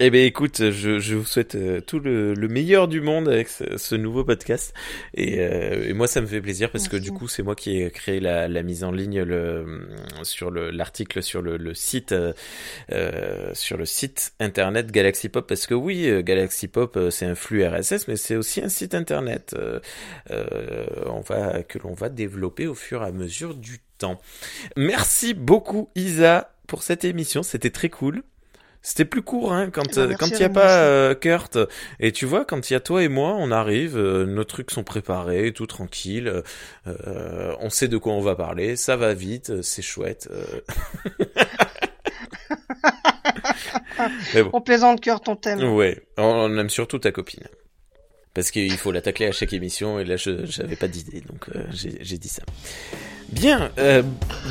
Eh 0.00 0.10
bien 0.10 0.24
écoute, 0.24 0.72
je, 0.72 0.98
je 0.98 1.14
vous 1.14 1.24
souhaite 1.24 1.54
euh, 1.54 1.80
tout 1.80 2.00
le, 2.00 2.34
le, 2.34 2.48
meilleur 2.48 2.88
du 2.88 3.00
monde 3.00 3.28
avec 3.28 3.48
ce, 3.48 3.94
nouveau 3.94 4.24
podcast 4.24 4.74
et, 5.14 5.38
euh, 5.38 5.88
et, 5.88 5.92
moi 5.92 6.08
ça 6.08 6.20
me 6.20 6.26
fait 6.26 6.40
plaisir 6.40 6.72
parce 6.72 6.88
que 6.88 6.96
du 6.96 7.12
coup 7.12 7.28
c'est 7.28 7.44
moi 7.44 7.54
qui 7.54 7.80
ai 7.80 7.92
créé 7.92 8.18
la, 8.18 8.48
la, 8.48 8.62
mise 8.64 8.82
en 8.82 8.90
ligne 8.90 9.22
le, 9.22 9.86
sur 10.24 10.50
l'article 10.50 11.22
sur 11.22 11.42
le, 11.42 11.58
le 11.58 11.74
site 11.74 12.10
euh, 12.10 13.54
sur 13.54 13.76
le 13.76 13.84
site 13.84 14.32
internet 14.40 14.90
Galaxy 14.90 15.28
Pop 15.28 15.46
parce 15.46 15.68
que 15.68 15.74
oui 15.74 16.24
Galaxy 16.24 16.66
Pop 16.66 16.98
c'est 17.10 17.26
un 17.26 17.36
flux 17.36 17.64
RSS 17.64 18.08
mais 18.08 18.16
c'est 18.16 18.34
aussi 18.34 18.62
un 18.62 18.68
site 18.68 18.96
internet 18.96 19.54
on 20.28 21.20
va 21.20 21.62
que 21.62 21.78
l'on 21.78 21.94
va 21.94 22.08
développer 22.08 22.66
au 22.66 22.74
fur 22.74 23.04
et 23.04 23.06
à 23.06 23.12
mesure 23.12 23.54
du 23.54 23.78
temps. 23.98 24.20
Merci 24.76 25.34
beaucoup 25.34 25.88
Isa 25.94 26.50
pour 26.66 26.82
cette 26.82 27.04
émission, 27.04 27.44
c'était 27.44 27.70
très 27.70 27.90
cool. 27.90 28.24
C'était 28.86 29.06
plus 29.06 29.22
court 29.22 29.54
hein, 29.54 29.70
quand 29.70 29.96
eh 29.96 30.08
ben, 30.08 30.14
quand 30.14 30.28
il 30.28 30.40
y 30.40 30.44
a 30.44 30.50
pas 30.50 30.82
euh, 30.82 31.14
Kurt. 31.14 31.56
Et 32.00 32.12
tu 32.12 32.26
vois 32.26 32.44
quand 32.44 32.68
il 32.68 32.74
y 32.74 32.76
a 32.76 32.80
toi 32.80 33.02
et 33.02 33.08
moi 33.08 33.34
on 33.38 33.50
arrive 33.50 33.96
euh, 33.96 34.26
nos 34.26 34.44
trucs 34.44 34.70
sont 34.70 34.84
préparés 34.84 35.54
tout 35.54 35.66
tranquille 35.66 36.42
euh, 36.86 37.56
on 37.60 37.70
sait 37.70 37.88
de 37.88 37.96
quoi 37.96 38.12
on 38.12 38.20
va 38.20 38.36
parler 38.36 38.76
ça 38.76 38.96
va 38.96 39.14
vite 39.14 39.62
c'est 39.62 39.80
chouette 39.80 40.28
on 44.52 44.60
plaisante 44.60 45.00
Kurt 45.00 45.26
on 45.30 45.36
t'aime. 45.36 45.64
Ouais 45.64 46.02
on 46.18 46.54
aime 46.58 46.68
surtout 46.68 46.98
ta 46.98 47.10
copine. 47.10 47.44
Parce 48.34 48.50
qu'il 48.50 48.76
faut 48.76 48.92
l'attaquer 48.92 49.26
à 49.26 49.32
chaque 49.32 49.54
émission 49.54 49.98
et 49.98 50.04
là 50.04 50.16
je 50.16 50.44
j'avais 50.44 50.76
pas 50.76 50.88
d'idée 50.88 51.22
donc 51.22 51.48
j'ai 51.70 52.18
dit 52.18 52.28
ça. 52.28 52.42
Bien 53.30 53.72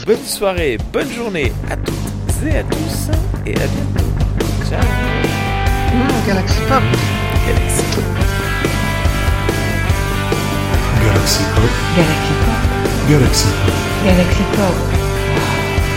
bonne 0.08 0.24
soirée 0.24 0.80
bonne 0.92 1.12
journée 1.12 1.52
à 1.70 1.78
toutes 1.78 1.94
et 2.48 2.58
à 2.58 2.64
tous 2.64 3.12
et 3.46 3.56
à 3.56 3.68
bientôt 3.68 4.13
Mmh, 4.82 6.26
Galaxy 6.28 6.62
Pop. 6.68 6.84
Galaxy 7.46 7.84
Pop. 7.94 8.06
Galaxy 11.04 11.44
Pop. 11.54 11.72
Galaxy 11.96 12.34
Pop. 12.44 12.62
Galaxy 13.10 13.54
Pop. 13.54 13.78
Galaxy 14.04 14.44
Pop. 14.56 14.76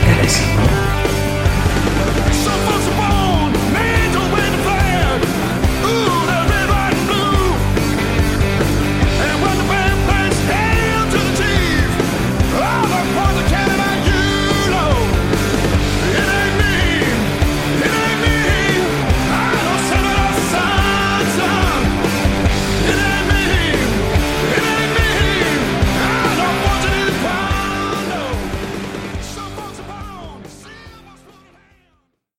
Galaxy 0.07 0.45
Pop. 0.57 0.86